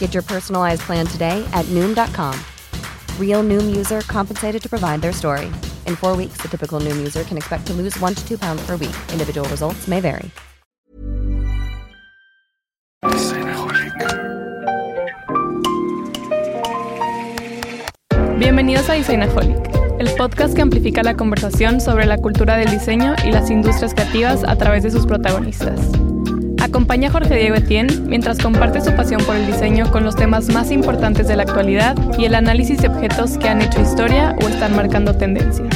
Get 0.00 0.14
your 0.14 0.24
personalized 0.24 0.80
plan 0.82 1.06
today 1.06 1.46
at 1.52 1.66
Noom.com. 1.66 2.34
Real 3.18 3.44
Noom 3.44 3.76
user 3.76 4.00
compensated 4.08 4.60
to 4.62 4.68
provide 4.68 5.00
their 5.00 5.12
story. 5.12 5.46
In 5.86 5.94
four 5.94 6.16
weeks, 6.16 6.38
the 6.42 6.48
typical 6.48 6.80
Noom 6.80 6.96
user 6.96 7.22
can 7.22 7.36
expect 7.36 7.66
to 7.68 7.72
lose 7.74 7.96
one 8.00 8.14
to 8.14 8.26
two 8.26 8.38
pounds 8.38 8.62
per 8.66 8.76
week. 8.76 8.96
Individual 9.12 9.48
results 9.48 9.86
may 9.86 10.00
vary. 10.00 10.30
Bienvenidos 18.38 18.88
a 18.88 18.94
Designaholic, 18.94 19.58
el 19.98 20.08
podcast 20.16 20.54
que 20.54 20.62
amplifica 20.62 21.02
la 21.02 21.14
conversación 21.14 21.78
sobre 21.78 22.06
la 22.06 22.16
cultura 22.16 22.56
del 22.56 22.70
diseño 22.70 23.14
y 23.22 23.32
las 23.32 23.50
industrias 23.50 23.92
creativas 23.92 24.44
a 24.44 24.56
través 24.56 24.82
de 24.82 24.90
sus 24.90 25.04
protagonistas. 25.04 25.78
Acompaña 26.60 27.08
a 27.08 27.12
Jorge 27.12 27.36
Diego 27.36 27.56
Etienne 27.56 27.92
mientras 28.06 28.38
comparte 28.38 28.82
su 28.82 28.94
pasión 28.94 29.22
por 29.24 29.34
el 29.34 29.46
diseño 29.46 29.90
con 29.90 30.04
los 30.04 30.14
temas 30.14 30.52
más 30.52 30.70
importantes 30.70 31.26
de 31.26 31.36
la 31.36 31.44
actualidad 31.44 31.96
y 32.18 32.26
el 32.26 32.34
análisis 32.34 32.82
de 32.82 32.88
objetos 32.88 33.38
que 33.38 33.48
han 33.48 33.62
hecho 33.62 33.80
historia 33.80 34.36
o 34.42 34.48
están 34.48 34.76
marcando 34.76 35.16
tendencias. 35.16 35.68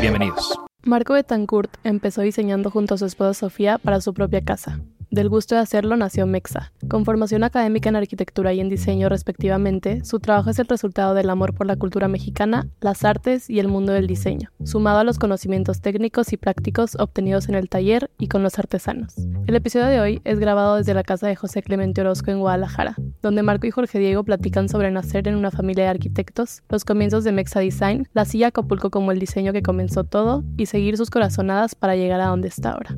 Bienvenidos. 0.00 0.58
Marco 0.82 1.14
Betancourt 1.14 1.72
empezó 1.84 2.22
diseñando 2.22 2.70
junto 2.70 2.94
a 2.94 2.98
su 2.98 3.06
esposa 3.06 3.34
Sofía 3.34 3.78
para 3.78 4.00
su 4.00 4.12
propia 4.12 4.42
casa, 4.42 4.80
del 5.12 5.28
gusto 5.28 5.54
de 5.54 5.60
hacerlo 5.60 5.94
nació 5.96 6.26
Mexa. 6.26 6.72
Con 6.88 7.04
formación 7.04 7.44
académica 7.44 7.90
en 7.90 7.96
arquitectura 7.96 8.54
y 8.54 8.60
en 8.60 8.70
diseño 8.70 9.10
respectivamente, 9.10 10.02
su 10.04 10.18
trabajo 10.20 10.50
es 10.50 10.58
el 10.58 10.66
resultado 10.66 11.12
del 11.14 11.28
amor 11.28 11.54
por 11.54 11.66
la 11.66 11.76
cultura 11.76 12.08
mexicana, 12.08 12.66
las 12.80 13.04
artes 13.04 13.50
y 13.50 13.60
el 13.60 13.68
mundo 13.68 13.92
del 13.92 14.06
diseño, 14.06 14.50
sumado 14.64 15.00
a 15.00 15.04
los 15.04 15.18
conocimientos 15.18 15.82
técnicos 15.82 16.32
y 16.32 16.38
prácticos 16.38 16.96
obtenidos 16.98 17.50
en 17.50 17.56
el 17.56 17.68
taller 17.68 18.10
y 18.18 18.28
con 18.28 18.42
los 18.42 18.58
artesanos. 18.58 19.14
El 19.46 19.54
episodio 19.54 19.86
de 19.86 20.00
hoy 20.00 20.20
es 20.24 20.38
grabado 20.38 20.76
desde 20.76 20.94
la 20.94 21.02
casa 21.02 21.26
de 21.26 21.36
José 21.36 21.62
Clemente 21.62 22.00
Orozco 22.00 22.30
en 22.30 22.40
Guadalajara, 22.40 22.96
donde 23.20 23.42
Marco 23.42 23.66
y 23.66 23.70
Jorge 23.70 23.98
Diego 23.98 24.24
platican 24.24 24.70
sobre 24.70 24.90
nacer 24.90 25.28
en 25.28 25.36
una 25.36 25.50
familia 25.50 25.84
de 25.84 25.90
arquitectos, 25.90 26.62
los 26.70 26.86
comienzos 26.86 27.22
de 27.22 27.32
Mexa 27.32 27.60
Design, 27.60 28.08
la 28.14 28.24
silla 28.24 28.46
Acapulco 28.46 28.90
como 28.90 29.12
el 29.12 29.18
diseño 29.18 29.52
que 29.52 29.62
comenzó 29.62 30.04
todo 30.04 30.42
y 30.56 30.66
seguir 30.66 30.96
sus 30.96 31.10
corazonadas 31.10 31.74
para 31.74 31.96
llegar 31.96 32.22
a 32.22 32.28
donde 32.28 32.48
está 32.48 32.70
ahora. 32.70 32.96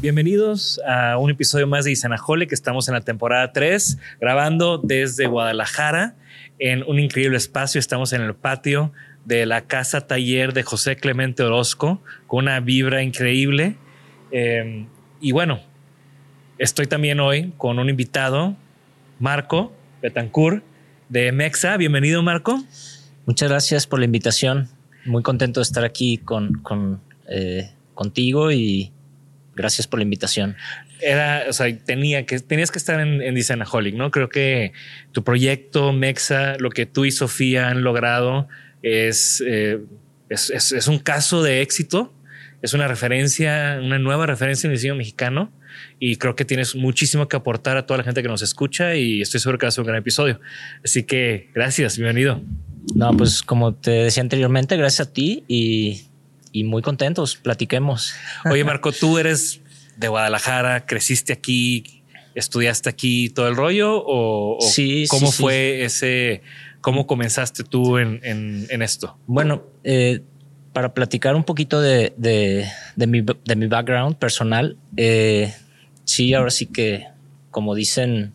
Bienvenidos 0.00 0.80
a 0.88 1.18
un 1.18 1.30
episodio 1.30 1.66
más 1.66 1.84
de 1.84 1.92
Isanajole, 1.92 2.46
que 2.46 2.54
estamos 2.54 2.88
en 2.88 2.94
la 2.94 3.02
temporada 3.02 3.52
3, 3.52 3.98
grabando 4.18 4.78
desde 4.78 5.26
Guadalajara 5.26 6.14
en 6.58 6.84
un 6.84 6.98
increíble 6.98 7.36
espacio. 7.36 7.78
Estamos 7.78 8.14
en 8.14 8.22
el 8.22 8.34
patio 8.34 8.92
de 9.26 9.44
la 9.44 9.66
casa 9.66 10.06
taller 10.06 10.54
de 10.54 10.62
José 10.62 10.96
Clemente 10.96 11.42
Orozco, 11.42 12.00
con 12.26 12.44
una 12.44 12.60
vibra 12.60 13.02
increíble. 13.02 13.76
Eh, 14.32 14.86
y 15.20 15.32
bueno, 15.32 15.60
estoy 16.56 16.86
también 16.86 17.20
hoy 17.20 17.52
con 17.58 17.78
un 17.78 17.90
invitado, 17.90 18.56
Marco 19.18 19.70
Betancourt 20.00 20.64
de 21.10 21.30
Mexa. 21.30 21.76
Bienvenido, 21.76 22.22
Marco. 22.22 22.58
Muchas 23.26 23.50
gracias 23.50 23.86
por 23.86 23.98
la 23.98 24.06
invitación. 24.06 24.70
Muy 25.04 25.22
contento 25.22 25.60
de 25.60 25.64
estar 25.64 25.84
aquí 25.84 26.16
con, 26.16 26.54
con 26.62 27.02
eh, 27.28 27.70
contigo 27.92 28.50
y 28.50 28.92
Gracias 29.60 29.86
por 29.86 29.98
la 29.98 30.04
invitación. 30.04 30.56
Era, 31.02 31.44
o 31.46 31.52
sea, 31.52 31.66
tenía 31.84 32.24
que, 32.24 32.40
tenías 32.40 32.70
que 32.70 32.78
estar 32.78 32.98
en, 32.98 33.20
en 33.20 33.34
Designaholic, 33.34 33.94
¿no? 33.94 34.10
Creo 34.10 34.30
que 34.30 34.72
tu 35.12 35.22
proyecto, 35.22 35.92
Mexa, 35.92 36.56
lo 36.58 36.70
que 36.70 36.86
tú 36.86 37.04
y 37.04 37.12
Sofía 37.12 37.68
han 37.68 37.82
logrado 37.82 38.48
es, 38.82 39.44
eh, 39.46 39.80
es, 40.30 40.48
es, 40.48 40.72
es, 40.72 40.88
un 40.88 40.98
caso 40.98 41.42
de 41.42 41.60
éxito. 41.60 42.14
Es 42.62 42.72
una 42.72 42.88
referencia, 42.88 43.78
una 43.82 43.98
nueva 43.98 44.24
referencia 44.24 44.66
en 44.66 44.70
el 44.70 44.78
diseño 44.78 44.94
mexicano. 44.94 45.52
Y 45.98 46.16
creo 46.16 46.34
que 46.34 46.46
tienes 46.46 46.74
muchísimo 46.74 47.28
que 47.28 47.36
aportar 47.36 47.76
a 47.76 47.84
toda 47.84 47.98
la 47.98 48.04
gente 48.04 48.22
que 48.22 48.28
nos 48.28 48.40
escucha 48.40 48.94
y 48.94 49.20
estoy 49.20 49.40
seguro 49.40 49.58
que 49.58 49.66
va 49.66 49.68
a 49.68 49.72
ser 49.72 49.82
un 49.82 49.88
gran 49.88 49.98
episodio. 49.98 50.40
Así 50.82 51.02
que 51.02 51.50
gracias, 51.54 51.98
bienvenido. 51.98 52.42
No, 52.94 53.14
pues 53.14 53.42
como 53.42 53.74
te 53.74 53.90
decía 53.90 54.22
anteriormente, 54.22 54.78
gracias 54.78 55.08
a 55.08 55.12
ti 55.12 55.44
y 55.48 56.09
y 56.52 56.64
muy 56.64 56.82
contentos. 56.82 57.36
Platiquemos. 57.36 58.14
Oye, 58.50 58.64
Marco, 58.64 58.92
tú 58.92 59.18
eres 59.18 59.60
de 59.96 60.08
Guadalajara, 60.08 60.86
creciste 60.86 61.32
aquí, 61.32 62.02
estudiaste 62.34 62.88
aquí 62.88 63.28
todo 63.30 63.48
el 63.48 63.56
rollo 63.56 64.02
o, 64.04 64.58
sí, 64.60 65.04
cómo 65.08 65.30
sí, 65.30 65.42
fue 65.42 65.76
sí. 65.78 65.84
ese, 65.84 66.42
cómo 66.80 67.06
comenzaste 67.06 67.64
tú 67.64 67.98
en, 67.98 68.20
en, 68.22 68.66
en 68.70 68.82
esto? 68.82 69.18
Bueno, 69.26 69.64
eh, 69.84 70.22
para 70.72 70.94
platicar 70.94 71.34
un 71.34 71.44
poquito 71.44 71.80
de, 71.80 72.12
de, 72.16 72.66
de, 72.96 73.06
mi, 73.06 73.22
de 73.22 73.56
mi, 73.56 73.66
background 73.66 74.16
personal, 74.16 74.76
eh, 74.96 75.52
sí, 76.04 76.32
ahora 76.34 76.50
sí 76.50 76.66
que, 76.66 77.06
como 77.50 77.74
dicen, 77.74 78.34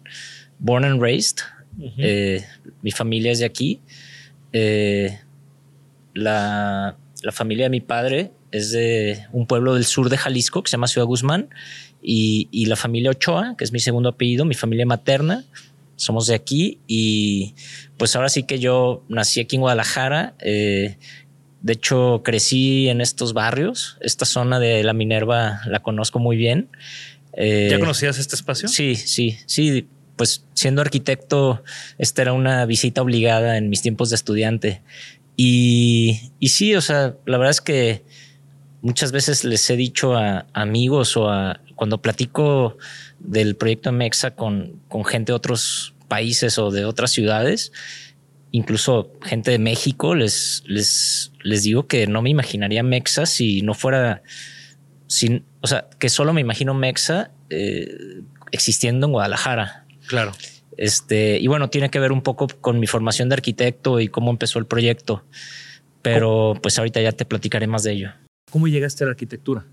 born 0.59 0.85
and 0.85 1.01
raised, 1.01 1.39
uh 1.77 1.83
-huh. 1.83 1.93
eh, 1.97 2.45
mi 2.81 2.91
familia 2.91 3.31
es 3.31 3.39
de 3.39 3.45
aquí. 3.45 3.81
Eh, 4.51 5.19
la, 6.13 6.97
la 7.25 7.31
familia 7.31 7.65
de 7.65 7.69
mi 7.71 7.81
padre 7.81 8.31
es 8.51 8.71
de 8.71 9.25
un 9.31 9.47
pueblo 9.47 9.73
del 9.73 9.85
sur 9.85 10.09
de 10.09 10.17
Jalisco 10.17 10.61
que 10.61 10.69
se 10.69 10.77
llama 10.77 10.87
Ciudad 10.87 11.07
Guzmán 11.07 11.49
y, 12.01 12.47
y, 12.51 12.67
la 12.67 12.75
familia 12.75 13.09
Ochoa, 13.09 13.55
que 13.57 13.63
es 13.63 13.71
mi 13.71 13.79
segundo 13.79 14.09
apellido, 14.09 14.45
mi 14.45 14.53
familia 14.53 14.85
materna, 14.85 15.43
somos 15.95 16.27
de 16.27 16.35
aquí 16.35 16.79
y 16.87 17.55
pues 17.97 18.15
ahora 18.15 18.29
sí 18.29 18.43
que 18.43 18.59
yo 18.59 19.03
nací 19.07 19.39
aquí 19.39 19.55
en 19.55 19.61
Guadalajara. 19.61 20.35
Eh, 20.39 20.97
de 21.61 21.73
hecho, 21.73 22.21
crecí 22.23 22.89
en 22.89 23.01
estos 23.01 23.33
barrios. 23.33 23.97
Esta 24.01 24.25
zona 24.25 24.59
de 24.59 24.83
la 24.83 24.93
Minerva 24.93 25.61
la 25.65 25.81
conozco 25.81 26.19
muy 26.19 26.37
bien. 26.37 26.69
Eh, 27.33 27.69
¿Ya 27.71 27.79
conocías 27.79 28.19
este 28.19 28.35
espacio? 28.35 28.67
Sí, 28.67 28.95
sí, 28.95 29.39
sí. 29.47 29.87
Pues 30.15 30.45
siendo 30.53 30.81
arquitecto, 30.81 31.63
esta 31.97 32.21
era 32.21 32.33
una 32.33 32.65
visita 32.65 33.01
obligada 33.01 33.57
en 33.57 33.69
mis 33.69 33.81
tiempos 33.81 34.11
de 34.11 34.15
estudiante. 34.15 34.81
Y, 35.37 36.31
sí, 36.41 36.75
o 36.75 36.81
sea, 36.81 37.15
la 37.25 37.37
verdad 37.37 37.51
es 37.51 37.61
que 37.61 38.03
muchas 38.81 39.11
veces 39.11 39.43
les 39.43 39.69
he 39.69 39.75
dicho 39.75 40.15
a, 40.15 40.45
amigos 40.53 41.17
o 41.17 41.29
a 41.29 41.59
cuando 41.75 42.01
platico 42.01 42.77
del 43.19 43.55
proyecto 43.55 43.91
Mexa 43.91 44.31
con, 44.31 44.79
con 44.87 45.03
gente 45.03 45.31
de 45.31 45.35
otros 45.35 45.93
países 46.07 46.57
o 46.57 46.71
de 46.71 46.85
otras 46.85 47.11
ciudades, 47.11 47.71
incluso 48.51 49.11
gente 49.21 49.51
de 49.51 49.59
México, 49.59 50.15
les, 50.15 50.63
les, 50.65 51.33
les 51.43 51.63
digo 51.63 51.87
que 51.87 52.07
no 52.07 52.21
me 52.21 52.29
imaginaría 52.29 52.83
Mexa 52.83 53.25
si 53.25 53.61
no 53.61 53.73
fuera, 53.73 54.23
sin, 55.07 55.43
o 55.61 55.67
sea, 55.67 55.89
que 55.99 56.07
solo 56.09 56.31
me 56.31 56.41
imagino 56.41 56.73
Mexa 56.73 57.31
eh, 57.49 58.21
existiendo 58.51 59.07
en 59.07 59.11
Guadalajara. 59.11 59.85
Claro. 60.07 60.31
Este, 60.77 61.39
y 61.39 61.47
bueno, 61.47 61.69
tiene 61.69 61.89
que 61.89 61.99
ver 61.99 62.11
un 62.11 62.21
poco 62.21 62.47
con 62.61 62.79
mi 62.79 62.87
formación 62.87 63.29
de 63.29 63.35
arquitecto 63.35 63.99
y 63.99 64.07
cómo 64.07 64.31
empezó 64.31 64.59
el 64.59 64.65
proyecto. 64.65 65.23
Pero 66.01 66.53
pues 66.61 66.77
ahorita 66.77 67.01
ya 67.01 67.11
te 67.11 67.25
platicaré 67.25 67.67
más 67.67 67.83
de 67.83 67.93
ello. 67.93 68.11
¿Cómo 68.51 68.67
llegaste 68.67 69.03
a 69.03 69.07
la 69.07 69.11
arquitectura? 69.11 69.65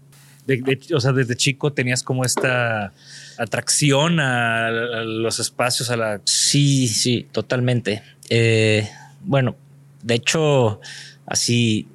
o 0.95 1.01
sea, 1.01 1.13
desde 1.13 1.37
chico 1.37 1.73
tenías 1.73 2.03
como 2.03 2.25
esta 2.25 2.93
atracción 3.39 4.19
a, 4.19 4.71
los 5.05 5.39
espacios, 5.39 5.91
a 5.91 5.97
la... 5.97 6.21
Sí, 6.25 6.89
sí, 6.89 7.29
totalmente. 7.31 8.03
Eh, 8.29 8.89
bueno, 9.23 9.55
de 10.03 10.15
hecho, 10.15 10.81
así 11.27 11.87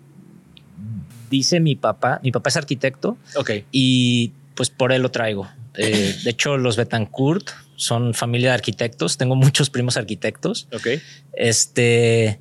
dice 1.30 1.60
mi 1.60 1.76
papá, 1.76 2.20
mi 2.24 2.32
papá 2.32 2.50
es 2.50 2.58
arquitecto. 2.58 3.18
Ok. 3.36 3.52
Y 3.72 4.32
pues 4.56 4.70
por 4.70 4.92
él 4.92 5.02
lo 5.02 5.12
traigo. 5.12 5.48
Eh, 5.78 6.16
de 6.24 6.30
hecho, 6.30 6.58
los 6.58 6.76
Betancourt 6.76 7.50
son 7.76 8.14
familia 8.14 8.50
de 8.50 8.56
arquitectos. 8.56 9.18
Tengo 9.18 9.36
muchos 9.36 9.70
primos 9.70 9.96
arquitectos. 9.96 10.68
Ok. 10.74 10.88
Este, 11.34 12.40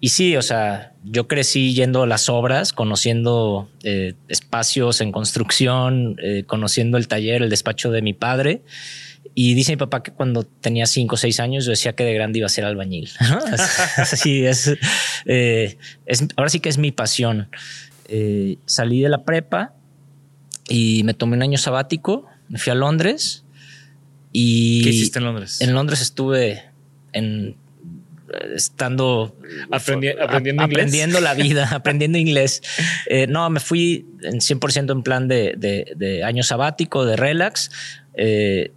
y 0.00 0.08
sí, 0.08 0.36
o 0.36 0.42
sea, 0.42 0.94
yo 1.04 1.28
crecí 1.28 1.74
yendo 1.74 2.02
a 2.02 2.06
las 2.06 2.28
obras, 2.28 2.72
conociendo 2.72 3.68
eh, 3.82 4.14
espacios 4.28 5.00
en 5.00 5.12
construcción, 5.12 6.16
eh, 6.22 6.44
conociendo 6.46 6.96
el 6.96 7.08
taller, 7.08 7.42
el 7.42 7.50
despacho 7.50 7.90
de 7.90 8.00
mi 8.00 8.14
padre. 8.14 8.62
Y 9.34 9.54
dice 9.54 9.72
mi 9.72 9.76
papá 9.76 10.02
que 10.02 10.10
cuando 10.10 10.44
tenía 10.44 10.86
cinco 10.86 11.14
o 11.14 11.18
seis 11.18 11.38
años 11.38 11.64
yo 11.64 11.70
decía 11.70 11.92
que 11.92 12.04
de 12.04 12.14
grande 12.14 12.38
iba 12.38 12.46
a 12.46 12.48
ser 12.48 12.64
albañil. 12.64 13.10
Así 13.96 14.44
es, 14.44 14.72
eh, 15.26 15.76
es, 16.06 16.26
ahora 16.36 16.48
sí 16.48 16.58
que 16.58 16.68
es 16.68 16.78
mi 16.78 16.90
pasión. 16.90 17.48
salí 18.66 19.00
de 19.00 19.08
la 19.08 19.24
prepa 19.24 19.74
y 20.68 21.02
me 21.04 21.14
tomé 21.14 21.36
un 21.36 21.42
año 21.42 21.58
sabático, 21.58 22.26
me 22.48 22.58
fui 22.58 22.70
a 22.70 22.74
Londres. 22.74 23.44
Y 24.32 24.82
¿Qué 24.82 24.90
hiciste 24.90 25.18
en 25.18 25.24
Londres? 25.24 25.60
En 25.60 25.74
Londres 25.74 26.00
estuve 26.02 26.64
en 27.12 27.56
estando 28.54 29.36
aprendiendo, 29.70 30.22
aprendiendo 30.62 31.20
la 31.20 31.34
vida, 31.34 31.68
aprendiendo 31.72 32.18
inglés. 32.18 32.62
Eh, 33.06 33.26
no, 33.26 33.48
me 33.50 33.60
fui 33.60 34.06
en 34.22 34.36
100% 34.36 34.92
en 34.92 35.02
plan 35.02 35.28
de, 35.28 36.22
año 36.24 36.42
sabático, 36.42 37.04
de 37.04 37.16
relax. 37.16 37.70
Eh, 38.14 38.72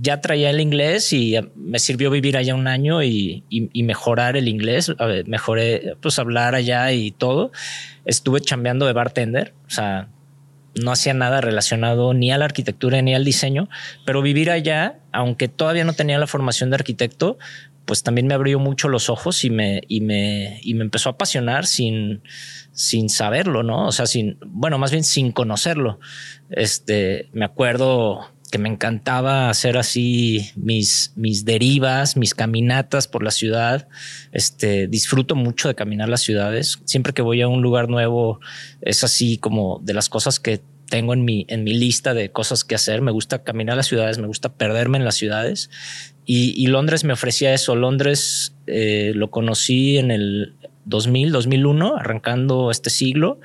ya 0.00 0.20
traía 0.20 0.50
el 0.50 0.60
inglés 0.60 1.12
y 1.12 1.36
me 1.56 1.78
sirvió 1.78 2.10
vivir 2.10 2.36
allá 2.36 2.54
un 2.54 2.66
año 2.66 3.02
y, 3.02 3.44
mejorar 3.74 4.36
el 4.36 4.48
inglés. 4.48 4.92
mejoré, 5.26 5.96
pues 6.00 6.18
hablar 6.18 6.54
allá 6.54 6.92
y 6.92 7.12
todo. 7.12 7.52
Estuve 8.04 8.40
chambeando 8.40 8.86
de 8.86 8.92
bartender, 8.92 9.54
o 9.66 9.70
sea, 9.70 10.08
no 10.74 10.92
hacía 10.92 11.14
nada 11.14 11.40
relacionado 11.40 12.14
ni 12.14 12.32
a 12.32 12.38
la 12.38 12.44
arquitectura 12.46 13.02
ni 13.02 13.14
al 13.14 13.24
diseño, 13.24 13.68
pero 14.04 14.22
vivir 14.22 14.50
allá, 14.50 14.98
aunque 15.12 15.48
todavía 15.48 15.84
no 15.84 15.92
tenía 15.92 16.18
la 16.18 16.26
formación 16.26 16.70
de 16.70 16.76
arquitecto, 16.76 17.38
pues 17.84 18.02
también 18.02 18.26
me 18.26 18.34
abrió 18.34 18.58
mucho 18.58 18.88
los 18.88 19.10
ojos 19.10 19.44
y 19.44 19.50
me, 19.50 19.82
y 19.88 20.00
me, 20.00 20.60
y 20.62 20.74
me 20.74 20.84
empezó 20.84 21.08
a 21.08 21.12
apasionar 21.12 21.66
sin, 21.66 22.22
sin 22.72 23.08
saberlo, 23.08 23.62
¿no? 23.62 23.86
O 23.86 23.92
sea, 23.92 24.06
sin, 24.06 24.38
bueno, 24.46 24.78
más 24.78 24.90
bien 24.90 25.04
sin 25.04 25.32
conocerlo. 25.32 25.98
Este, 26.50 27.28
me 27.32 27.44
acuerdo 27.44 28.31
que 28.52 28.58
me 28.58 28.68
encantaba 28.68 29.48
hacer 29.48 29.78
así 29.78 30.50
mis, 30.56 31.14
mis 31.16 31.46
derivas, 31.46 32.18
mis 32.18 32.34
caminatas 32.34 33.08
por 33.08 33.24
la 33.24 33.30
ciudad. 33.30 33.88
Este, 34.30 34.88
disfruto 34.88 35.34
mucho 35.34 35.68
de 35.68 35.74
caminar 35.74 36.10
las 36.10 36.20
ciudades. 36.20 36.78
Siempre 36.84 37.14
que 37.14 37.22
voy 37.22 37.40
a 37.40 37.48
un 37.48 37.62
lugar 37.62 37.88
nuevo, 37.88 38.40
es 38.82 39.04
así 39.04 39.38
como 39.38 39.80
de 39.82 39.94
las 39.94 40.10
cosas 40.10 40.38
que 40.38 40.60
tengo 40.90 41.14
en 41.14 41.24
mi, 41.24 41.46
en 41.48 41.64
mi 41.64 41.72
lista 41.72 42.12
de 42.12 42.30
cosas 42.30 42.62
que 42.62 42.74
hacer. 42.74 43.00
Me 43.00 43.10
gusta 43.10 43.42
caminar 43.42 43.78
las 43.78 43.86
ciudades, 43.86 44.18
me 44.18 44.26
gusta 44.26 44.52
perderme 44.52 44.98
en 44.98 45.06
las 45.06 45.14
ciudades. 45.14 45.70
Y, 46.26 46.66
Londres 46.66 47.04
me 47.04 47.14
ofrecía 47.14 47.54
eso. 47.54 47.74
Londres 47.74 48.54
eh, 48.66 49.12
lo 49.14 49.30
conocí 49.30 49.96
en 49.96 50.10
el 50.10 50.56
2000, 50.84 51.32
2001, 51.32 51.96
arrancando 51.96 52.70
este 52.70 52.90
siglo. 52.90 53.40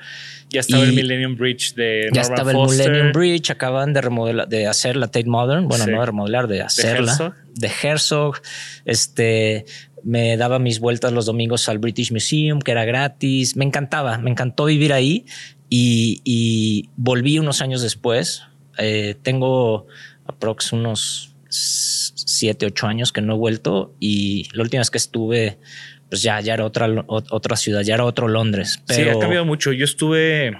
Ya 0.50 0.60
estaba 0.60 0.84
el 0.84 0.94
Millennium 0.94 1.36
Bridge 1.36 1.74
de 1.74 2.08
Ya 2.12 2.22
estaba 2.22 2.52
el 2.52 2.56
Millennium 2.56 3.12
Bridge, 3.12 3.50
acaban 3.50 3.92
de 3.92 4.00
remodelar, 4.00 4.48
de 4.48 4.66
hacer 4.66 4.96
la 4.96 5.08
Tate 5.08 5.28
Modern, 5.28 5.68
bueno, 5.68 5.86
no 5.86 6.00
de 6.00 6.06
remodelar, 6.06 6.48
de 6.48 6.62
hacerla. 6.62 7.36
De 7.54 7.70
Herzog. 7.82 8.40
Este, 8.84 9.66
me 10.04 10.36
daba 10.36 10.58
mis 10.58 10.80
vueltas 10.80 11.12
los 11.12 11.26
domingos 11.26 11.68
al 11.68 11.78
British 11.78 12.12
Museum, 12.12 12.60
que 12.60 12.70
era 12.70 12.84
gratis. 12.84 13.56
Me 13.56 13.64
encantaba, 13.64 14.18
me 14.18 14.30
encantó 14.30 14.66
vivir 14.66 14.92
ahí 14.92 15.26
y, 15.68 16.90
volví 16.96 17.38
unos 17.38 17.60
años 17.60 17.82
después. 17.82 18.42
Eh, 18.78 19.16
tengo 19.22 19.86
aprox 20.26 20.72
unos 20.72 21.34
siete, 21.50 22.66
ocho 22.66 22.86
años 22.86 23.12
que 23.12 23.20
no 23.20 23.34
he 23.34 23.38
vuelto 23.38 23.94
y 23.98 24.48
la 24.52 24.62
última 24.62 24.80
vez 24.80 24.90
que 24.90 24.98
estuve, 24.98 25.58
pues 26.08 26.22
ya, 26.22 26.40
ya 26.40 26.54
era 26.54 26.64
otra, 26.64 26.88
otra 27.06 27.56
ciudad, 27.56 27.82
ya 27.82 27.94
era 27.94 28.04
otro 28.04 28.28
Londres. 28.28 28.82
Pero... 28.86 29.02
Sí, 29.02 29.08
ha 29.08 29.18
cambiado 29.18 29.44
mucho. 29.44 29.72
Yo 29.72 29.84
estuve, 29.84 30.56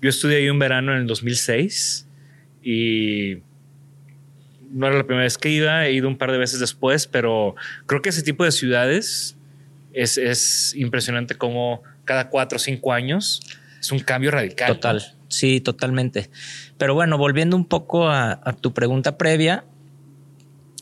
yo 0.00 0.08
estudié 0.08 0.38
ahí 0.38 0.48
un 0.48 0.58
verano 0.58 0.92
en 0.92 0.98
el 0.98 1.06
2006 1.06 2.06
y 2.62 3.38
no 4.70 4.86
era 4.86 4.96
la 4.96 5.04
primera 5.04 5.24
vez 5.24 5.38
que 5.38 5.50
iba, 5.50 5.86
he 5.86 5.92
ido 5.92 6.08
un 6.08 6.16
par 6.16 6.32
de 6.32 6.38
veces 6.38 6.60
después, 6.60 7.06
pero 7.06 7.54
creo 7.86 8.00
que 8.00 8.10
ese 8.10 8.22
tipo 8.22 8.44
de 8.44 8.52
ciudades 8.52 9.36
es, 9.92 10.18
es 10.18 10.74
impresionante 10.76 11.34
como 11.34 11.82
cada 12.04 12.28
cuatro 12.28 12.56
o 12.56 12.58
cinco 12.58 12.92
años 12.92 13.40
es 13.80 13.90
un 13.92 13.98
cambio 13.98 14.30
radical. 14.30 14.74
Total, 14.74 15.14
sí, 15.28 15.60
totalmente. 15.60 16.30
Pero 16.78 16.94
bueno, 16.94 17.18
volviendo 17.18 17.56
un 17.56 17.66
poco 17.66 18.08
a, 18.08 18.40
a 18.44 18.52
tu 18.52 18.72
pregunta 18.72 19.18
previa, 19.18 19.64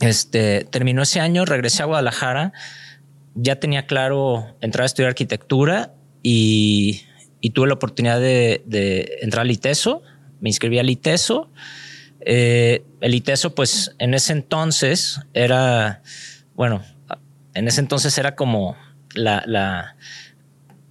este, 0.01 0.67
terminó 0.71 1.03
ese 1.03 1.21
año, 1.21 1.45
regresé 1.45 1.83
a 1.83 1.87
Guadalajara, 1.87 2.53
ya 3.35 3.57
tenía 3.57 3.87
claro 3.87 4.57
entrar 4.61 4.83
a 4.83 4.87
estudiar 4.87 5.11
arquitectura 5.11 5.95
y, 6.23 7.03
tuve 7.55 7.69
la 7.69 7.75
oportunidad 7.75 8.21
de, 8.21 9.19
entrar 9.23 9.43
al 9.43 9.51
ITESO, 9.51 10.03
me 10.41 10.49
inscribí 10.49 10.79
al 10.79 10.91
ITESO. 10.91 11.51
Eh, 12.21 12.85
el 13.01 13.15
ITESO, 13.15 13.55
pues 13.55 13.95
en 13.99 14.15
ese 14.15 14.33
entonces 14.33 15.21
era, 15.33 16.03
bueno, 16.55 16.83
en 17.55 17.67
ese 17.67 17.81
entonces 17.81 18.17
era 18.19 18.35
como 18.35 18.77
la, 19.15 19.43
la, 19.47 19.97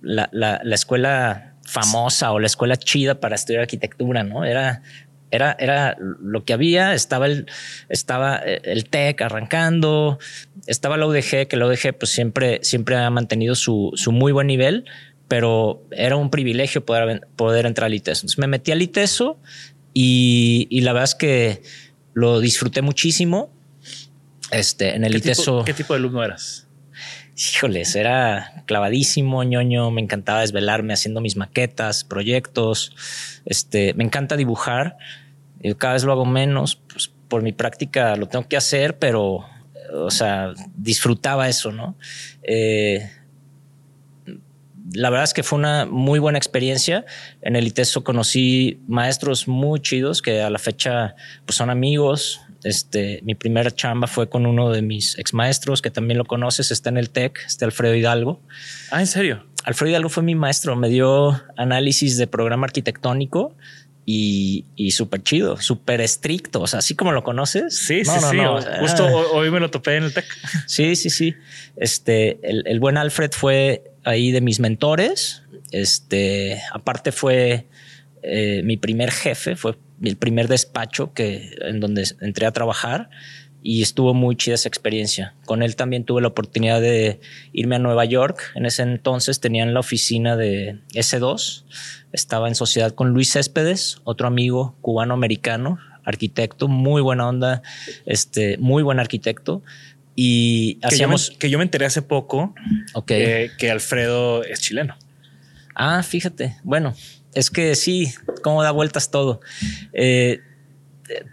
la, 0.01 0.29
la 0.31 0.75
escuela 0.75 1.49
famosa 1.69 2.31
o 2.31 2.39
la 2.39 2.47
escuela 2.47 2.77
chida 2.77 3.19
para 3.19 3.35
estudiar 3.35 3.61
arquitectura, 3.61 4.23
¿no? 4.23 4.43
Era 4.43 4.81
era, 5.31 5.55
era 5.59 5.97
lo 5.99 6.43
que 6.43 6.53
había, 6.53 6.93
estaba 6.93 7.27
el, 7.27 7.45
estaba 7.89 8.41
eh, 8.45 8.61
el 8.63 8.89
TEC 8.89 9.21
arrancando, 9.21 10.19
estaba 10.67 10.97
la 10.97 11.07
UDG, 11.07 11.47
que 11.47 11.57
la 11.57 11.67
UDG 11.67 11.97
pues 11.97 12.11
siempre, 12.11 12.59
siempre 12.63 12.95
ha 12.97 13.09
mantenido 13.09 13.55
su, 13.55 13.91
su 13.95 14.11
muy 14.11 14.31
buen 14.31 14.47
nivel, 14.47 14.85
pero 15.27 15.83
era 15.91 16.15
un 16.15 16.31
privilegio 16.31 16.85
poder, 16.85 17.27
poder 17.35 17.65
entrar 17.65 17.87
al 17.87 17.93
ITESO. 17.93 18.21
Entonces 18.21 18.39
me 18.39 18.47
metí 18.47 18.71
al 18.71 18.81
ITESO 18.81 19.39
y, 19.93 20.67
y 20.69 20.81
la 20.81 20.93
verdad 20.93 21.09
es 21.09 21.15
que 21.15 21.61
lo 22.13 22.39
disfruté 22.39 22.81
muchísimo. 22.81 23.51
Este, 24.51 24.95
en 24.95 25.03
el 25.03 25.15
ITESO. 25.15 25.63
¿Qué 25.63 25.73
tipo 25.75 25.93
de 25.93 25.99
alumno 25.99 26.23
eras? 26.23 26.67
Híjoles, 27.39 27.95
era 27.95 28.63
clavadísimo, 28.65 29.43
ñoño, 29.43 29.91
me 29.91 30.01
encantaba 30.01 30.41
desvelarme 30.41 30.93
haciendo 30.93 31.21
mis 31.21 31.37
maquetas, 31.37 32.03
proyectos, 32.03 32.95
este, 33.45 33.93
me 33.93 34.03
encanta 34.03 34.35
dibujar, 34.35 34.97
y 35.61 35.73
cada 35.75 35.93
vez 35.93 36.03
lo 36.03 36.11
hago 36.11 36.25
menos, 36.25 36.75
pues 36.75 37.11
por 37.27 37.41
mi 37.41 37.53
práctica 37.53 38.15
lo 38.15 38.27
tengo 38.27 38.47
que 38.47 38.57
hacer, 38.57 38.97
pero, 38.97 39.45
o 39.93 40.11
sea, 40.11 40.53
disfrutaba 40.75 41.47
eso, 41.47 41.71
¿no? 41.71 41.95
Eh, 42.43 43.09
la 44.93 45.09
verdad 45.09 45.25
es 45.25 45.33
que 45.33 45.43
fue 45.43 45.59
una 45.59 45.85
muy 45.85 46.19
buena 46.19 46.37
experiencia. 46.37 47.05
En 47.41 47.55
el 47.55 47.67
ITESO 47.67 48.03
conocí 48.03 48.81
maestros 48.87 49.47
muy 49.47 49.79
chidos 49.81 50.21
que 50.21 50.41
a 50.41 50.49
la 50.49 50.57
fecha 50.57 51.15
pues, 51.45 51.57
son 51.57 51.69
amigos, 51.69 52.41
este, 52.63 53.21
mi 53.23 53.35
primera 53.35 53.71
chamba 53.71 54.07
fue 54.07 54.29
con 54.29 54.45
uno 54.45 54.71
de 54.71 54.81
mis 54.81 55.17
ex 55.17 55.33
maestros, 55.33 55.81
que 55.81 55.91
también 55.91 56.17
lo 56.17 56.25
conoces, 56.25 56.71
está 56.71 56.89
en 56.89 56.97
el 56.97 57.09
TEC, 57.09 57.39
este 57.45 57.65
Alfredo 57.65 57.95
Hidalgo. 57.95 58.41
Ah, 58.91 58.99
¿en 58.99 59.07
serio? 59.07 59.45
Alfredo 59.63 59.91
Hidalgo 59.91 60.09
fue 60.09 60.23
mi 60.23 60.35
maestro, 60.35 60.75
me 60.75 60.89
dio 60.89 61.41
análisis 61.57 62.17
de 62.17 62.27
programa 62.27 62.65
arquitectónico 62.65 63.55
y, 64.05 64.65
y 64.75 64.91
súper 64.91 65.21
chido, 65.21 65.57
súper 65.57 66.01
estricto. 66.01 66.61
O 66.61 66.67
sea, 66.67 66.79
así 66.79 66.95
como 66.95 67.11
lo 67.11 67.23
conoces. 67.23 67.75
Sí, 67.77 68.03
sí, 68.03 68.19
sí. 68.31 68.37
Justo 68.79 69.05
hoy 69.05 69.51
me 69.51 69.59
lo 69.59 69.69
topé 69.69 69.97
en 69.97 70.05
el 70.05 70.13
TEC. 70.13 70.25
Sí, 70.65 70.95
sí, 70.95 71.09
sí. 71.09 71.35
Este, 71.75 72.39
el, 72.41 72.63
el, 72.65 72.79
buen 72.79 72.97
Alfred 72.97 73.31
fue 73.31 73.83
ahí 74.03 74.31
de 74.31 74.41
mis 74.41 74.59
mentores. 74.59 75.43
Este, 75.71 76.61
aparte 76.73 77.11
fue 77.11 77.67
eh, 78.23 78.61
mi 78.63 78.77
primer 78.77 79.11
jefe, 79.11 79.55
fue 79.55 79.77
el 80.03 80.17
primer 80.17 80.47
despacho 80.47 81.13
que, 81.13 81.55
en 81.61 81.79
donde 81.79 82.07
entré 82.21 82.45
a 82.45 82.51
trabajar 82.51 83.09
y 83.61 83.81
estuvo 83.81 84.13
muy 84.13 84.35
chida 84.35 84.55
esa 84.55 84.69
experiencia. 84.69 85.35
Con 85.45 85.63
él 85.63 85.75
también 85.75 86.05
tuve 86.05 86.21
la 86.21 86.29
oportunidad 86.29 86.79
de 86.79 87.19
irme 87.51 87.75
a 87.75 87.79
Nueva 87.79 88.05
York. 88.05 88.51
En 88.55 88.65
ese 88.65 88.83
entonces 88.83 89.39
tenían 89.39 89.73
la 89.73 89.81
oficina 89.81 90.37
de 90.37 90.79
S2. 90.93 91.65
Estaba 92.13 92.47
en 92.47 92.55
sociedad 92.55 92.93
con 92.93 93.09
Luis 93.09 93.31
Céspedes, 93.31 93.99
otro 94.05 94.27
amigo 94.27 94.75
cubano-americano, 94.81 95.79
arquitecto, 96.05 96.67
muy 96.67 97.01
buena 97.01 97.27
onda, 97.27 97.61
este, 98.05 98.57
muy 98.57 98.81
buen 98.81 98.99
arquitecto. 98.99 99.61
Y 100.15 100.75
que 100.75 100.87
hacíamos... 100.87 101.31
Yo 101.31 101.39
que 101.39 101.49
yo 101.49 101.57
me 101.57 101.63
enteré 101.63 101.85
hace 101.85 102.01
poco 102.01 102.53
okay. 102.93 103.49
que 103.57 103.71
Alfredo 103.71 104.43
es 104.43 104.61
chileno. 104.61 104.95
Ah, 105.75 106.03
fíjate. 106.03 106.57
Bueno, 106.63 106.93
es 107.33 107.49
que 107.49 107.75
sí, 107.75 108.13
cómo 108.41 108.63
da 108.63 108.71
vueltas 108.71 109.11
todo. 109.11 109.41
Eh, 109.93 110.41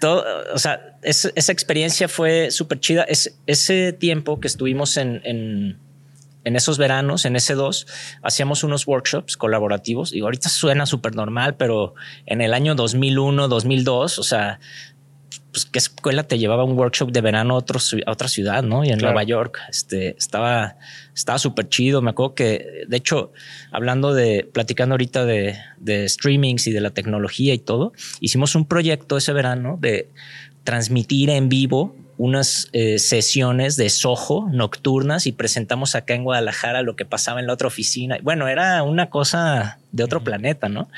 todo, 0.01 0.25
o 0.55 0.59
sea, 0.59 0.99
esa 1.03 1.53
experiencia 1.53 2.09
fue 2.09 2.51
súper 2.51 2.81
chida. 2.81 3.03
Es, 3.05 3.39
ese 3.47 3.93
tiempo 3.93 4.41
que 4.41 4.49
estuvimos 4.49 4.97
en, 4.97 5.79
esos 6.45 6.79
veranos, 6.79 7.25
en 7.25 7.37
ese 7.37 7.55
2, 7.55 7.87
hacíamos 8.23 8.65
unos 8.65 8.87
workshops 8.87 9.37
colaborativos. 9.37 10.13
Y 10.13 10.21
ahorita 10.21 10.49
suena 10.49 10.87
súper 10.87 11.15
normal, 11.15 11.57
pero 11.57 11.95
en 12.27 12.41
el 12.41 12.55
año 12.55 12.75
2001, 12.75 13.49
2002, 13.49 14.19
o 14.19 14.23
sea, 14.23 14.61
pues, 15.51 15.65
¿qué 15.67 15.79
escuela 15.79 16.25
te 16.25 16.39
llevaba 16.39 16.65
un 16.65 16.79
workshop 16.79 17.13
de 17.13 17.21
verano 17.21 17.55
a, 17.55 17.59
otro, 17.59 17.79
a 18.07 18.11
otra 18.11 18.29
ciudad, 18.29 18.63
no? 18.63 18.85
Y 18.85 18.91
en 18.91 18.99
Nueva 18.99 19.23
York, 19.23 19.59
este, 19.69 20.17
estaba, 20.17 20.77
estaba 21.15 21.39
súper 21.39 21.69
chido. 21.69 22.03
Me 22.03 22.11
acuerdo 22.11 22.35
que, 22.35 22.85
de 22.87 22.97
hecho, 22.97 23.33
hablando 23.71 24.15
de, 24.15 24.49
platicando 24.53 24.95
ahorita 24.95 25.25
de, 25.25 25.57
de 25.79 26.09
streamings 26.09 26.67
y 26.67 26.73
de 26.73 26.81
la 26.81 26.91
tecnología 26.91 27.55
y 27.55 27.59
todo, 27.59 27.93
hicimos 28.21 28.55
un 28.55 28.67
proyecto 28.67 29.17
ese 29.17 29.33
verano 29.33 29.79
de 29.81 30.11
transmitir 30.65 31.31
en 31.31 31.49
vivo 31.49 31.95
unas 32.19 32.69
eh, 32.73 32.99
sesiones 32.99 33.77
de 33.77 33.91
Soho 33.91 34.49
nocturnas 34.51 35.27
y 35.27 35.33
presentamos 35.33 35.95
acá 35.95 36.15
en 36.15 36.25
Guadalajara 36.25 36.83
lo 36.83 36.97
que 36.97 37.05
pasaba 37.05 37.41
en 37.41 37.47
la 37.47 37.53
otra 37.53 37.69
oficina. 37.69 38.19
Bueno, 38.23 38.49
era 38.49 38.83
una 38.83 39.11
cosa 39.11 39.79
de 39.93 40.05
otro 40.05 40.23
planeta, 40.25 40.69
¿no? 40.69 40.89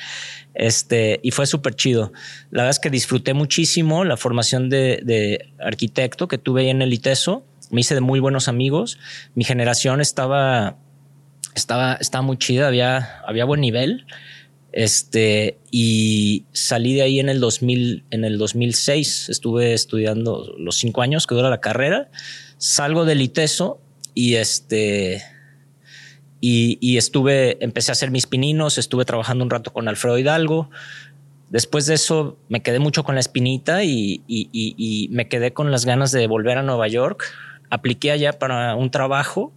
Este, 0.58 1.20
y 1.22 1.30
fue 1.30 1.46
súper 1.46 1.76
chido. 1.76 2.12
La 2.50 2.64
verdad 2.64 2.70
es 2.70 2.80
que 2.80 2.90
disfruté 2.90 3.32
muchísimo 3.32 4.04
la 4.04 4.16
formación 4.16 4.68
de, 4.68 5.52
arquitecto 5.60 6.26
que 6.26 6.36
tuve 6.36 6.62
ahí 6.62 6.70
en 6.70 6.82
el 6.82 6.92
ITESO. 6.92 7.44
Me 7.70 7.80
hice 7.80 7.94
de 7.94 8.00
muy 8.00 8.18
buenos 8.18 8.48
amigos. 8.48 8.98
Mi 9.36 9.44
generación 9.44 10.00
estaba, 10.00 10.76
estaba, 11.54 11.94
estaba 11.94 12.22
muy 12.22 12.38
chida, 12.38 12.66
había, 12.66 13.20
había 13.24 13.44
buen 13.44 13.60
nivel. 13.60 14.04
Este, 14.72 15.58
y 15.70 16.44
salí 16.52 16.94
de 16.94 17.02
ahí 17.02 17.20
en 17.20 17.28
el 17.28 17.38
2000, 17.38 18.04
en 18.10 18.24
el 18.24 18.36
2006. 18.36 19.28
Estuve 19.28 19.74
estudiando 19.74 20.56
los 20.58 20.76
cinco 20.76 21.02
años 21.02 21.28
que 21.28 21.36
dura 21.36 21.50
la 21.50 21.60
carrera. 21.60 22.10
Salgo 22.56 23.04
del 23.04 23.22
ITESO 23.22 23.80
y 24.12 24.34
este, 24.34 25.22
y, 26.40 26.96
estuve, 26.96 27.62
empecé 27.64 27.90
a 27.90 27.92
hacer 27.92 28.10
mis 28.10 28.26
pininos, 28.26 28.78
estuve 28.78 29.04
trabajando 29.04 29.44
un 29.44 29.50
rato 29.50 29.72
con 29.72 29.88
Alfredo 29.88 30.18
Hidalgo. 30.18 30.70
Después 31.50 31.86
de 31.86 31.94
eso 31.94 32.38
me 32.48 32.62
quedé 32.62 32.78
mucho 32.78 33.04
con 33.04 33.14
la 33.14 33.20
espinita 33.20 33.82
y, 33.84 34.22
y, 34.26 35.08
me 35.10 35.28
quedé 35.28 35.52
con 35.52 35.70
las 35.70 35.84
ganas 35.84 36.12
de 36.12 36.26
volver 36.26 36.58
a 36.58 36.62
Nueva 36.62 36.88
York. 36.88 37.24
Apliqué 37.70 38.12
allá 38.12 38.38
para 38.38 38.74
un 38.76 38.90
trabajo. 38.90 39.52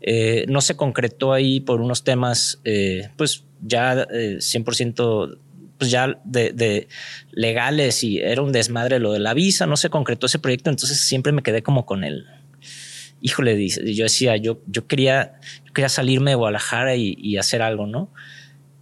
Eh, 0.00 0.44
no 0.48 0.60
se 0.60 0.76
concretó 0.76 1.32
ahí 1.32 1.60
por 1.60 1.80
unos 1.80 2.04
temas, 2.04 2.60
eh, 2.64 3.08
pues 3.16 3.44
ya 3.62 4.06
100% 4.06 5.32
eh, 5.32 5.38
pues 5.78 5.90
ya 5.90 6.20
de, 6.24 6.88
legales 7.32 8.04
y 8.04 8.18
era 8.18 8.42
un 8.42 8.52
desmadre 8.52 8.98
lo 8.98 9.12
de 9.12 9.18
la 9.18 9.34
visa, 9.34 9.66
no 9.66 9.76
se 9.76 9.90
concretó 9.90 10.26
ese 10.26 10.38
proyecto, 10.38 10.70
entonces 10.70 11.00
siempre 11.00 11.32
me 11.32 11.42
quedé 11.42 11.62
como 11.62 11.86
con 11.86 12.04
él. 12.04 12.26
Híjole, 13.20 13.68
yo 13.68 14.04
decía, 14.04 14.36
yo, 14.36 14.60
yo 14.66 14.86
quería, 14.86 15.40
quería 15.74 15.88
salirme 15.88 16.30
de 16.30 16.34
Guadalajara 16.36 16.96
y, 16.96 17.36
hacer 17.36 17.62
algo, 17.62 17.86
¿no? 17.86 18.08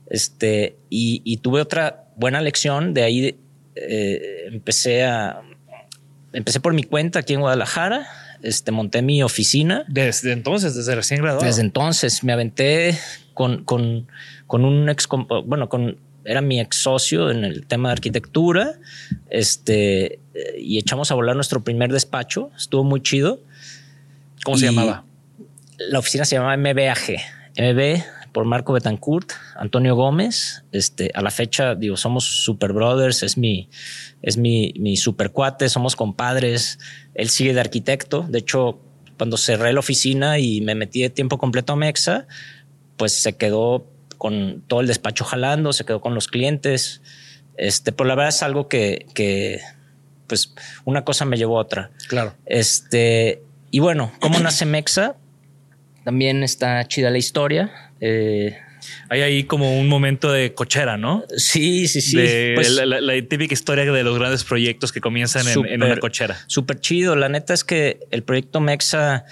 Este, 0.08 0.76
y, 0.90 1.36
tuve 1.38 1.60
otra 1.60 2.04
buena 2.16 2.40
lección, 2.40 2.94
de 2.94 3.02
ahí 3.02 3.36
eh, 3.74 4.44
empecé 4.46 5.04
a, 5.04 5.42
empecé 6.32 6.60
por 6.60 6.74
mi 6.74 6.84
cuenta 6.84 7.20
aquí 7.20 7.34
en 7.34 7.40
Guadalajara, 7.40 8.06
este, 8.42 8.70
monté 8.72 9.02
mi 9.02 9.22
oficina. 9.22 9.84
Desde 9.88 10.32
entonces, 10.32 10.74
desde 10.74 10.94
recién 10.94 11.20
graduado. 11.20 11.46
Desde 11.46 11.62
entonces 11.62 12.22
me 12.22 12.32
aventé 12.32 12.98
con, 13.34 13.64
con, 13.64 14.08
con 14.46 14.64
un 14.64 14.88
ex, 14.88 15.08
bueno, 15.46 15.68
con, 15.68 15.96
era 16.24 16.40
mi 16.40 16.60
ex 16.60 16.76
socio 16.76 17.30
en 17.30 17.44
el 17.44 17.66
tema 17.66 17.88
de 17.88 17.94
arquitectura, 17.94 18.74
este, 19.30 20.20
y 20.58 20.78
echamos 20.78 21.10
a 21.10 21.14
volar 21.14 21.34
nuestro 21.34 21.64
primer 21.64 21.92
despacho, 21.92 22.50
estuvo 22.56 22.84
muy 22.84 23.02
chido. 23.02 23.40
¿Cómo 24.44 24.58
se 24.58 24.66
llamaba? 24.66 25.04
La 25.90 25.98
oficina 25.98 26.24
se 26.24 26.36
llamaba 26.36 26.56
MBAG, 26.56 27.18
MB 27.58 28.32
por 28.32 28.44
Marco 28.46 28.72
Betancourt, 28.72 29.32
Antonio 29.56 29.94
Gómez, 29.94 30.64
este, 30.72 31.10
a 31.14 31.20
la 31.20 31.30
fecha, 31.30 31.74
digo, 31.74 31.96
somos 31.96 32.24
super 32.24 32.72
brothers, 32.72 33.22
es 33.22 33.36
mi, 33.36 33.68
es 34.22 34.38
mi, 34.38 34.72
mi 34.78 34.96
super 34.96 35.32
cuate, 35.32 35.68
somos 35.68 35.96
compadres, 35.96 36.78
él 37.14 37.28
sigue 37.28 37.52
de 37.52 37.60
arquitecto, 37.60 38.24
de 38.28 38.38
hecho, 38.38 38.80
cuando 39.18 39.36
cerré 39.36 39.72
la 39.72 39.80
oficina 39.80 40.38
y 40.38 40.62
me 40.62 40.74
metí 40.74 41.02
de 41.02 41.10
tiempo 41.10 41.38
completo 41.38 41.74
a 41.74 41.76
Mexa, 41.76 42.26
pues 42.96 43.12
se 43.12 43.34
quedó 43.34 43.86
con 44.22 44.62
todo 44.66 44.80
el 44.80 44.86
despacho 44.86 45.24
jalando, 45.24 45.72
se 45.72 45.84
quedó 45.84 46.00
con 46.00 46.14
los 46.14 46.28
clientes. 46.28 47.02
Este, 47.56 47.92
pero 47.92 48.06
la 48.08 48.14
verdad 48.14 48.28
es 48.28 48.42
algo 48.42 48.68
que, 48.68 49.06
que 49.14 49.60
pues 50.26 50.54
una 50.84 51.04
cosa 51.04 51.24
me 51.24 51.36
llevó 51.36 51.58
a 51.58 51.62
otra. 51.62 51.90
Claro. 52.08 52.34
Este, 52.46 53.42
y 53.70 53.80
bueno, 53.80 54.12
¿cómo 54.20 54.38
nace 54.38 54.64
Mexa? 54.64 55.16
También 56.04 56.42
está 56.42 56.86
chida 56.88 57.10
la 57.10 57.18
historia. 57.18 57.70
Eh, 58.00 58.56
hay 59.08 59.20
ahí 59.20 59.44
como 59.44 59.78
un 59.78 59.88
momento 59.88 60.32
de 60.32 60.54
cochera, 60.54 60.96
¿no? 60.96 61.24
Sí, 61.36 61.86
sí, 61.88 62.00
sí. 62.00 62.16
Pues 62.54 62.70
la, 62.70 63.12
típica 63.28 63.54
historia 63.54 63.84
de 63.84 64.02
los 64.02 64.18
grandes 64.18 64.44
proyectos 64.44 64.92
que 64.92 65.00
comienzan 65.00 65.46
en, 65.46 65.66
en, 65.66 65.82
una 65.82 65.96
cochera. 65.98 66.36
Súper 66.46 66.80
chido. 66.80 67.14
La 67.16 67.28
neta 67.28 67.54
es 67.54 67.64
que 67.64 68.00
el 68.10 68.22
proyecto 68.22 68.60
Mexa 68.60 69.24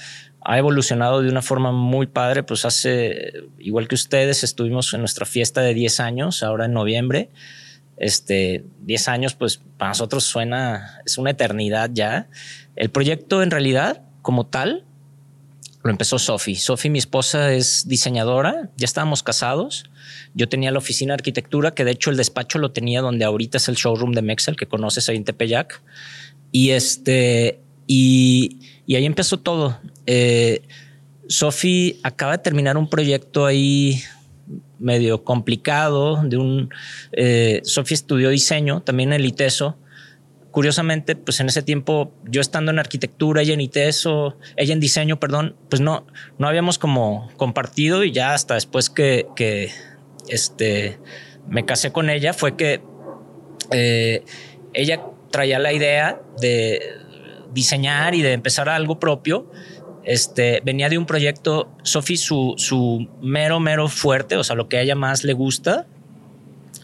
ha 0.43 0.59
evolucionado 0.59 1.23
de 1.23 1.29
una 1.29 1.43
forma 1.43 1.73
muy 1.73 2.07
padre. 2.07 2.43
Pues 2.43 2.65
hace, 2.65 3.33
igual 3.59 3.89
que 3.89 3.95
ustedes, 3.95 4.45
estuvimos 4.45 4.93
en 4.95 5.01
nuestra 5.01 5.27
fiesta 5.27 5.61
de 5.61 5.75
10 5.75 6.01
años, 6.01 6.43
ahora 6.43 6.67
en 6.67 6.73
noviembre. 6.73 7.31
Este, 7.97 8.65
10 8.83 9.09
años, 9.09 9.35
pues 9.35 9.61
para 9.77 9.91
nosotros 9.91 10.25
suena, 10.25 11.01
es 11.05 11.19
una 11.19 11.31
eternidad 11.31 11.91
ya. 11.93 12.29
El 12.77 12.91
proyecto 12.91 13.43
en 13.43 13.51
realidad, 13.51 14.03
como 14.23 14.47
tal, 14.47 14.85
lo 15.83 15.91
empezó 15.91 16.19
Sofi. 16.19 16.57
Sofi, 16.57 16.91
mi 16.91 16.99
esposa, 16.99 17.53
es 17.53 17.89
diseñadora, 17.89 18.71
ya 18.77 18.85
estábamos 18.85 19.23
casados. 19.23 19.91
Yo 20.35 20.49
tenía 20.49 20.71
la 20.71 20.79
oficina 20.79 21.13
de 21.13 21.15
arquitectura, 21.15 21.73
que 21.73 21.85
de 21.85 21.93
hecho 21.93 22.11
el 22.11 22.17
despacho 22.17 22.59
lo 22.59 22.73
tenía 22.73 23.01
donde 23.01 23.25
ahorita 23.25 23.57
es 23.57 23.69
el 23.69 23.77
showroom 23.77 24.13
de 24.13 24.23
Mexel, 24.23 24.57
que 24.57 24.67
conoces 24.67 25.09
ahí 25.09 25.17
en 25.17 25.25
Tepeyac. 25.25 25.83
Y 26.53 26.71
este, 26.71 27.61
y, 27.87 28.59
ahí 28.89 29.07
empezó 29.07 29.39
todo. 29.39 29.79
Eh, 30.07 30.63
Sofi 31.29 31.99
acaba 32.03 32.33
de 32.33 32.39
terminar 32.39 32.77
un 32.77 32.91
proyecto 32.91 33.47
ahí 33.47 34.03
medio 34.79 35.23
complicado 35.25 36.23
de 36.25 36.37
un 36.37 36.71
eh, 37.13 37.61
Sofi 37.65 37.95
estudió 37.95 38.31
diseño 38.31 38.81
también 38.81 39.13
en 39.13 39.21
el 39.21 39.27
ITESO 39.27 39.77
curiosamente 40.51 41.17
pues 41.17 41.41
en 41.41 41.49
ese 41.49 41.63
tiempo 41.63 42.13
yo 42.25 42.41
estando 42.41 42.71
en 42.71 42.79
arquitectura 42.79 43.43
ella 43.43 43.55
en 43.55 43.61
ITESO 43.61 44.37
ella 44.57 44.73
en 44.73 44.81
diseño 44.81 45.21
perdón 45.21 45.57
pues 45.69 45.81
no 45.81 46.07
no 46.39 46.49
habíamos 46.49 46.79
como 46.79 47.31
compartido 47.37 48.05
y 48.05 48.13
ya 48.13 48.35
hasta 48.35 48.55
después 48.55 48.91
que, 48.91 49.27
que 49.37 49.71
este 50.29 50.99
me 51.49 51.65
casé 51.65 51.93
con 51.93 52.11
ella 52.11 52.33
fue 52.33 52.57
que 52.57 52.83
eh, 53.71 54.25
ella 54.73 55.01
traía 55.31 55.59
la 55.59 55.73
idea 55.73 56.21
de 56.41 56.81
diseñar 57.53 58.15
y 58.15 58.23
de 58.23 58.33
empezar 58.33 58.69
algo 58.69 58.99
propio, 58.99 59.51
este, 60.05 60.61
venía 60.65 60.89
de 60.89 60.99
un 60.99 61.07
proyecto, 61.07 61.71
Sofi, 61.83 62.17
su, 62.17 62.55
su 62.57 63.09
mero, 63.21 63.61
mero 63.61 63.89
fuerte, 63.89 64.37
o 64.37 64.45
sea, 64.45 64.57
lo 64.57 64.69
que 64.69 64.79
a 64.79 64.83
ella 64.83 64.95
más 64.95 65.25
le 65.25 65.33
gusta, 65.33 65.87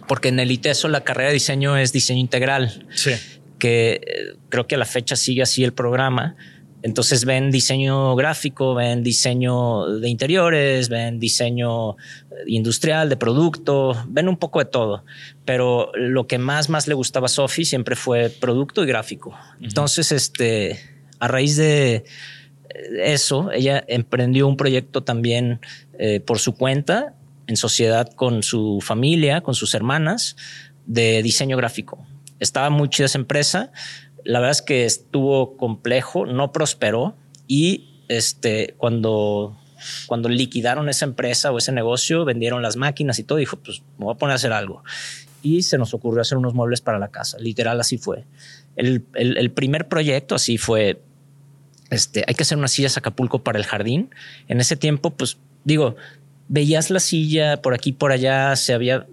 porque 0.09 0.29
en 0.29 0.39
el 0.39 0.51
ITESO 0.51 0.89
la 0.89 1.03
carrera 1.03 1.29
de 1.29 1.35
diseño 1.35 1.77
es 1.77 1.93
diseño 1.93 2.21
integral, 2.21 2.87
sí. 2.95 3.13
Que 3.59 4.01
eh, 4.07 4.37
creo 4.49 4.67
que 4.67 4.75
a 4.75 4.79
la 4.79 4.85
fecha 4.85 5.17
sigue 5.17 5.43
así 5.43 5.65
el 5.65 5.73
programa. 5.73 6.37
Entonces 6.83 7.25
ven 7.25 7.51
diseño 7.51 8.15
gráfico, 8.15 8.75
ven 8.75 9.03
diseño 9.03 9.87
de 9.87 10.09
interiores, 10.09 10.89
ven 10.89 11.19
diseño 11.19 11.93
eh, 11.93 11.97
industrial, 12.47 13.09
de 13.09 13.17
producto, 13.17 13.97
ven 14.09 14.29
un 14.29 14.37
poco 14.37 14.61
de 14.61 14.67
todo. 14.67 15.05
Pero 15.45 15.91
lo 15.95 16.27
que 16.27 16.39
más, 16.39 16.69
más 16.69 16.87
le 16.87 16.95
gustaba 16.95 17.27
a 17.27 17.29
Sophie 17.29 17.65
siempre 17.65 17.97
fue 17.97 18.31
producto 18.31 18.85
y 18.85 18.87
gráfico. 18.87 19.37
Entonces, 19.61 20.13
este, 20.13 20.79
a 21.19 21.29
raíz 21.29 21.57
de 21.57 22.05
eso, 23.03 23.51
ella 23.53 23.83
emprendió 23.87 24.47
un 24.47 24.57
proyecto 24.57 25.03
también 25.03 25.61
eh, 25.99 26.21
por 26.21 26.39
su 26.39 26.55
cuenta, 26.55 27.15
en 27.47 27.57
sociedad 27.57 28.13
con 28.13 28.43
su 28.43 28.81
familia, 28.83 29.41
con 29.41 29.55
sus 29.55 29.75
hermanas, 29.75 30.37
de 30.87 31.23
diseño 31.23 31.57
gráfico. 31.57 32.07
Estaba 32.41 32.71
muy 32.71 32.89
chida 32.89 33.07
esa 33.07 33.19
empresa 33.19 33.73
la 34.27 34.41
verdad 34.41 34.53
es 34.53 34.63
que 34.63 34.85
estuvo 34.85 35.57
complejo, 35.57 36.27
no 36.27 36.51
prosperó 36.51 37.17
y 37.47 38.03
este, 38.09 38.75
cuando, 38.77 39.57
cuando 40.07 40.29
liquidaron 40.29 40.89
esa 40.89 41.05
empresa 41.05 41.53
o 41.53 41.59
ese 41.59 41.71
negocio, 41.71 42.25
vendieron 42.25 42.61
las 42.61 42.77
máquinas 42.77 43.21
y 43.21 43.25
todo, 43.25 43.39
dijo, 43.39 43.57
pues 43.59 43.83
me 43.99 44.07
voy 44.07 44.15
a 44.15 44.19
poner 44.19 44.33
a 44.33 44.35
hacer 44.35 44.53
algo. 44.53 44.83
Y 45.43 45.63
se 45.63 45.79
nos 45.79 45.95
ocurrió 45.95 46.23
hacer 46.23 46.39
unos 46.39 46.55
muebles 46.55 46.81
para 46.81 46.99
la 46.99 47.09
casa, 47.09 47.39
literal 47.39 47.81
así 47.81 47.99
fue. 47.99 48.25
El, 48.75 49.05
el, 49.15 49.51
primer 49.53 49.87
proyecto 49.87 50.35
así 50.35 50.59
fue, 50.59 51.01
este, 51.91 52.25
hay 52.27 52.35
que 52.35 52.43
hacer 52.43 52.59
unas 52.59 52.73
sillas 52.73 52.97
Acapulco 52.97 53.45
para 53.45 53.59
el 53.59 53.65
jardín. 53.65 54.11
En 54.49 54.61
ese 54.61 54.77
tiempo, 54.77 55.11
pues 55.11 55.39
digo, 55.63 55.95
veías 56.49 56.91
la 56.91 56.99
silla 56.99 57.63
por 57.63 57.75
aquí, 57.75 57.93
por 57.93 58.11
allá, 58.11 58.57
se 58.57 58.75
había, 58.75 59.07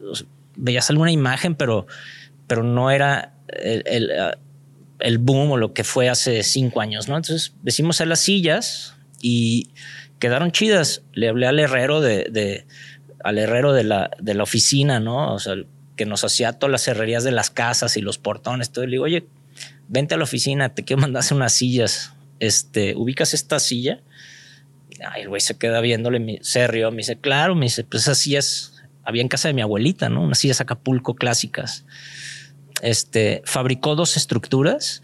veías 0.55 0.89
alguna 0.89 1.11
imagen, 1.11 1.53
pero, 1.53 1.85
pero 2.47 2.63
no 2.63 2.91
era 2.91 3.33
el, 3.47 3.83
el, 4.99 5.17
boom 5.17 5.51
o 5.51 5.57
lo 5.57 5.73
que 5.73 5.83
fue 5.83 6.09
hace 6.09 6.43
cinco 6.43 6.81
años, 6.81 7.07
¿no? 7.07 7.15
Entonces 7.15 7.53
decimos 7.61 8.01
a 8.01 8.05
las 8.05 8.19
sillas 8.19 8.95
y 9.21 9.69
quedaron 10.19 10.51
chidas. 10.51 11.03
Le 11.13 11.29
hablé 11.29 11.47
al 11.47 11.59
herrero 11.59 12.01
de, 12.01 12.65
al 13.23 13.37
herrero 13.37 13.73
de 13.73 13.83
la, 13.83 14.11
de 14.19 14.33
la 14.33 14.43
oficina, 14.43 14.99
¿no? 14.99 15.33
O 15.33 15.39
sea, 15.39 15.55
que 15.95 16.05
nos 16.05 16.23
hacía 16.23 16.53
todas 16.53 16.71
las 16.71 16.87
herrerías 16.87 17.23
de 17.23 17.31
las 17.31 17.49
casas 17.49 17.97
y 17.97 18.01
los 18.01 18.17
portones. 18.17 18.71
Todo. 18.71 18.85
le 18.85 18.91
digo, 18.91 19.03
oye, 19.03 19.25
vente 19.87 20.15
a 20.15 20.17
la 20.17 20.23
oficina, 20.23 20.73
te 20.73 20.83
quiero 20.83 21.01
mandar 21.01 21.23
unas 21.31 21.53
sillas. 21.53 22.13
Este, 22.39 22.95
ubicas 22.95 23.33
esta 23.33 23.59
silla. 23.59 24.01
Ay, 25.09 25.23
el 25.23 25.29
güey 25.29 25.41
se 25.41 25.57
queda 25.57 25.81
viéndole, 25.81 26.39
se 26.41 26.67
rió, 26.67 26.91
me 26.91 26.97
dice, 26.97 27.17
claro, 27.17 27.55
me 27.55 27.65
dice, 27.65 27.83
pues 27.83 28.03
esas 28.03 28.17
sillas 28.17 28.73
había 29.03 29.21
en 29.21 29.27
casa 29.27 29.47
de 29.49 29.53
mi 29.53 29.61
abuelita, 29.61 30.09
¿no? 30.09 30.21
Unas 30.21 30.39
sillas 30.39 30.61
Acapulco 30.61 31.15
clásicas. 31.15 31.85
Este, 32.83 33.41
fabricó 33.45 33.95
dos 33.95 34.17
estructuras 34.17 35.01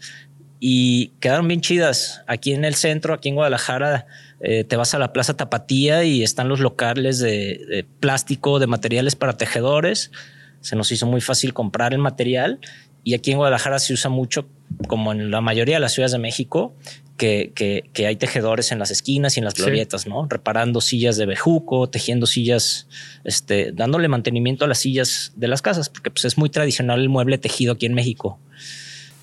y 0.60 1.08
quedaron 1.18 1.48
bien 1.48 1.62
chidas. 1.62 2.22
Aquí 2.26 2.52
en 2.52 2.66
el 2.66 2.74
centro, 2.74 3.14
aquí 3.14 3.30
en 3.30 3.36
Guadalajara, 3.36 4.06
eh, 4.40 4.64
te 4.64 4.76
vas 4.76 4.92
a 4.92 4.98
la 4.98 5.14
Plaza 5.14 5.34
Tapatía 5.34 6.04
y 6.04 6.22
están 6.22 6.50
los 6.50 6.60
locales 6.60 7.18
de, 7.20 7.86
plástico, 7.98 8.58
de 8.58 8.66
materiales 8.66 9.16
para 9.16 9.38
tejedores. 9.38 10.12
Se 10.60 10.76
nos 10.76 10.92
hizo 10.92 11.06
muy 11.06 11.22
fácil 11.22 11.54
comprar 11.54 11.94
el 11.94 12.00
material 12.00 12.60
y 13.04 13.14
aquí 13.14 13.32
en 13.32 13.38
Guadalajara 13.38 13.78
se 13.78 13.92
usa 13.92 14.10
mucho, 14.10 14.46
como 14.88 15.12
en 15.12 15.30
la 15.30 15.40
mayoría 15.40 15.76
de 15.76 15.80
las 15.80 15.92
ciudades 15.92 16.12
de 16.12 16.18
México, 16.18 16.74
que, 17.16 17.52
que, 17.92 18.06
hay 18.06 18.16
tejedores 18.16 18.72
en 18.72 18.78
las 18.78 18.90
esquinas 18.90 19.36
y 19.36 19.40
en 19.40 19.44
las 19.44 19.52
glorietas, 19.52 20.06
¿no? 20.06 20.26
Reparando 20.26 20.80
sillas 20.80 21.18
de 21.18 21.26
bejuco, 21.26 21.90
tejiendo 21.90 22.26
sillas, 22.26 22.88
este, 23.24 23.72
dándole 23.72 24.08
mantenimiento 24.08 24.64
a 24.64 24.68
las 24.68 24.78
sillas 24.78 25.32
de 25.36 25.46
las 25.46 25.60
casas, 25.60 25.90
porque 25.90 26.10
pues, 26.10 26.24
es 26.24 26.38
muy 26.38 26.48
tradicional 26.48 26.98
el 26.98 27.10
mueble 27.10 27.36
tejido 27.36 27.74
aquí 27.74 27.84
en 27.84 27.92
México. 27.92 28.38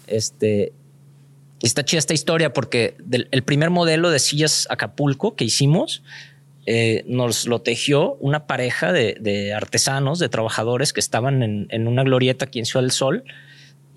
Este, 0.06 0.74
está 1.64 1.84
chida 1.84 1.98
esta 1.98 2.14
historia 2.14 2.54
porque 2.54 2.98
el 3.10 3.44
primer 3.44 3.72
modelo 3.72 4.12
de 4.12 4.20
sillas 4.20 4.68
Acapulco 4.70 5.36
que 5.36 5.46
hicimos 5.46 6.04
eh, 6.70 7.06
nos 7.08 7.48
lo 7.48 7.62
tejió 7.62 8.16
una 8.16 8.46
pareja 8.46 8.92
de, 8.92 9.54
artesanos, 9.56 10.20
de 10.20 10.28
trabajadores 10.28 10.92
que 10.92 11.00
estaban 11.00 11.42
en, 11.42 11.88
una 11.88 12.04
glorieta 12.04 12.44
aquí 12.44 12.60
en 12.60 12.66
Ciudad 12.66 12.84
del 12.84 12.92
Sol 12.92 13.24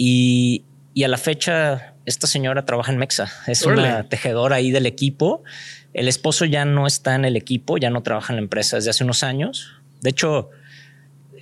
y, 0.02 0.64
a 1.04 1.08
la 1.08 1.18
fecha 1.18 1.94
esta 2.06 2.26
señora 2.26 2.64
trabaja 2.64 2.90
en 2.90 2.96
Mexa, 2.96 3.30
es 3.46 3.66
una 3.66 4.08
tejedora 4.08 4.56
ahí 4.56 4.70
del 4.70 4.86
equipo. 4.86 5.44
El 5.92 6.08
esposo 6.08 6.46
ya 6.46 6.64
no 6.64 6.86
está 6.86 7.14
en 7.14 7.26
el 7.26 7.36
equipo, 7.36 7.76
ya 7.76 7.90
no 7.90 8.02
trabaja 8.02 8.32
en 8.32 8.36
la 8.36 8.42
empresa 8.42 8.76
desde 8.76 8.90
hace 8.90 9.04
unos 9.04 9.22
años. 9.22 9.72
De 10.00 10.08
hecho, 10.08 10.48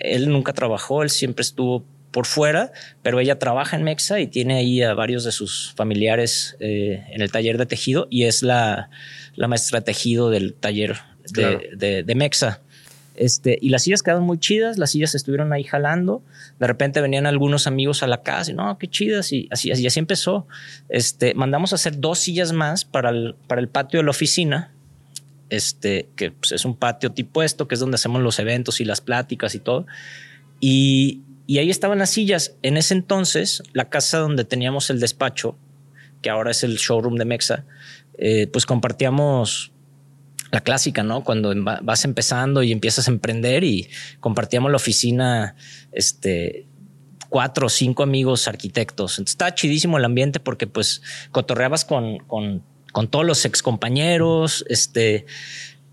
él 0.00 0.28
nunca 0.28 0.54
trabajó, 0.54 1.04
él 1.04 1.10
siempre 1.10 1.42
estuvo 1.42 1.84
por 2.10 2.26
fuera, 2.26 2.72
pero 3.02 3.20
ella 3.20 3.38
trabaja 3.38 3.76
en 3.76 3.84
Mexa 3.84 4.18
y 4.18 4.26
tiene 4.26 4.56
ahí 4.56 4.82
a 4.82 4.92
varios 4.92 5.22
de 5.22 5.30
sus 5.30 5.72
familiares 5.76 6.56
eh, 6.58 7.04
en 7.10 7.22
el 7.22 7.30
taller 7.30 7.58
de 7.58 7.66
tejido 7.66 8.08
y 8.10 8.24
es 8.24 8.42
la, 8.42 8.90
maestra 9.36 9.78
de 9.78 9.84
tejido 9.84 10.30
del 10.30 10.54
taller 10.54 10.96
de, 11.32 12.12
Mexa. 12.16 12.60
Este, 13.18 13.58
y 13.60 13.70
las 13.70 13.82
sillas 13.82 14.04
quedaron 14.04 14.22
muy 14.22 14.38
chidas, 14.38 14.78
las 14.78 14.92
sillas 14.92 15.16
estuvieron 15.16 15.52
ahí 15.52 15.64
jalando. 15.64 16.22
De 16.60 16.68
repente 16.68 17.00
venían 17.00 17.26
algunos 17.26 17.66
amigos 17.66 18.04
a 18.04 18.06
la 18.06 18.22
casa 18.22 18.52
y 18.52 18.54
no, 18.54 18.78
qué 18.78 18.86
chidas. 18.86 19.32
Y 19.32 19.48
así, 19.50 19.72
así, 19.72 19.98
empezó. 19.98 20.46
Este, 20.88 21.34
mandamos 21.34 21.72
a 21.72 21.74
hacer 21.74 21.98
dos 21.98 22.20
sillas 22.20 22.52
más 22.52 22.84
para 22.84 23.10
el, 23.10 23.34
para 23.48 23.60
el 23.60 23.68
patio 23.68 23.98
de 23.98 24.04
la 24.04 24.10
oficina. 24.10 24.72
Este, 25.50 26.08
que 26.14 26.30
pues, 26.30 26.52
es 26.52 26.64
un 26.64 26.76
patio 26.76 27.10
tipo 27.10 27.42
esto, 27.42 27.66
que 27.66 27.74
es 27.74 27.80
donde 27.80 27.96
hacemos 27.96 28.22
los 28.22 28.38
eventos 28.38 28.80
y 28.80 28.84
las 28.84 29.00
pláticas 29.00 29.56
y 29.56 29.58
todo. 29.58 29.86
Y, 30.60 31.22
y 31.48 31.58
ahí 31.58 31.70
estaban 31.70 31.98
las 31.98 32.10
sillas. 32.10 32.54
En 32.62 32.76
ese 32.76 32.94
entonces, 32.94 33.64
la 33.72 33.88
casa 33.88 34.18
donde 34.18 34.44
teníamos 34.44 34.90
el 34.90 35.00
despacho, 35.00 35.56
que 36.22 36.30
ahora 36.30 36.52
es 36.52 36.62
el 36.62 36.76
showroom 36.76 37.16
de 37.16 37.24
Mexa, 37.24 37.64
eh, 38.16 38.46
pues 38.46 38.64
compartíamos 38.64 39.72
la 40.50 40.60
clásica, 40.60 41.02
¿no? 41.02 41.24
Cuando 41.24 41.52
vas 41.82 42.04
empezando 42.04 42.62
y 42.62 42.72
empiezas 42.72 43.08
a 43.08 43.10
emprender 43.10 43.64
y 43.64 43.88
compartíamos 44.20 44.70
la 44.70 44.76
oficina, 44.76 45.54
este, 45.92 46.66
cuatro 47.28 47.66
o 47.66 47.70
cinco 47.70 48.02
amigos 48.02 48.48
arquitectos. 48.48 49.18
Entonces 49.18 49.34
está 49.34 49.54
chidísimo 49.54 49.98
el 49.98 50.04
ambiente 50.04 50.40
porque 50.40 50.66
pues 50.66 51.02
cotorreabas 51.30 51.84
con, 51.84 52.18
con, 52.20 52.62
con 52.92 53.08
todos 53.08 53.26
los 53.26 53.44
ex 53.44 53.62
compañeros, 53.62 54.64
este, 54.68 55.26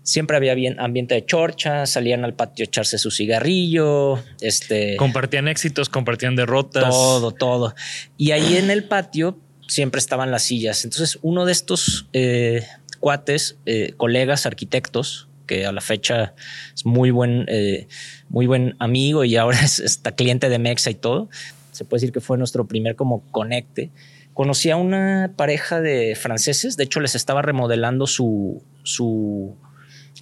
siempre 0.02 0.36
había 0.36 0.54
bien 0.54 0.80
ambiente 0.80 1.14
de 1.14 1.26
chorcha, 1.26 1.84
salían 1.84 2.24
al 2.24 2.34
patio 2.34 2.62
a 2.62 2.66
echarse 2.66 2.96
su 2.96 3.10
cigarrillo, 3.10 4.22
este 4.40 4.96
compartían 4.96 5.48
éxitos, 5.48 5.88
compartían 5.88 6.36
derrotas, 6.36 6.88
todo, 6.88 7.32
todo. 7.32 7.74
Y 8.16 8.30
ahí 8.30 8.56
en 8.56 8.70
el 8.70 8.84
patio 8.84 9.38
siempre 9.68 9.98
estaban 9.98 10.30
las 10.30 10.44
sillas. 10.44 10.84
Entonces, 10.84 11.18
uno 11.22 11.44
de 11.44 11.52
estos 11.52 12.06
eh, 12.12 12.64
cuates, 13.06 13.56
eh, 13.66 13.92
colegas 13.96 14.46
arquitectos, 14.46 15.28
que 15.46 15.64
a 15.64 15.70
la 15.70 15.80
fecha 15.80 16.34
es 16.74 16.84
muy 16.84 17.12
buen, 17.12 17.44
eh, 17.46 17.86
muy 18.28 18.48
buen 18.48 18.74
amigo 18.80 19.22
y 19.22 19.36
ahora 19.36 19.60
es 19.64 19.78
está 19.78 20.16
cliente 20.16 20.48
de 20.48 20.58
Mexa 20.58 20.90
y 20.90 20.96
todo. 20.96 21.28
Se 21.70 21.84
puede 21.84 22.00
decir 22.00 22.12
que 22.12 22.20
fue 22.20 22.36
nuestro 22.36 22.66
primer 22.66 22.96
como 22.96 23.22
conecte. 23.30 23.92
Conocí 24.34 24.70
a 24.70 24.76
una 24.76 25.34
pareja 25.36 25.80
de 25.80 26.16
franceses, 26.16 26.76
de 26.76 26.82
hecho 26.82 26.98
les 26.98 27.14
estaba 27.14 27.42
remodelando 27.42 28.08
su, 28.08 28.60
su 28.82 29.54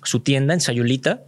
su 0.02 0.20
tienda 0.20 0.52
en 0.52 0.60
Sayulita. 0.60 1.22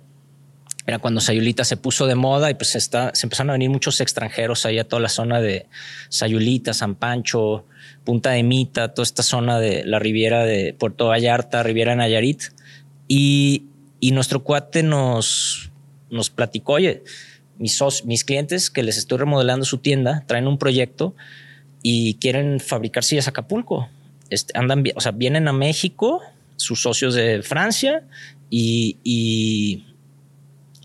Era 0.87 0.99
cuando 0.99 1.21
Sayulita 1.21 1.65
se 1.65 1.77
puso 1.77 2.07
de 2.07 2.15
moda 2.15 2.51
y 2.51 2.55
pues 2.55 2.77
está, 2.77 3.13
se 3.15 3.27
empezaron 3.27 3.51
a 3.51 3.55
venir 3.55 3.71
muchos 3.71 4.01
extranjeros 4.01 4.67
ahí 4.67 4.79
a 4.79 4.85
toda 4.85 5.03
la 5.03 5.09
zona 5.09 5.41
de 5.41 5.67
Sayulita, 6.09 6.73
San 6.75 6.95
Pancho, 6.95 7.65
Punta 8.05 8.31
de 8.31 8.43
Mita, 8.45 8.95
toda 8.95 9.05
esta 9.05 9.23
zona 9.25 9.59
de 9.59 9.85
la 9.85 9.99
Riviera 9.99 10.45
de 10.45 10.75
Puerto 10.75 11.07
Vallarta, 11.09 11.63
Riviera 11.65 11.97
Nayarit. 11.97 12.43
Y, 13.09 13.65
y 13.99 14.13
nuestro 14.13 14.45
cuate 14.45 14.85
nos, 14.85 15.73
nos 16.11 16.31
platicó, 16.31 16.75
oye, 16.75 17.03
mis, 17.59 17.83
mis 18.05 18.25
clientes 18.25 18.71
que 18.71 18.83
les 18.83 18.99
estoy 18.99 19.19
remodelando 19.19 19.65
su 19.65 19.79
tienda 19.79 20.25
traen 20.27 20.47
un 20.47 20.59
proyecto 20.59 21.15
y 21.83 22.15
quieren 22.15 22.61
fabricar 22.61 23.05
sillas 23.05 23.29
Acapulco. 23.29 23.89
Este, 24.31 24.59
andan, 24.59 24.85
o 24.95 25.01
sea, 25.01 25.13
vienen 25.13 25.49
a 25.49 25.53
México, 25.53 26.21
sus 26.57 26.83
socios 26.83 27.15
de 27.15 27.43
Francia, 27.43 28.03
y, 28.51 28.99
y, 29.05 29.85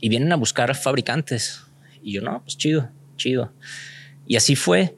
vienen 0.09 0.31
a 0.31 0.35
buscar 0.35 0.75
fabricantes. 0.75 1.63
Y 2.01 2.13
yo, 2.13 2.21
no, 2.21 2.41
pues 2.43 2.57
chido, 2.57 2.89
chido. 3.17 3.51
Y 4.27 4.35
así 4.35 4.55
fue. 4.55 4.97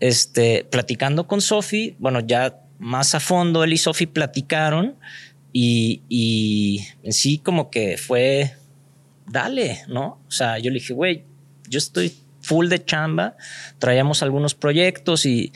Este, 0.00 0.66
platicando 0.70 1.26
con 1.26 1.40
Sofi, 1.40 1.96
bueno, 1.98 2.20
ya 2.20 2.60
más 2.78 3.14
a 3.14 3.20
fondo 3.20 3.64
él 3.64 3.72
y 3.72 3.78
Sofi 3.78 4.06
platicaron 4.06 4.96
y, 5.52 6.02
y 6.08 6.86
en 7.02 7.12
sí 7.12 7.38
como 7.38 7.70
que 7.70 7.96
fue, 7.96 8.52
dale, 9.26 9.82
¿no? 9.88 10.20
O 10.26 10.30
sea, 10.30 10.58
yo 10.58 10.70
le 10.70 10.80
dije, 10.80 10.92
güey, 10.92 11.24
yo 11.68 11.78
estoy 11.78 12.12
full 12.40 12.68
de 12.68 12.84
chamba, 12.84 13.36
traíamos 13.78 14.22
algunos 14.22 14.54
proyectos 14.54 15.24
y 15.24 15.52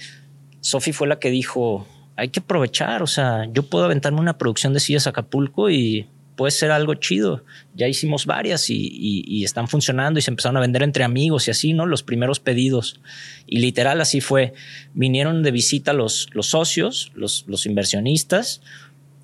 Sofi 0.60 0.92
fue 0.92 1.08
la 1.08 1.18
que 1.18 1.30
dijo, 1.30 1.86
hay 2.16 2.30
que 2.30 2.40
aprovechar, 2.40 3.02
o 3.02 3.06
sea, 3.06 3.44
yo 3.52 3.64
puedo 3.64 3.84
aventarme 3.84 4.20
una 4.20 4.38
producción 4.38 4.72
de 4.72 4.80
sillas 4.80 5.06
Acapulco 5.06 5.68
y 5.70 6.08
puede 6.38 6.52
ser 6.52 6.70
algo 6.70 6.94
chido. 6.94 7.44
Ya 7.74 7.88
hicimos 7.88 8.24
varias 8.24 8.70
y, 8.70 9.42
están 9.44 9.66
funcionando 9.66 10.20
y 10.20 10.22
se 10.22 10.30
empezaron 10.30 10.56
a 10.56 10.60
vender 10.60 10.84
entre 10.84 11.02
amigos 11.02 11.48
y 11.48 11.50
así, 11.50 11.72
¿no? 11.72 11.84
Los 11.84 12.04
primeros 12.04 12.38
pedidos. 12.38 13.00
Y 13.48 13.58
literal 13.58 14.00
así 14.00 14.20
fue. 14.20 14.54
Vinieron 14.94 15.42
de 15.42 15.50
visita 15.50 15.92
los, 15.92 16.28
los 16.32 16.46
socios, 16.46 17.10
los, 17.16 17.66
inversionistas, 17.66 18.62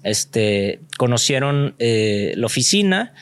este, 0.03 0.81
conocieron 0.99 1.77
eh, 1.79 2.35
la 2.37 2.47
oficina, 2.47 3.15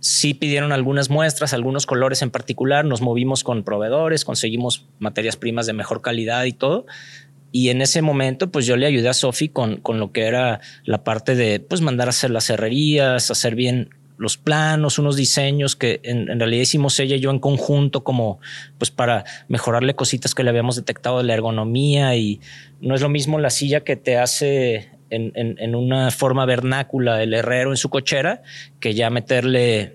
sí 0.00 0.34
pidieron 0.34 0.70
algunas 0.72 1.08
muestras, 1.08 1.54
algunos 1.54 1.86
colores 1.86 2.20
en 2.20 2.30
particular, 2.30 2.84
nos 2.84 3.00
movimos 3.00 3.42
con 3.42 3.64
proveedores, 3.64 4.26
conseguimos 4.26 4.84
materias 4.98 5.36
primas 5.36 5.64
de 5.64 5.72
mejor 5.72 6.02
calidad 6.02 6.44
y 6.44 6.52
todo. 6.52 6.84
Y 7.56 7.68
en 7.68 7.82
ese 7.82 8.02
momento, 8.02 8.50
pues 8.50 8.66
yo 8.66 8.76
le 8.76 8.84
ayudé 8.84 9.08
a 9.08 9.14
Sofi 9.14 9.48
con, 9.48 9.76
con 9.76 10.00
lo 10.00 10.10
que 10.10 10.22
era 10.22 10.60
la 10.82 11.04
parte 11.04 11.36
de 11.36 11.60
pues 11.60 11.82
mandar 11.82 12.08
a 12.08 12.10
hacer 12.10 12.30
las 12.30 12.50
herrerías, 12.50 13.30
hacer 13.30 13.54
bien 13.54 13.90
los 14.16 14.36
planos, 14.36 14.98
unos 14.98 15.14
diseños 15.14 15.76
que 15.76 16.00
en, 16.02 16.26
realidad 16.40 16.62
hicimos 16.62 16.98
ella 16.98 17.14
y 17.14 17.20
yo 17.20 17.30
en 17.30 17.38
conjunto 17.38 18.02
como 18.02 18.40
pues 18.76 18.90
para 18.90 19.22
mejorarle 19.46 19.94
cositas 19.94 20.34
que 20.34 20.42
le 20.42 20.50
habíamos 20.50 20.74
detectado 20.74 21.18
de 21.18 21.24
la 21.24 21.34
ergonomía 21.34 22.16
y 22.16 22.40
no 22.80 22.96
es 22.96 23.02
lo 23.02 23.08
mismo 23.08 23.38
la 23.38 23.50
silla 23.50 23.84
que 23.84 23.94
te 23.94 24.18
hace 24.18 24.90
en, 25.10 25.32
en, 25.36 25.74
una 25.76 26.10
forma 26.10 26.46
vernácula 26.46 27.22
el 27.22 27.34
herrero 27.34 27.70
en 27.70 27.76
su 27.76 27.88
cochera 27.88 28.42
que 28.80 28.94
ya 28.94 29.10
meterle 29.10 29.94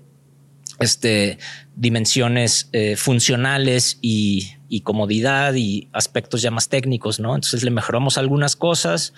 este, 0.80 1.38
dimensiones 1.76 2.70
eh, 2.72 2.96
funcionales 2.96 3.98
y, 4.02 4.56
comodidad 4.84 5.56
y 5.56 5.90
aspectos 5.92 6.42
ya 6.42 6.52
más 6.52 6.70
técnicos, 6.70 7.20
¿no? 7.20 7.36
Entonces 7.36 7.64
le 7.64 7.72
mejoramos 7.72 8.18
algunas 8.18 8.56
cosas, 8.56 9.14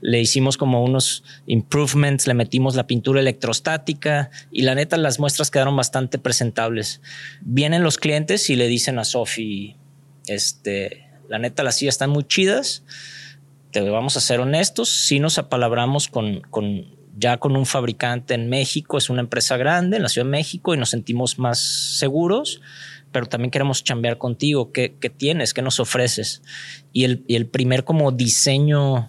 le 0.00 0.20
hicimos 0.20 0.56
como 0.56 0.82
unos 0.84 1.24
improvements, 1.46 2.26
le 2.26 2.34
metimos 2.34 2.74
la 2.74 2.86
pintura 2.86 3.20
electrostática 3.20 4.30
y 4.50 4.62
la 4.62 4.74
neta 4.74 4.96
las 4.96 5.18
muestras 5.18 5.50
quedaron 5.50 5.76
bastante 5.76 6.18
presentables. 6.18 7.00
Vienen 7.40 7.82
los 7.82 7.98
clientes 7.98 8.50
y 8.50 8.56
le 8.56 8.66
dicen 8.66 8.98
a 8.98 9.04
Sofi, 9.04 9.76
este, 10.26 11.08
la 11.28 11.38
neta 11.38 11.62
las 11.62 11.76
sillas 11.76 11.94
están 11.94 12.10
muy 12.10 12.24
chidas, 12.24 12.82
te 13.70 13.80
vamos 13.88 14.16
a 14.16 14.20
ser 14.20 14.40
honestos, 14.40 14.88
si 14.88 15.20
nos 15.20 15.38
apalabramos 15.38 16.08
con, 16.08 16.40
con 16.40 16.95
ya 17.18 17.38
con 17.38 17.56
un 17.56 17.66
fabricante 17.66 18.34
en 18.34 18.48
México, 18.48 18.98
es 18.98 19.08
una 19.08 19.22
empresa 19.22 19.56
grande 19.56 19.96
en 19.96 20.02
la 20.02 20.08
Ciudad 20.08 20.26
de 20.26 20.32
México 20.32 20.74
y 20.74 20.78
nos 20.78 20.90
sentimos 20.90 21.38
más 21.38 21.58
seguros, 21.58 22.60
pero 23.10 23.26
también 23.26 23.50
queremos 23.50 23.82
chambear 23.82 24.18
contigo. 24.18 24.70
¿Qué, 24.72 24.90
tienes? 25.16 25.54
¿Qué 25.54 25.62
nos 25.62 25.80
ofreces? 25.80 26.42
Y 26.92 27.04
el, 27.04 27.24
el, 27.28 27.46
primer 27.46 27.84
como 27.84 28.12
diseño, 28.12 29.08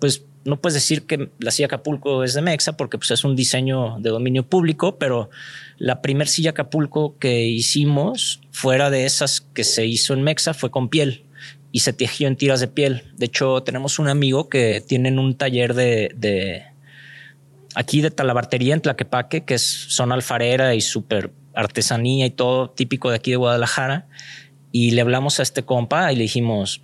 pues 0.00 0.24
no 0.44 0.60
puedes 0.60 0.74
decir 0.74 1.06
que 1.06 1.30
la 1.38 1.52
silla 1.52 1.66
Acapulco 1.66 2.24
es 2.24 2.34
de 2.34 2.42
Mexa 2.42 2.76
porque 2.76 2.98
pues, 2.98 3.12
es 3.12 3.24
un 3.24 3.36
diseño 3.36 3.98
de 4.00 4.10
dominio 4.10 4.48
público, 4.48 4.98
pero 4.98 5.30
la 5.78 6.02
primer 6.02 6.26
silla 6.26 6.50
Acapulco 6.50 7.16
que 7.18 7.44
hicimos 7.44 8.40
fuera 8.50 8.90
de 8.90 9.06
esas 9.06 9.40
que 9.40 9.62
se 9.62 9.86
hizo 9.86 10.12
en 10.12 10.22
Mexa 10.22 10.54
fue 10.54 10.72
con 10.72 10.88
piel 10.88 11.24
y 11.70 11.80
se 11.80 11.92
tejió 11.92 12.26
en 12.26 12.36
tiras 12.36 12.60
de 12.60 12.68
piel. 12.68 13.04
De 13.16 13.26
hecho, 13.26 13.62
tenemos 13.62 14.00
un 14.00 14.08
amigo 14.08 14.48
que 14.48 14.82
tiene 14.86 15.16
un 15.18 15.36
taller 15.36 15.74
de 15.74 16.73
aquí 17.74 18.00
de 18.00 18.10
talabartería 18.10 18.74
en 18.74 18.80
Tlaquepaque, 18.80 19.44
que 19.44 19.54
es 19.54 19.86
zona 19.88 20.14
alfarera 20.14 20.74
y 20.74 20.80
súper 20.80 21.32
artesanía 21.54 22.26
y 22.26 22.30
todo 22.30 22.70
típico 22.70 23.10
de 23.10 23.16
aquí 23.16 23.30
de 23.30 23.36
Guadalajara. 23.36 24.06
Y 24.72 24.92
le 24.92 25.00
hablamos 25.00 25.38
a 25.38 25.42
este 25.42 25.64
compa 25.64 26.12
y 26.12 26.16
le 26.16 26.22
dijimos, 26.22 26.82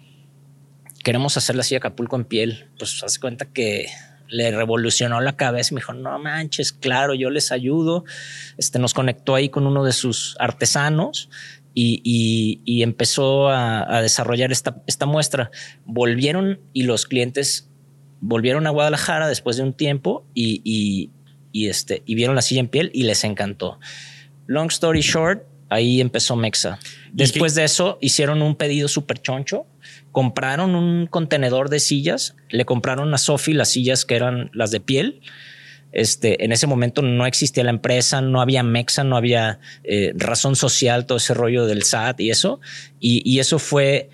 queremos 1.03 1.37
hacer 1.37 1.57
la 1.57 1.62
silla 1.62 1.79
Acapulco 1.79 2.16
en 2.16 2.24
piel. 2.24 2.68
Pues 2.79 3.03
hace 3.03 3.18
cuenta 3.18 3.46
que 3.46 3.87
le 4.29 4.50
revolucionó 4.53 5.20
la 5.20 5.37
cabeza 5.37 5.70
y 5.72 5.74
me 5.74 5.81
dijo, 5.81 5.92
no 5.92 6.18
manches, 6.18 6.72
claro, 6.72 7.14
yo 7.14 7.31
les 7.31 7.50
ayudo. 7.50 8.05
Este 8.59 8.79
nos 8.79 8.94
conectó 8.94 9.35
ahí 9.35 9.48
con 9.48 9.66
uno 9.66 9.85
de 9.85 9.92
sus 9.92 10.37
artesanos 10.38 11.31
y, 11.74 12.83
empezó 12.83 13.48
a, 13.48 14.03
desarrollar 14.03 14.53
esta 14.53 15.07
muestra. 15.07 15.50
Volvieron 15.85 16.61
y 16.72 16.85
los 16.85 17.07
clientes 17.07 17.69
volvieron 18.20 18.66
a 18.66 18.70
Guadalajara 18.70 19.28
después 19.28 19.56
de 19.56 19.62
un 19.62 19.72
tiempo 19.72 20.24
y, 20.35 21.11
este, 21.52 22.02
y 22.06 22.14
vieron 22.14 22.37
la 22.37 22.42
silla 22.42 22.61
en 22.61 22.68
piel 22.68 22.90
y 22.94 23.04
les 23.04 23.24
encantó. 23.24 23.78
Long 24.46 24.68
story 24.68 25.00
short, 25.00 25.42
ahí 25.68 26.00
empezó 26.00 26.37
Mexa. 26.37 26.78
Después 27.12 27.54
de 27.54 27.64
eso 27.64 27.98
hicieron 28.00 28.42
un 28.42 28.56
pedido 28.56 28.88
súper 28.88 29.20
choncho, 29.20 29.66
compraron 30.12 30.74
un 30.74 31.06
contenedor 31.06 31.70
de 31.70 31.80
sillas, 31.80 32.37
le 32.48 32.64
compraron 32.64 33.12
a 33.14 33.18
Sofi 33.18 33.52
las 33.52 33.70
sillas 33.70 34.04
que 34.04 34.16
eran 34.16 34.50
las 34.52 34.70
de 34.70 34.80
piel. 34.80 35.20
Este, 35.92 36.44
en 36.44 36.52
ese 36.52 36.68
momento 36.68 37.02
no 37.02 37.26
existía 37.26 37.64
la 37.64 37.70
empresa, 37.70 38.20
no 38.20 38.40
había 38.40 38.62
Mexa, 38.62 39.02
no 39.02 39.16
había 39.16 39.59
eh, 39.83 40.12
razón 40.14 40.54
social, 40.54 41.04
todo 41.04 41.18
ese 41.18 41.35
rollo 41.35 41.66
del 41.66 41.83
SAT 41.83 42.20
y 42.20 42.30
eso. 42.30 42.61
y 43.00 43.38
eso 43.40 43.59
fue 43.59 44.11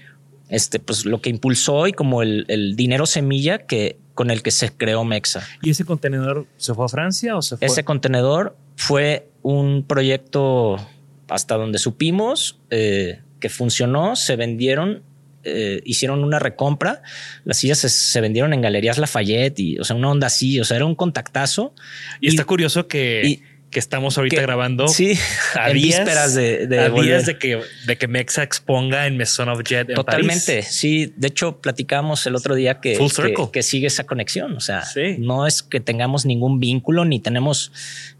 este, 0.49 0.79
pues 0.79 1.05
lo 1.05 1.21
que 1.21 1.31
impulsó 1.31 1.87
y 1.87 1.93
como 1.93 2.23
el, 2.23 2.75
dinero 2.77 3.07
semilla 3.07 3.59
que 3.59 3.99
con 4.15 4.31
el 4.31 4.43
que 4.43 4.51
se 4.51 4.73
creó 4.73 5.05
Mexa. 5.05 5.47
¿Y 5.63 5.71
ese 5.71 5.85
contenedor 5.85 6.47
se 6.57 6.73
fue 6.75 6.87
a 6.87 6.89
Francia 6.89 7.37
o 7.37 7.43
se 7.43 7.57
fue? 7.57 7.67
Ese 7.67 7.85
contenedor 7.85 8.57
fue 8.77 9.29
un 9.43 9.83
proyecto 9.83 10.77
hasta 11.29 11.57
donde 11.57 11.79
supimos 11.79 12.59
eh, 12.71 13.21
que 13.41 13.49
funcionó, 13.51 14.17
se 14.17 14.37
vendieron, 14.37 15.03
eh, 15.45 15.83
hicieron 15.85 16.25
una 16.25 16.39
recompra, 16.39 17.03
las 17.45 17.59
sillas 17.59 17.79
se, 17.79 18.21
vendieron 18.21 18.55
en 18.55 18.63
Galerías 18.63 18.97
Lafayette 18.97 19.59
y, 19.59 19.79
o 19.79 19.85
sea, 19.85 19.97
una 19.97 20.11
onda 20.11 20.29
así, 20.29 20.59
o 20.61 20.65
sea, 20.65 20.77
era 20.77 20.87
un 20.87 20.95
contactazo. 20.95 21.75
Y, 22.21 22.29
está 22.29 22.45
curioso 22.45 22.89
que 22.89 23.43
que 23.77 23.81
estamos 23.81 24.17
ahorita 24.17 24.41
grabando. 24.41 24.89
Sí, 24.89 25.19
a 25.55 25.69
días, 25.75 26.35
de, 26.35 26.67
de, 26.67 26.91
días 27.03 27.27
de 27.27 27.37
que, 27.37 27.61
de 27.87 27.99
que 27.99 28.09
Mexa 28.09 28.43
exponga 28.43 29.07
en 29.07 29.19
Maison 29.19 29.51
of 29.51 29.63
Jet. 29.65 29.93
Totalmente. 29.93 30.63
Sí, 30.63 31.13
de 31.15 31.29
hecho, 31.29 31.61
platicamos 31.61 32.27
el 32.27 32.37
otro 32.37 32.55
día 32.55 32.81
que, 32.81 32.99
que, 33.53 33.63
sigue 33.63 33.89
esa 33.89 34.05
conexión. 34.05 34.57
O 34.57 34.61
sea, 34.61 34.83
no 35.19 35.47
es 35.47 35.63
que 35.63 35.81
tengamos 35.81 36.25
ningún 36.25 36.59
vínculo 36.59 37.05
ni 37.05 37.21
tenemos 37.21 37.71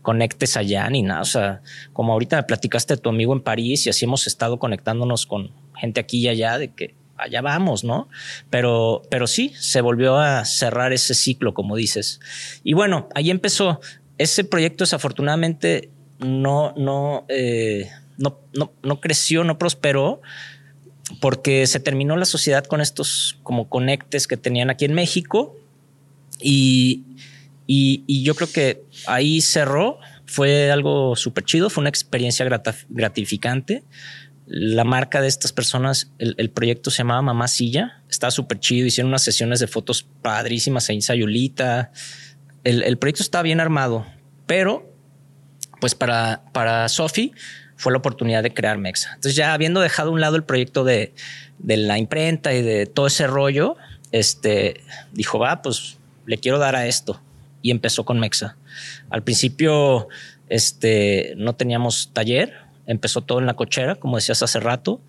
conectes 0.03 0.59
allá 0.59 0.91
ni 0.91 1.01
nada. 1.01 1.23
O 1.23 1.25
sea, 1.25 1.63
como 1.95 2.13
ahorita 2.13 2.37
me 2.37 2.43
platicaste 2.43 2.97
de 2.97 3.01
tu 3.01 3.09
amigo 3.09 3.33
en 3.33 3.41
París 3.41 3.87
y 3.87 3.89
así 3.89 4.05
hemos 4.05 4.27
estado 4.27 4.59
conectándonos 4.59 5.25
con 5.25 5.53
gente 5.75 6.01
aquí 6.01 6.19
y 6.19 6.29
allá 6.29 6.59
de 6.59 6.75
que 6.75 6.95
allá 7.17 7.41
vamos, 7.41 7.83
¿no? 7.83 8.11
Pero, 8.51 9.01
pero 9.09 9.27
sí, 9.27 9.55
se 9.59 9.81
volvió 9.81 10.19
a 10.19 10.45
cerrar 10.45 10.93
ese 10.93 11.15
ciclo, 11.15 11.55
como 11.55 11.77
dices. 11.77 12.21
Y 12.63 12.75
bueno, 12.75 13.09
ahí 13.15 13.31
empezó 13.31 13.81
ese 14.19 14.45
proyecto 14.45 14.85
desafortunadamente 14.85 15.91
no, 16.19 16.73
no, 16.77 17.27
eh, 17.29 17.91
no, 18.19 18.41
no, 18.83 19.01
creció, 19.01 19.45
no 19.45 19.59
prosperó 19.59 20.23
porque 21.21 21.67
se 21.67 21.81
terminó 21.81 22.17
la 22.17 22.25
sociedad 22.25 22.65
con 22.65 22.81
estos 22.81 23.39
como 23.43 23.69
conectes 23.69 24.27
que 24.27 24.37
tenían 24.37 24.71
aquí 24.71 24.87
en 24.87 24.95
México 24.95 25.57
y, 26.41 27.05
y, 27.67 28.23
yo 28.23 28.35
creo 28.35 28.51
que 28.51 28.85
ahí 29.07 29.41
cerró, 29.41 29.99
fue 30.27 30.71
algo 30.71 31.17
súper 31.17 31.45
chido, 31.45 31.71
fue 31.71 31.83
una 31.83 31.89
experiencia 31.89 32.47
gratificante. 32.89 33.85
La 34.47 34.85
marca 34.85 35.21
de 35.21 35.29
estas 35.29 35.53
personas, 35.53 36.13
el, 36.19 36.51
proyecto 36.51 36.91
se 36.91 36.99
llamaba 36.99 37.23
Mamá 37.23 37.49
Silla, 37.49 38.03
estaba 38.09 38.31
súper 38.31 38.61
chido, 38.61 38.87
hicieron 38.87 39.09
unas 39.09 39.23
sesiones 39.23 39.59
de 39.59 39.67
fotos 39.67 40.03
padrísimas 40.03 40.89
en 40.91 41.03
Sayulita, 41.03 41.91
el, 42.67 42.99
proyecto 42.99 43.23
estaba 43.23 43.43
bien 43.43 43.61
armado, 43.61 44.07
pero 44.47 44.93
pues 45.81 45.95
para, 45.95 46.43
para 46.53 46.89
Sofi 46.89 47.33
fue 47.77 47.93
la 47.93 47.99
oportunidad 47.99 48.43
de 48.43 48.53
crear 48.53 48.79
Mexa. 48.79 49.11
Entonces 49.15 49.37
ya 49.37 49.53
habiendo 49.53 49.81
dejado 49.81 50.11
a 50.11 50.13
un 50.13 50.21
lado 50.21 50.37
el 50.37 50.45
proyecto 50.45 50.83
de, 50.83 51.13
la 51.65 51.99
imprenta 51.99 52.53
y 52.55 52.63
de 52.63 52.87
todo 52.87 53.07
ese 53.07 53.27
rollo, 53.27 53.77
este, 54.13 54.81
dijo, 55.13 55.39
va, 55.39 55.63
pues 55.63 55.99
le 56.27 56.39
quiero 56.39 56.59
dar 56.59 56.75
a 56.75 56.87
esto. 56.87 57.21
Y 57.63 57.71
empezó 57.71 58.05
con 58.05 58.19
Mexa. 58.19 58.57
Al 59.11 59.23
principio 59.23 60.09
este, 60.49 61.35
no 61.37 61.55
teníamos 61.55 62.11
taller, 62.13 62.55
empezó 62.87 63.23
todo 63.23 63.39
en 63.39 63.47
la 63.47 63.55
cochera, 63.55 63.97
como 63.97 64.17
decías 64.17 64.43
hace 64.43 64.61
rato. 64.61 65.01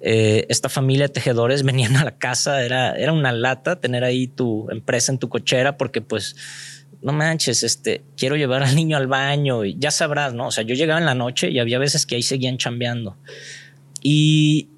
Eh, 0.00 0.46
esta 0.48 0.68
familia 0.68 1.08
de 1.08 1.14
tejedores 1.14 1.62
venían 1.64 1.96
a 1.96 2.04
la 2.04 2.16
casa, 2.16 2.64
era, 2.64 2.94
era 2.96 3.12
una 3.12 3.32
lata 3.32 3.80
tener 3.80 4.04
ahí 4.04 4.26
tu 4.26 4.70
empresa 4.70 5.12
en 5.12 5.18
tu 5.18 5.28
cochera 5.28 5.76
porque 5.76 6.00
pues 6.00 6.36
no 7.04 7.12
manches, 7.12 7.62
este, 7.62 8.02
quiero 8.16 8.34
llevar 8.34 8.62
al 8.62 8.74
niño 8.74 8.96
al 8.96 9.06
baño 9.06 9.64
y 9.64 9.76
ya 9.78 9.90
sabrás, 9.90 10.32
¿no? 10.32 10.46
O 10.46 10.50
sea, 10.50 10.64
yo 10.64 10.74
llegaba 10.74 10.98
en 10.98 11.04
la 11.04 11.14
noche 11.14 11.50
y 11.50 11.58
había 11.58 11.78
veces 11.78 12.06
que 12.06 12.16
ahí 12.16 12.22
seguían 12.22 12.56
chambeando. 12.56 13.18
Y 14.02 14.70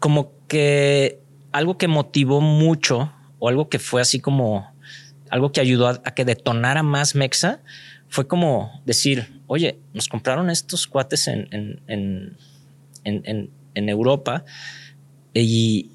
como 0.00 0.32
que 0.48 1.20
algo 1.52 1.78
que 1.78 1.86
motivó 1.86 2.40
mucho 2.40 3.12
o 3.38 3.48
algo 3.48 3.68
que 3.68 3.78
fue 3.78 4.02
así 4.02 4.18
como 4.18 4.74
algo 5.30 5.52
que 5.52 5.60
ayudó 5.60 5.86
a, 5.88 6.02
que 6.02 6.24
detonara 6.24 6.82
más 6.82 7.14
Mexa 7.14 7.60
fue 8.08 8.26
como 8.26 8.82
decir, 8.84 9.40
oye, 9.46 9.78
nos 9.94 10.08
compraron 10.08 10.50
estos 10.50 10.88
cuates 10.88 11.28
en, 11.28 11.48
en, 11.52 12.36
en, 13.04 13.50
en 13.74 13.88
Europa 13.88 14.44
y, 15.32 15.91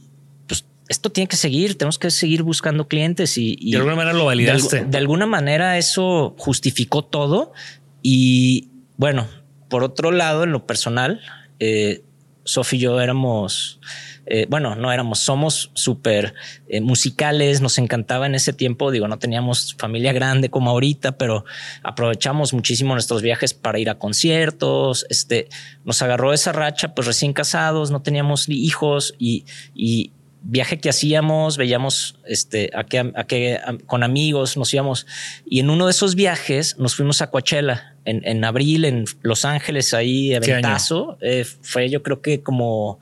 esto 0.90 1.12
tiene 1.12 1.28
que 1.28 1.36
seguir, 1.36 1.78
tenemos 1.78 2.00
que 2.00 2.12
seguir 2.12 2.44
buscando 2.44 2.88
clientes 2.88 3.38
y, 3.38 3.56
de 3.72 3.78
alguna 3.78 3.96
manera 3.96 4.18
lo 4.18 4.26
validaste. 4.26 4.86
De, 4.86 4.98
alguna 4.98 5.26
manera 5.26 5.78
eso 5.78 6.36
justificó 6.38 7.04
todo. 7.04 7.54
Y 8.02 8.70
bueno, 8.96 9.28
por 9.70 9.84
otro 9.84 10.12
lado, 10.12 10.44
en 10.44 10.52
lo 10.52 10.66
personal, 10.66 11.22
eh, 11.60 12.04
Sofi 12.48 12.78
y 12.78 12.80
yo 12.80 13.02
éramos, 13.02 13.80
eh, 14.26 14.46
bueno, 14.50 14.76
no 14.76 14.92
éramos, 14.92 15.20
somos 15.20 15.72
súper 15.74 16.34
eh, 16.70 16.80
musicales, 16.80 17.60
nos 17.60 17.78
encantaba 17.78 18.26
en 18.26 18.36
ese 18.36 18.54
tiempo, 18.54 18.90
digo, 18.90 19.08
no 19.10 19.20
teníamos 19.20 19.76
familia 19.78 20.14
grande 20.14 20.50
como 20.50 20.70
ahorita, 20.70 21.18
pero 21.18 21.44
aprovechamos 21.84 22.54
muchísimo 22.54 22.94
nuestros 22.94 23.22
viajes 23.22 23.54
para 23.54 23.80
ir 23.80 23.90
a 23.90 24.00
conciertos, 24.00 25.06
este, 25.10 25.50
nos 25.84 26.02
agarró 26.02 26.34
esa 26.34 26.54
racha, 26.54 26.96
pues 26.96 27.06
recién 27.08 27.34
casados, 27.34 27.92
no 27.92 28.02
teníamos 28.02 28.48
hijos 28.48 29.14
y, 29.20 29.44
y, 29.76 30.12
viaje 30.42 30.80
que 30.80 30.90
hacíamos, 30.90 31.58
veíamos 31.58 32.20
este, 32.26 32.70
a 32.74 32.84
que, 32.84 33.00
a 33.00 33.24
que 33.26 33.60
con 33.86 34.04
amigos 34.04 34.58
nos 34.58 34.74
íbamos. 34.74 35.06
Y 35.46 35.60
en 35.60 35.70
uno 35.70 35.86
de 35.86 35.92
esos 35.92 36.16
viajes 36.16 36.78
nos 36.78 36.96
fuimos 36.96 37.22
a 37.22 37.30
Coachella 37.30 37.96
en, 38.06 38.22
en 38.26 38.44
abril 38.46 38.86
en 38.86 39.06
Los 39.22 39.46
Ángeles, 39.46 39.94
ahí, 39.94 40.34
eventazo. 40.34 41.18
Eh, 41.22 41.46
fue 41.62 41.90
yo 41.90 42.04
creo 42.04 42.22
que 42.22 42.42
como 42.42 43.00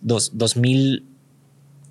dos, 0.00 0.32
2000, 0.34 1.04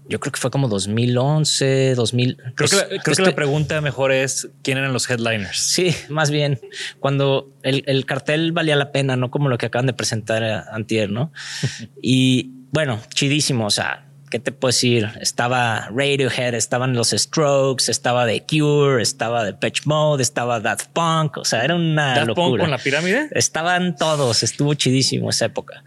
yo 0.09 0.19
creo 0.19 0.31
que 0.31 0.39
fue 0.39 0.51
como 0.51 0.67
2011, 0.67 1.95
2000. 1.95 2.35
Creo, 2.35 2.53
Pues, 2.55 2.71
que, 2.71 2.75
la, 2.77 3.03
creo 3.03 3.15
que 3.15 3.21
la 3.23 3.35
pregunta 3.35 3.79
mejor 3.81 4.11
es 4.11 4.49
quién 4.63 4.77
eran 4.77 4.91
los 4.91 5.09
headliners. 5.09 5.59
Sí, 5.59 5.95
más 6.09 6.31
bien 6.31 6.59
cuando 6.99 7.53
el, 7.63 7.83
el 7.87 8.05
cartel 8.05 8.51
valía 8.51 8.75
la 8.75 8.91
pena, 8.91 9.15
no 9.15 9.31
como 9.31 9.49
lo 9.49 9.57
que 9.57 9.67
acaban 9.67 9.85
de 9.85 9.93
presentar 9.93 10.43
a 10.43 10.61
Antier, 10.73 11.09
¿no? 11.09 11.31
y 12.01 12.51
bueno, 12.71 12.99
chidísimo. 13.13 13.65
O 13.65 13.71
sea, 13.71 14.08
¿qué 14.29 14.39
te 14.39 14.51
puedo 14.51 14.69
decir? 14.69 15.09
Estaba 15.19 15.89
Radiohead, 15.89 16.53
estaban 16.53 16.93
los 16.93 17.09
Strokes, 17.09 17.89
estaba 17.89 18.25
The 18.25 18.45
Cure, 18.45 19.01
estaba 19.01 19.45
The 19.45 19.53
Pitch 19.53 19.85
Mode, 19.85 20.23
estaba 20.23 20.59
Daft 20.59 20.87
Punk. 20.93 21.37
O 21.37 21.45
sea, 21.45 21.63
era 21.63 21.75
una 21.75 22.15
Daft 22.15 22.27
Punk 22.27 22.37
locura. 22.37 22.63
con 22.63 22.71
la 22.71 22.77
pirámide. 22.77 23.29
Estaban 23.31 23.95
todos, 23.95 24.43
estuvo 24.43 24.73
chidísimo 24.73 25.29
esa 25.29 25.45
época. 25.45 25.83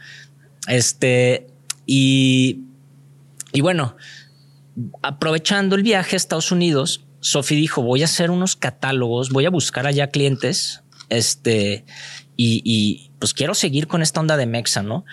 Este, 0.68 1.46
y, 1.87 2.61
y 3.52 3.61
bueno, 3.61 3.96
aprovechando 5.02 5.76
el 5.76 5.83
viaje 5.83 6.16
a 6.16 6.18
Estados 6.18 6.52
Unidos, 6.52 7.05
Sophie 7.20 7.57
dijo, 7.57 7.83
voy 7.83 8.02
a 8.02 8.07
hacer 8.07 8.31
unos 8.31 8.57
catálogos, 8.57 9.31
voy 9.31 9.46
a 9.46 9.50
buscar 9.50 9.87
allá 9.87 10.09
clientes, 10.09 10.83
este, 11.09 11.85
y, 12.37 12.62
y, 12.64 13.11
pues 13.18 13.35
quiero 13.35 13.55
seguir 13.55 13.87
con 13.87 14.02
esta 14.02 14.20
onda 14.20 14.37
de 14.37 14.46
Mexa, 14.46 14.83
¿no? 14.83 15.05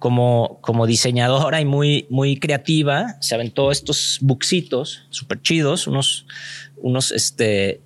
Como, 0.00 0.58
como 0.60 0.88
diseñadora 0.88 1.60
y 1.60 1.64
muy, 1.64 2.06
muy 2.10 2.36
creativa, 2.38 3.16
se 3.20 3.36
aventó 3.36 3.70
estos 3.70 4.18
buxitos 4.20 5.06
súper 5.10 5.40
chidos, 5.42 5.86
unos, 5.86 6.26
unos, 6.78 7.12
este, 7.12 7.80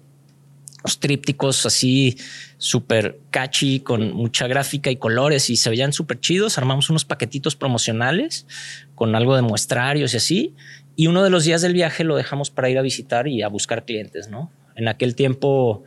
unos 0.82 1.00
trípticos 1.00 1.66
así 1.66 2.16
súper 2.56 3.20
catchy 3.30 3.80
con 3.80 4.12
mucha 4.14 4.46
gráfica 4.46 4.90
y 4.90 4.96
colores 4.96 5.50
y 5.50 5.56
se 5.56 5.68
veían 5.68 5.92
súper 5.92 6.18
chidos. 6.20 6.56
Armamos 6.56 6.88
unos 6.88 7.04
paquetitos 7.04 7.56
promocionales 7.56 8.46
con 8.94 9.14
algo 9.14 9.36
de 9.36 9.42
muestrarios 9.42 10.14
y 10.14 10.16
así. 10.16 10.54
Y 10.96 11.08
uno 11.08 11.22
de 11.22 11.30
los 11.30 11.44
días 11.44 11.60
del 11.60 11.74
viaje 11.74 12.04
lo 12.04 12.16
dejamos 12.16 12.50
para 12.50 12.70
ir 12.70 12.78
a 12.78 12.82
visitar 12.82 13.28
y 13.28 13.42
a 13.42 13.48
buscar 13.48 13.84
clientes, 13.84 14.28
¿no? 14.28 14.50
En 14.76 14.88
aquel 14.88 15.14
tiempo 15.14 15.82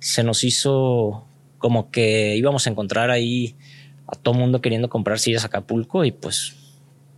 se 0.00 0.24
nos 0.24 0.42
hizo 0.44 1.26
como 1.58 1.90
que 1.90 2.36
íbamos 2.36 2.66
a 2.66 2.70
encontrar 2.70 3.10
ahí 3.10 3.56
a 4.08 4.16
todo 4.16 4.34
mundo 4.34 4.60
queriendo 4.60 4.88
comprar 4.88 5.18
sillas 5.18 5.44
a 5.44 5.48
Acapulco 5.48 6.04
y 6.04 6.12
pues 6.12 6.54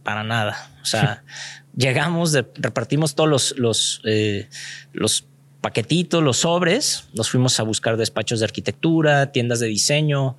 para 0.03 0.25
nada. 0.25 0.71
O 0.83 0.85
sea, 0.85 1.23
llegamos, 1.77 2.33
de- 2.33 2.47
repartimos 2.57 3.15
todos 3.15 3.31
los, 3.31 3.59
los, 3.59 4.03
eh, 4.05 4.49
los 4.93 5.25
paquetitos, 5.61 6.23
los 6.23 6.39
sobres, 6.39 7.05
nos 7.15 7.31
fuimos 7.31 7.61
a 7.61 7.63
buscar 7.63 7.97
despachos 7.97 8.41
de 8.41 8.47
arquitectura, 8.47 9.31
tiendas 9.31 9.61
de 9.61 9.67
diseño. 9.67 10.37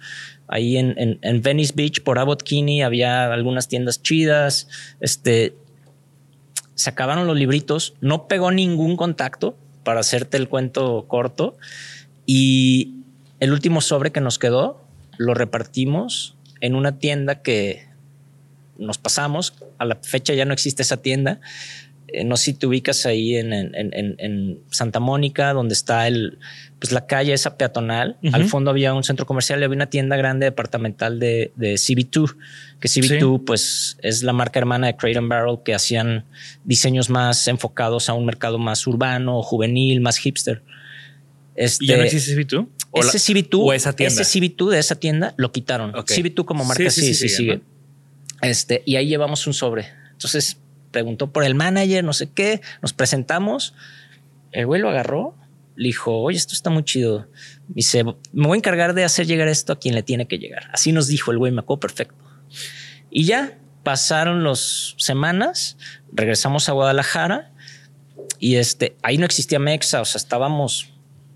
Ahí 0.47 0.77
en, 0.77 0.95
en, 0.97 1.19
en 1.21 1.41
Venice 1.41 1.73
Beach, 1.75 2.01
por 2.03 2.19
Abbot 2.19 2.43
Kinney, 2.43 2.81
había 2.81 3.31
algunas 3.31 3.67
tiendas 3.67 4.01
chidas. 4.01 4.67
Este, 4.99 5.55
se 6.75 6.89
acabaron 6.89 7.27
los 7.27 7.37
libritos, 7.37 7.93
no 8.01 8.27
pegó 8.27 8.51
ningún 8.51 8.97
contacto 8.97 9.55
para 9.83 9.99
hacerte 10.01 10.37
el 10.37 10.49
cuento 10.49 11.05
corto. 11.07 11.55
Y 12.25 12.95
el 13.39 13.53
último 13.53 13.79
sobre 13.81 14.11
que 14.11 14.19
nos 14.21 14.39
quedó 14.39 14.83
lo 15.17 15.33
repartimos 15.35 16.35
en 16.61 16.75
una 16.75 16.97
tienda 16.99 17.41
que 17.41 17.85
nos 18.77 18.97
pasamos. 18.97 19.53
A 19.77 19.85
la 19.85 19.95
fecha 20.01 20.33
ya 20.33 20.45
no 20.45 20.53
existe 20.53 20.81
esa 20.81 20.97
tienda. 20.97 21.39
Eh, 22.13 22.25
no 22.25 22.35
sé 22.35 22.45
si 22.45 22.53
te 22.55 22.67
ubicas 22.67 23.05
ahí 23.05 23.35
en, 23.37 23.53
en- 23.53 23.73
en- 23.75 24.15
en 24.17 24.59
Santa 24.69 24.99
Mónica, 24.99 25.53
donde 25.53 25.73
está 25.73 26.07
el, 26.07 26.39
pues 26.79 26.91
la 26.91 27.05
calle 27.07 27.31
esa 27.31 27.57
peatonal. 27.57 28.17
Al 28.33 28.45
fondo 28.45 28.69
había 28.71 28.93
un 28.93 29.03
centro 29.03 29.25
comercial 29.25 29.61
y 29.61 29.63
había 29.63 29.75
una 29.77 29.85
tienda 29.89 30.17
grande 30.17 30.45
departamental 30.45 31.19
de, 31.19 31.51
de 31.55 31.75
CB2, 31.75 32.35
que 32.81 32.89
CB2 32.89 33.43
pues 33.45 33.97
es 34.01 34.23
la 34.23 34.33
marca 34.33 34.59
hermana 34.59 34.87
de 34.87 34.97
Crate 34.97 35.17
and 35.19 35.29
Barrel 35.29 35.59
que 35.63 35.73
hacían 35.73 36.25
diseños 36.65 37.09
más 37.09 37.47
enfocados 37.47 38.09
a 38.09 38.13
un 38.13 38.25
mercado 38.25 38.57
más 38.57 38.85
urbano, 38.87 39.41
juvenil, 39.41 40.01
más 40.01 40.17
hipster. 40.17 40.63
Este, 41.55 41.85
¿Y 41.85 41.87
ya 41.87 41.97
no 41.97 42.03
existe 42.03 42.35
CB2? 42.35 42.67
¿O 42.91 43.01
la- 43.01 43.09
ese 43.09 43.19
CB2 43.19 43.59
o 43.67 43.73
esa 43.73 43.93
tienda? 43.93 44.21
ese 44.21 44.39
CB2 44.39 44.69
de 44.71 44.79
esa 44.79 44.95
tienda 44.95 45.33
lo 45.37 45.51
quitaron. 45.51 45.95
Ok. 45.95 46.11
CB2 46.11 46.45
como 46.45 46.65
marca 46.65 46.89
Sí, 46.89 47.13
sí, 47.13 47.29
sigue, 47.29 47.61
Este, 48.41 48.83
y 48.85 48.95
ahí 48.95 49.07
llevamos 49.07 49.45
un 49.47 49.53
sobre. 49.53 49.87
Entonces 50.13 50.57
preguntó 50.91 51.31
por 51.31 51.43
el 51.43 51.55
manager, 51.55 52.03
no 52.03 52.13
sé 52.13 52.29
qué, 52.29 52.61
nos 52.81 52.91
presentamos. 52.93 53.73
El 54.51 54.65
güey 54.65 54.81
lo 54.81 54.89
agarró, 54.89 55.35
le 55.75 55.87
dijo, 55.87 56.17
oye, 56.19 56.37
esto 56.37 56.53
está 56.53 56.69
muy 56.69 56.83
chido. 56.83 57.27
Dice, 57.69 58.03
me 58.03 58.13
voy 58.47 58.55
a 58.55 58.57
encargar 58.57 58.93
de 58.93 59.03
hacer 59.05 59.25
llegar 59.25 59.47
esto 59.47 59.71
a 59.73 59.79
quien 59.79 59.95
le 59.95 60.03
tiene 60.03 60.27
que 60.27 60.37
llegar. 60.37 60.69
Así 60.73 60.91
nos 60.91 61.07
dijo 61.07 61.31
el 61.31 61.37
güey, 61.37 61.51
me 61.53 61.61
acuerdo 61.61 61.79
perfecto. 61.79 62.15
Y 63.09 63.23
ya 63.25 63.57
pasaron 63.83 64.43
las 64.43 64.95
semanas, 64.97 65.77
regresamos 66.11 66.67
a 66.67 66.73
Guadalajara 66.73 67.51
y 68.39 68.55
este, 68.55 68.95
ahí 69.01 69.17
no 69.17 69.25
existía 69.25 69.59
Mexa, 69.59 70.01
o 70.01 70.05
sea, 70.05 70.19
estábamos, 70.19 70.90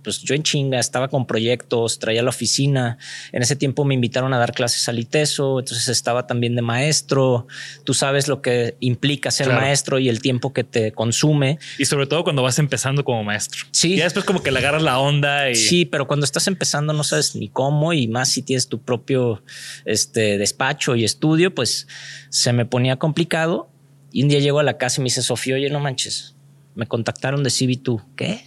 pues 0.06 0.22
yo 0.22 0.36
en 0.36 0.44
chinga, 0.44 0.80
estaba 0.80 1.10
con 1.10 1.28
proyectos, 1.28 2.00
traía 2.00 2.24
la 2.24 2.30
oficina. 2.30 2.98
En 3.34 3.42
ese 3.42 3.58
tiempo 3.58 3.84
me 3.84 3.94
invitaron 3.94 4.34
a 4.34 4.38
dar 4.38 4.54
clases 4.54 4.88
al 4.88 5.00
ITESO, 5.00 5.60
entonces 5.60 5.90
estaba 5.90 6.28
también 6.28 6.56
de 6.56 6.62
maestro. 6.62 7.48
Tú 7.84 7.94
sabes 7.94 8.30
lo 8.30 8.42
que 8.42 8.78
implica 8.80 9.32
ser 9.32 9.48
Claro. 9.48 9.62
maestro 9.62 10.00
y 10.00 10.08
el 10.08 10.22
tiempo 10.22 10.54
que 10.54 10.64
te 10.64 10.94
consume. 10.94 11.60
Y 11.78 11.86
sobre 11.86 12.08
todo 12.08 12.24
cuando 12.24 12.42
vas 12.44 12.58
empezando 12.60 13.04
como 13.04 13.24
maestro. 13.26 13.66
Sí. 13.72 13.96
Y 13.96 13.98
después 13.98 14.24
como 14.24 14.42
que 14.42 14.52
le 14.52 14.60
agarras 14.60 14.84
la 14.84 15.00
onda 15.00 15.50
y... 15.50 15.56
Sí, 15.56 15.86
pero 15.86 16.08
cuando 16.08 16.24
estás 16.24 16.48
empezando 16.48 16.94
no 16.94 17.04
sabes 17.04 17.36
ni 17.36 17.50
cómo 17.50 17.92
y 17.92 18.08
más 18.08 18.30
si 18.30 18.42
tienes 18.44 18.68
tu 18.70 18.82
propio 18.82 19.44
este, 19.84 20.38
despacho 20.38 20.96
y 20.96 21.04
estudio, 21.04 21.54
pues 21.54 21.88
se 22.30 22.54
me 22.54 22.66
ponía 22.66 22.98
complicado. 22.98 23.70
Y 24.12 24.24
un 24.24 24.30
día 24.30 24.40
llego 24.40 24.60
a 24.60 24.64
la 24.64 24.78
casa 24.78 25.02
y 25.02 25.04
me 25.04 25.06
dice, 25.06 25.22
Sofía, 25.22 25.56
oye, 25.56 25.70
no 25.70 25.80
manches, 25.82 26.36
me 26.76 26.86
contactaron 26.88 27.44
de 27.44 27.50
CB2. 27.50 28.04
¿Qué? 28.16 28.46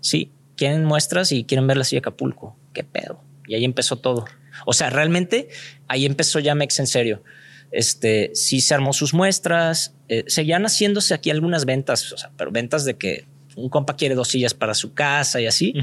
Sí, 0.00 0.32
quieren 0.56 0.84
muestras 0.84 1.32
y 1.32 1.44
quieren 1.44 1.66
ver 1.66 1.76
la 1.76 1.84
silla 1.84 1.98
de 1.98 2.08
Acapulco. 2.08 2.56
¿Qué 2.72 2.84
pedo? 2.84 3.22
Y 3.46 3.54
ahí 3.54 3.64
empezó 3.64 3.96
todo. 3.96 4.24
O 4.64 4.72
sea, 4.72 4.90
realmente 4.90 5.48
ahí 5.88 6.06
empezó 6.06 6.38
ya 6.38 6.54
Mex 6.54 6.78
en 6.80 6.86
serio. 6.86 7.22
Este 7.72 8.30
sí 8.34 8.60
se 8.60 8.74
armó 8.74 8.92
sus 8.92 9.12
muestras, 9.12 9.94
eh, 10.08 10.24
seguían 10.28 10.62
haciéndose 10.64 11.14
aquí 11.14 11.30
algunas 11.30 11.64
ventas, 11.64 12.12
o 12.12 12.16
sea, 12.18 12.30
pero 12.36 12.50
ventas 12.52 12.84
de 12.84 12.96
que 12.96 13.26
un 13.56 13.68
compa 13.68 13.96
quiere 13.96 14.14
dos 14.14 14.28
sillas 14.28 14.54
para 14.54 14.74
su 14.74 14.92
casa 14.94 15.40
y 15.40 15.46
así. 15.46 15.74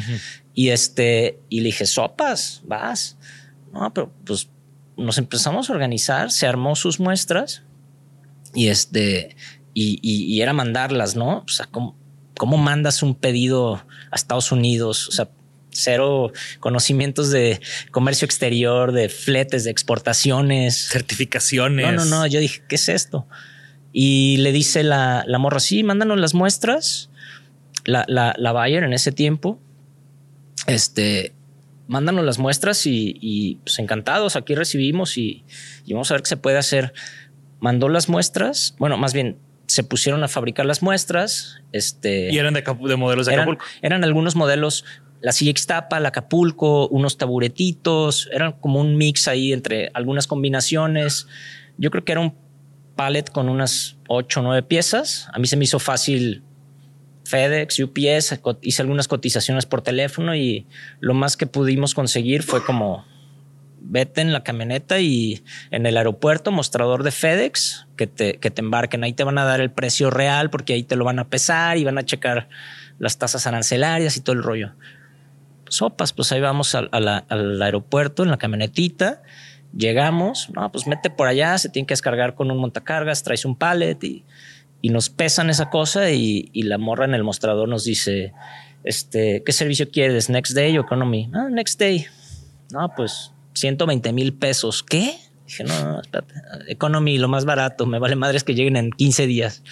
Y 0.54 0.70
este, 0.70 1.40
y 1.50 1.60
le 1.60 1.66
dije, 1.68 1.86
sopas, 1.86 2.62
vas. 2.66 3.18
No, 3.74 3.94
pero 3.94 4.12
pues 4.26 4.50
nos 4.96 5.18
empezamos 5.18 5.70
a 5.70 5.74
organizar, 5.74 6.32
se 6.32 6.46
armó 6.48 6.76
sus 6.76 7.00
muestras 7.00 7.64
y 8.54 8.68
este, 8.68 9.36
y, 9.74 9.98
y- 10.04 10.26
y 10.34 10.42
era 10.42 10.54
mandarlas, 10.54 11.16
¿no? 11.16 11.40
O 11.40 11.48
sea, 11.48 11.66
¿cómo, 11.66 11.96
¿cómo 12.44 12.58
mandas 12.58 13.04
un 13.04 13.16
pedido 13.16 13.76
a 14.12 14.16
Estados 14.18 14.52
Unidos? 14.52 15.08
O 15.08 15.14
sea, 15.14 15.30
cero 15.70 16.34
conocimientos 16.60 17.30
de 17.30 17.62
comercio 17.90 18.26
exterior, 18.26 18.92
de 18.92 19.08
fletes, 19.08 19.64
de 19.64 19.72
exportaciones. 19.72 20.90
Certificaciones. 20.90 21.86
No, 21.86 22.04
no, 22.04 22.04
no. 22.04 22.28
Yo 22.28 22.42
dije, 22.42 22.62
¿qué 22.68 22.76
es 22.76 22.90
esto? 22.90 23.30
Y 23.94 24.36
le 24.40 24.52
dice 24.52 24.84
la, 24.84 25.24
la 25.26 25.38
morra, 25.38 25.62
sí, 25.62 25.84
mándanos 25.84 26.20
las 26.20 26.34
muestras. 26.34 27.10
La, 27.86 28.04
la, 28.10 28.36
la 28.38 28.52
buyer 28.52 28.84
en 28.84 28.92
ese 28.92 29.14
tiempo, 29.14 29.58
este, 30.68 31.34
mándanos 31.88 32.26
las 32.26 32.40
muestras 32.40 32.86
y, 32.86 33.18
y, 33.22 33.56
pues 33.64 33.80
encantados, 33.80 34.36
aquí 34.36 34.54
recibimos 34.54 35.18
y, 35.18 35.46
y 35.86 35.94
vamos 35.94 36.12
a 36.12 36.16
ver 36.16 36.24
qué 36.24 36.28
se 36.28 36.38
puede 36.38 36.58
hacer. 36.58 36.94
Mandó 37.62 37.88
las 37.88 38.10
muestras, 38.10 38.76
bueno, 38.80 38.98
más 38.98 39.14
bien 39.14 39.38
se 39.68 39.84
pusieron 39.84 40.24
a 40.24 40.28
fabricar 40.28 40.66
las 40.66 40.82
muestras. 40.82 41.62
Este, 41.72 42.32
Y 42.32 42.38
eran 42.38 42.54
de, 42.54 42.62
de 42.62 42.96
modelos 42.96 43.26
de 43.26 43.34
eran, 43.34 43.44
Acapulco. 43.44 43.66
eran 43.82 44.04
algunos 44.04 44.36
modelos, 44.36 44.86
la 45.22 45.32
silla 45.32 45.52
Ixtapa, 45.52 46.00
la 46.00 46.10
Acapulco, 46.10 46.88
unos 46.90 47.18
taburetitos, 47.18 48.30
eran 48.32 48.54
como 48.54 48.80
un 48.80 48.98
mix 48.98 49.28
ahí 49.28 49.54
entre 49.54 49.90
algunas 49.94 50.28
combinaciones. 50.28 51.28
Yo 51.78 51.92
creo 51.92 52.04
que 52.04 52.12
era 52.12 52.22
un 52.22 52.36
pallet 52.96 53.24
con 53.32 53.50
unas 53.50 53.98
ocho 54.08 54.42
o 54.42 54.44
nueve 54.44 54.64
piezas. 54.64 55.28
A 55.34 55.40
mí 55.40 55.48
se 55.48 55.58
me 55.58 55.64
hizo 55.64 55.80
fácil 55.80 56.44
FedEx, 57.26 57.80
UPS, 57.80 58.40
hice 58.62 58.82
algunas 58.82 59.08
cotizaciones 59.08 59.66
por 59.66 59.82
teléfono 59.82 60.36
y 60.36 60.68
lo 61.00 61.14
más 61.14 61.38
que 61.38 61.48
pudimos 61.48 61.94
conseguir 61.94 62.44
fue 62.44 62.64
como 62.66 63.06
vete 63.86 64.22
en 64.22 64.34
la 64.34 64.44
camioneta 64.44 65.00
y 65.00 65.44
en 65.72 65.86
el 65.86 65.98
aeropuerto, 65.98 66.52
mostrador 66.52 67.04
de 67.04 67.12
FedEx, 67.12 67.86
que 67.98 68.08
te, 68.08 68.40
que 68.40 68.50
te 68.50 68.62
embarquen. 68.62 69.04
Ahí 69.04 69.14
te 69.14 69.24
van 69.24 69.38
a 69.38 69.44
dar 69.46 69.62
el 69.62 69.72
precio 69.72 70.10
real 70.10 70.50
porque 70.50 70.74
ahí 70.74 70.84
te 70.84 70.96
lo 70.96 71.06
van 71.06 71.20
a 71.20 71.28
pesar 71.30 71.78
y 71.78 71.84
van 71.84 71.98
a 71.98 72.04
checar 72.06 72.50
las 73.00 73.18
tasas 73.18 73.46
arancelarias 73.48 74.16
y 74.18 74.22
todo 74.22 74.36
el 74.36 74.44
rollo. 74.44 74.72
Sopas, 75.70 76.14
pues 76.14 76.32
ahí 76.32 76.40
vamos 76.42 76.76
al, 76.76 76.90
a 76.92 77.00
la- 77.00 77.26
al 77.30 77.62
aeropuerto 77.62 78.24
en 78.24 78.30
la 78.30 78.38
camionetita. 78.38 79.22
Llegamos, 79.76 80.50
no, 80.54 80.72
pues 80.72 80.86
mete 80.88 81.10
por 81.10 81.28
allá, 81.28 81.58
se 81.58 81.70
tiene 81.70 81.88
que 81.88 81.94
descargar 81.94 82.36
con 82.36 82.52
un 82.52 82.58
montacargas, 82.58 83.24
traes 83.24 83.44
un 83.44 83.56
pallet 83.58 83.98
y, 84.04 84.24
y 84.82 84.90
nos 84.90 85.10
pesan 85.10 85.50
esa 85.50 85.70
cosa 85.72 86.12
y, 86.12 86.50
y 86.54 86.64
la 86.64 86.78
morra 86.78 87.06
en 87.06 87.16
el 87.16 87.24
mostrador 87.24 87.68
nos 87.68 87.84
dice, 87.84 88.34
este, 88.84 89.42
¿qué 89.44 89.52
servicio 89.52 89.90
quieres? 89.90 90.30
¿Next 90.30 90.54
Day 90.56 90.78
o 90.78 90.82
Economy? 90.82 91.30
Ah, 91.34 91.48
Next 91.50 91.80
Day. 91.80 92.06
No, 92.72 92.94
pues 92.96 93.32
120 93.54 94.14
mil 94.14 94.34
pesos. 94.34 94.84
¿Qué? 94.84 95.18
Dije, 95.48 95.64
no, 95.64 95.84
no, 95.84 96.02
espérate. 96.02 96.34
Economy, 96.68 97.18
lo 97.18 97.28
más 97.28 97.46
barato. 97.46 97.86
Me 97.86 98.00
vale 98.00 98.16
madres 98.16 98.44
que 98.44 98.56
lleguen 98.56 98.76
en 98.78 98.92
15 98.92 99.28
días. 99.28 99.64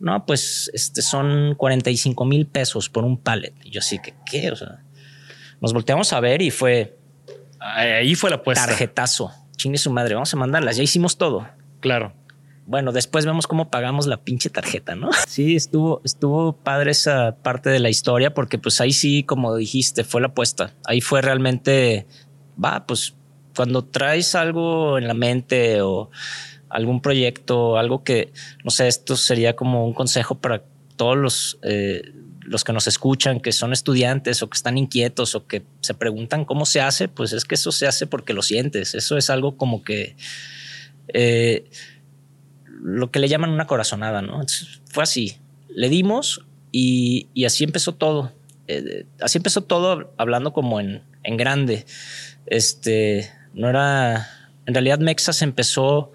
no, 0.00 0.24
pues 0.26 0.70
este 0.74 1.02
son 1.02 1.54
45 1.56 2.24
mil 2.24 2.46
pesos 2.46 2.88
por 2.88 3.04
un 3.04 3.18
pallet. 3.18 3.54
Y 3.64 3.70
yo 3.70 3.80
así 3.80 3.98
que, 4.00 4.14
¿qué? 4.26 4.50
O 4.50 4.56
sea, 4.56 4.82
nos 5.60 5.72
volteamos 5.72 6.12
a 6.12 6.20
ver 6.20 6.42
y 6.42 6.50
fue 6.50 6.98
Ahí 7.60 8.14
fue 8.16 8.30
la 8.30 8.36
apuesta. 8.36 8.66
tarjetazo. 8.66 9.30
Chingue 9.56 9.78
su 9.78 9.90
madre, 9.92 10.14
vamos 10.14 10.34
a 10.34 10.36
mandarlas. 10.36 10.76
Ya 10.76 10.82
hicimos 10.82 11.16
todo. 11.16 11.46
Claro. 11.80 12.12
Bueno, 12.66 12.90
después 12.92 13.26
vemos 13.26 13.46
cómo 13.46 13.70
pagamos 13.70 14.06
la 14.06 14.16
pinche 14.18 14.50
tarjeta, 14.50 14.94
¿no? 14.96 15.10
Sí, 15.28 15.54
estuvo, 15.56 16.00
estuvo 16.04 16.52
padre 16.56 16.90
esa 16.90 17.36
parte 17.42 17.70
de 17.70 17.78
la 17.78 17.88
historia 17.90 18.34
porque 18.34 18.58
pues 18.58 18.80
ahí 18.80 18.92
sí, 18.92 19.22
como 19.24 19.54
dijiste, 19.56 20.04
fue 20.04 20.20
la 20.20 20.28
apuesta. 20.28 20.72
Ahí 20.84 21.00
fue 21.00 21.22
realmente, 21.22 22.06
va, 22.62 22.86
pues 22.86 23.14
cuando 23.56 23.84
traes 23.84 24.34
algo 24.34 24.98
en 24.98 25.08
la 25.08 25.14
mente 25.14 25.82
o 25.82 26.10
algún 26.68 27.00
proyecto, 27.02 27.76
algo 27.76 28.02
que, 28.02 28.32
no 28.64 28.70
sé, 28.70 28.88
esto 28.88 29.16
sería 29.16 29.54
como 29.54 29.86
un 29.86 29.92
consejo 29.92 30.36
para 30.36 30.62
todos 30.96 31.16
los, 31.16 31.58
eh, 31.62 32.12
los 32.40 32.64
que 32.64 32.72
nos 32.72 32.86
escuchan, 32.86 33.40
que 33.40 33.52
son 33.52 33.72
estudiantes 33.72 34.42
o 34.42 34.48
que 34.48 34.56
están 34.56 34.78
inquietos 34.78 35.34
o 35.34 35.46
que 35.46 35.64
se 35.80 35.94
preguntan 35.94 36.44
cómo 36.44 36.64
se 36.64 36.80
hace, 36.80 37.08
pues 37.08 37.32
es 37.32 37.44
que 37.44 37.56
eso 37.56 37.72
se 37.72 37.86
hace 37.86 38.06
porque 38.06 38.32
lo 38.32 38.42
sientes. 38.42 38.94
Eso 38.94 39.16
es 39.16 39.28
algo 39.30 39.56
como 39.56 39.82
que... 39.82 40.16
eh, 41.08 41.68
lo 42.82 43.10
que 43.12 43.20
le 43.20 43.28
llaman 43.28 43.50
una 43.50 43.66
corazonada, 43.66 44.22
¿no? 44.22 44.40
Fue 44.90 45.04
así. 45.04 45.36
Le 45.68 45.88
dimos 45.88 46.44
y, 46.72 47.28
y 47.32 47.44
así 47.44 47.62
empezó 47.64 47.94
todo. 47.94 48.32
Eh, 48.66 49.06
así 49.20 49.38
empezó 49.38 49.62
todo 49.62 50.12
hablando 50.16 50.52
como 50.52 50.80
en, 50.80 51.02
en 51.22 51.36
grande. 51.36 51.86
Este, 52.46 53.30
no 53.54 53.68
era. 53.68 54.28
En 54.66 54.74
realidad, 54.74 54.98
Mexa 54.98 55.32
se 55.32 55.44
empezó, 55.44 56.12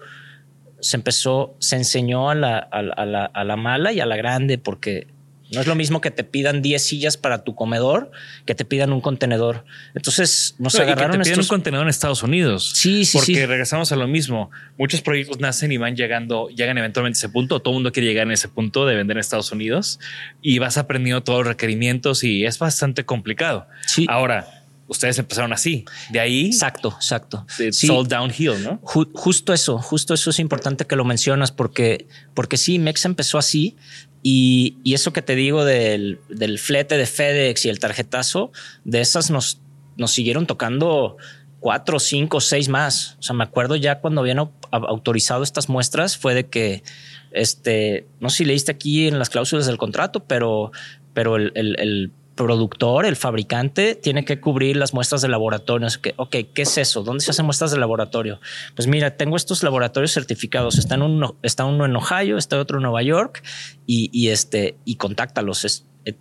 se 0.80 0.96
empezó, 0.96 1.54
se 1.58 1.76
enseñó 1.76 2.30
a 2.30 2.34
la, 2.34 2.58
a, 2.58 2.82
la- 2.82 2.94
a 2.94 3.04
la, 3.06 3.24
a 3.26 3.44
la 3.44 3.56
mala 3.56 3.92
y 3.92 4.00
a 4.00 4.06
la 4.06 4.16
grande, 4.16 4.56
porque 4.58 5.06
no 5.50 5.62
es 5.62 5.66
lo 5.66 5.74
mismo 5.74 6.00
que 6.02 6.10
te 6.10 6.24
pidan 6.24 6.60
10 6.60 6.82
sillas 6.82 7.16
para 7.16 7.42
tu 7.42 7.54
comedor 7.54 8.10
que 8.44 8.54
te 8.54 8.66
pidan 8.66 8.92
un 8.92 9.00
contenedor. 9.00 9.64
Entonces 9.94 10.54
nos 10.58 10.74
No, 10.74 10.82
y 10.82 10.84
que 10.86 10.92
agarraron 10.92 11.22
te 11.22 11.30
estos. 11.30 11.46
un 11.46 11.48
contenedor 11.48 11.86
en 11.86 11.90
Estados 11.90 12.22
Unidos. 12.22 12.70
Sí, 12.74 13.06
sí, 13.06 13.16
Porque 13.16 13.34
sí. 13.34 13.46
regresamos 13.46 13.90
a 13.92 13.96
lo 13.96 14.06
mismo. 14.06 14.50
Muchos 14.78 15.00
proyectos 15.00 15.40
nacen 15.40 15.72
y 15.72 15.78
van 15.78 15.96
llegando, 15.96 16.48
llegan 16.50 16.76
eventualmente 16.76 17.16
a 17.16 17.20
ese 17.20 17.28
punto. 17.30 17.60
Todo 17.60 17.72
el 17.72 17.76
mundo 17.76 17.92
quiere 17.92 18.06
llegar 18.08 18.26
en 18.26 18.32
ese 18.32 18.48
punto 18.48 18.84
de 18.86 18.94
vender 18.94 19.16
en 19.16 19.20
Estados 19.20 19.50
Unidos 19.50 20.00
y 20.42 20.58
vas 20.58 20.76
aprendiendo 20.76 21.22
todos 21.22 21.40
los 21.40 21.48
requerimientos 21.48 22.24
y 22.24 22.44
es 22.44 22.58
bastante 22.58 23.04
complicado. 23.06 23.66
Sí. 23.86 24.04
Ahora, 24.10 24.57
ustedes 24.88 25.18
empezaron 25.18 25.52
así. 25.52 25.84
De 26.10 26.18
ahí, 26.18 26.46
Exacto, 26.46 26.92
exacto. 26.96 27.46
it's 27.60 27.78
Sí. 27.78 27.88
all 27.90 28.08
downhill, 28.08 28.62
¿no? 28.64 28.80
Ju- 28.82 29.10
justo 29.14 29.52
eso, 29.52 29.78
justo 29.78 30.14
eso 30.14 30.30
es 30.30 30.38
importante 30.40 30.86
que 30.86 30.96
lo 30.96 31.04
mencionas 31.04 31.52
porque, 31.52 32.06
porque 32.34 32.56
sí, 32.56 32.78
Mexa 32.80 33.06
empezó 33.06 33.38
así 33.38 33.76
y, 34.22 34.78
y 34.82 34.94
eso 34.94 35.12
que 35.12 35.22
te 35.22 35.34
digo 35.36 35.64
del, 35.64 36.18
del 36.28 36.58
flete 36.58 36.96
de 36.96 37.06
FedEx 37.06 37.66
y 37.66 37.68
el 37.68 37.78
tarjetazo, 37.78 38.50
de 38.84 39.00
esas 39.00 39.30
nos, 39.30 39.60
nos 39.96 40.10
siguieron 40.10 40.46
tocando 40.46 41.16
cuatro, 41.60 41.98
cinco, 42.00 42.40
seis 42.40 42.68
más. 42.68 43.16
O 43.18 43.22
sea, 43.22 43.34
me 43.36 43.44
acuerdo 43.44 43.76
ya 43.76 44.00
cuando 44.00 44.20
habían 44.22 44.38
au- 44.38 44.50
autorizado 44.70 45.42
estas 45.42 45.68
muestras 45.68 46.16
fue 46.16 46.34
de 46.34 46.46
que, 46.48 46.82
este, 47.30 48.06
no 48.20 48.30
sé 48.30 48.38
si 48.38 48.44
leíste 48.46 48.72
aquí 48.72 49.06
en 49.06 49.18
las 49.18 49.28
cláusulas 49.30 49.66
del 49.66 49.76
contrato, 49.76 50.24
pero, 50.24 50.72
pero 51.14 51.36
el, 51.36 51.52
el- 51.54 51.76
el 51.78 52.12
productor, 52.38 53.04
el 53.04 53.16
fabricante, 53.16 53.94
tiene 53.94 54.24
que 54.24 54.40
cubrir 54.40 54.76
las 54.76 54.94
muestras 54.94 55.20
de 55.20 55.28
laboratorio. 55.28 55.88
Ok, 56.16 56.36
¿qué 56.54 56.62
es 56.62 56.78
eso? 56.78 57.02
¿Dónde 57.02 57.22
se 57.22 57.32
hacen 57.32 57.44
muestras 57.44 57.70
de 57.72 57.78
laboratorio? 57.78 58.40
Pues 58.74 58.88
mira, 58.88 59.16
tengo 59.18 59.36
estos 59.36 59.62
laboratorios 59.62 60.12
certificados. 60.12 60.78
Está, 60.78 60.94
en 60.94 61.02
uno, 61.02 61.36
está 61.42 61.66
uno 61.66 61.84
en 61.84 61.94
Ohio, 61.96 62.38
está 62.38 62.58
otro 62.58 62.78
en 62.78 62.84
Nueva 62.84 63.02
York 63.02 63.42
y, 63.86 64.08
y 64.12 64.28
este, 64.30 64.76
y 64.86 64.94
contáctalos. 64.96 65.64
Es, 65.66 65.84
es- 66.04 66.14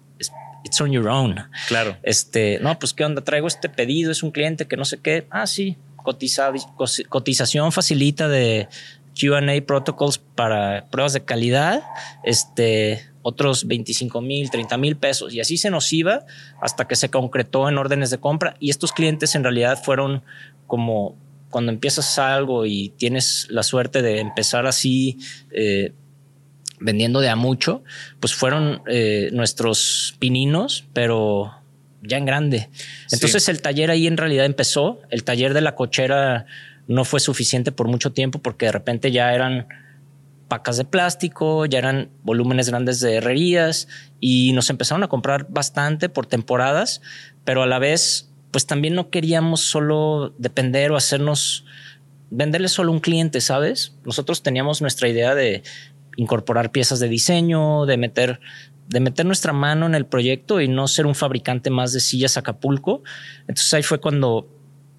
it's 0.63 0.81
on 0.81 0.91
your 0.91 1.07
own. 1.07 1.35
Claro. 1.69 1.95
Este, 2.03 2.59
no, 2.61 2.77
pues 2.77 2.93
qué 2.93 3.05
onda, 3.05 3.23
traigo 3.23 3.47
este 3.47 3.69
pedido, 3.69 4.11
es 4.11 4.21
un 4.23 4.31
cliente 4.31 4.67
que 4.67 4.75
no 4.75 4.83
sé 4.83 4.99
qué. 4.99 5.25
Ah, 5.29 5.47
sí, 5.47 5.77
cotiza- 5.97 6.51
cotización 7.07 7.71
facilita 7.71 8.27
de 8.27 8.67
QA 9.19 9.39
protocols 9.65 10.17
para 10.17 10.85
pruebas 10.91 11.13
de 11.13 11.23
calidad, 11.23 11.83
este, 12.23 13.05
otros 13.27 13.67
25 13.67 14.21
mil, 14.21 14.49
30 14.49 14.77
mil 14.77 14.95
pesos. 14.95 15.33
Y 15.33 15.41
así 15.41 15.57
se 15.57 15.69
nos 15.69 15.91
iba 15.91 16.25
hasta 16.61 16.87
que 16.87 16.95
se 16.95 17.09
concretó 17.09 17.67
en 17.67 17.77
órdenes 17.77 18.09
de 18.09 18.19
compra. 18.19 18.55
Y 18.61 18.69
estos 18.69 18.93
clientes 18.93 19.35
en 19.35 19.43
realidad 19.43 19.83
fueron 19.83 20.23
como 20.65 21.17
cuando 21.49 21.73
empiezas 21.73 22.17
algo 22.19 22.65
y 22.65 22.93
tienes 22.97 23.47
la 23.49 23.63
suerte 23.63 24.01
de 24.01 24.19
empezar 24.21 24.65
así. 24.65 25.19
eh, 25.51 25.91
vendiendo 26.79 27.21
de 27.21 27.29
a 27.29 27.35
mucho, 27.35 27.83
pues 28.19 28.35
fueron 28.35 28.83
eh, 28.87 29.29
nuestros 29.33 30.15
pininos, 30.19 30.85
pero 30.93 31.51
ya 32.03 32.17
en 32.17 32.25
grande. 32.25 32.69
Entonces 33.11 33.49
el 33.49 33.63
taller 33.63 33.89
ahí 33.89 34.05
en 34.07 34.15
realidad 34.15 34.45
empezó. 34.45 35.01
El 35.09 35.23
taller 35.23 35.55
de 35.55 35.61
la 35.61 35.73
cochera 35.73 36.45
no 36.87 37.03
fue 37.03 37.19
suficiente 37.19 37.71
por 37.71 37.87
mucho 37.87 38.11
tiempo 38.11 38.39
porque 38.39 38.67
de 38.67 38.73
repente 38.73 39.11
ya 39.11 39.33
eran 39.33 39.67
pacas 40.47 40.77
de 40.77 40.85
plástico, 40.85 41.65
ya 41.65 41.79
eran 41.79 42.09
volúmenes 42.23 42.69
grandes 42.69 42.99
de 42.99 43.15
herrerías 43.15 43.87
y 44.19 44.53
nos 44.53 44.69
empezaron 44.69 45.03
a 45.03 45.07
comprar 45.07 45.47
bastante 45.49 46.09
por 46.09 46.25
temporadas, 46.25 47.01
pero 47.43 47.63
a 47.63 47.67
la 47.67 47.79
vez, 47.79 48.31
pues 48.51 48.65
también 48.65 48.95
no 48.95 49.09
queríamos 49.09 49.61
solo 49.61 50.33
depender 50.37 50.91
o 50.91 50.97
hacernos 50.97 51.65
venderle 52.29 52.67
solo 52.67 52.91
un 52.91 52.99
cliente, 52.99 53.41
¿sabes? 53.41 53.95
Nosotros 54.03 54.43
teníamos 54.43 54.81
nuestra 54.81 55.07
idea 55.07 55.35
de 55.35 55.63
incorporar 56.17 56.71
piezas 56.71 56.99
de 56.99 57.07
diseño, 57.07 57.85
de 57.85 57.97
meter, 57.97 58.39
de 58.87 58.99
meter 58.99 59.25
nuestra 59.25 59.53
mano 59.53 59.85
en 59.85 59.95
el 59.95 60.05
proyecto 60.05 60.59
y 60.61 60.67
no 60.67 60.87
ser 60.87 61.05
un 61.05 61.15
fabricante 61.15 61.69
más 61.69 61.93
de 61.93 61.99
sillas 61.99 62.37
Acapulco. 62.37 63.03
Entonces 63.41 63.73
ahí 63.73 63.83
fue 63.83 63.99
cuando 63.99 64.49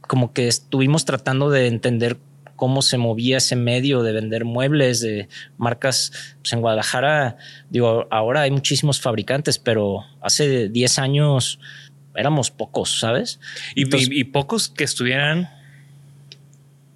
como 0.00 0.32
que 0.32 0.48
estuvimos 0.48 1.04
tratando 1.04 1.50
de 1.50 1.66
entender 1.66 2.18
cómo 2.58 2.82
se 2.82 2.98
movía 2.98 3.36
ese 3.38 3.54
medio 3.54 4.02
de 4.02 4.12
vender 4.12 4.44
muebles 4.44 5.00
de 5.00 5.28
marcas 5.58 6.10
pues 6.42 6.52
en 6.52 6.60
Guadalajara. 6.60 7.36
Digo, 7.70 8.08
ahora 8.10 8.40
hay 8.42 8.50
muchísimos 8.50 9.00
fabricantes, 9.00 9.58
pero 9.60 10.04
hace 10.20 10.68
10 10.68 10.98
años 10.98 11.60
éramos 12.16 12.50
pocos, 12.50 12.98
¿sabes? 12.98 13.38
Y, 13.76 13.82
Entonces- 13.84 14.08
y- 14.10 14.20
y 14.20 14.24
pocos 14.24 14.68
que 14.68 14.82
estuvieran 14.82 15.48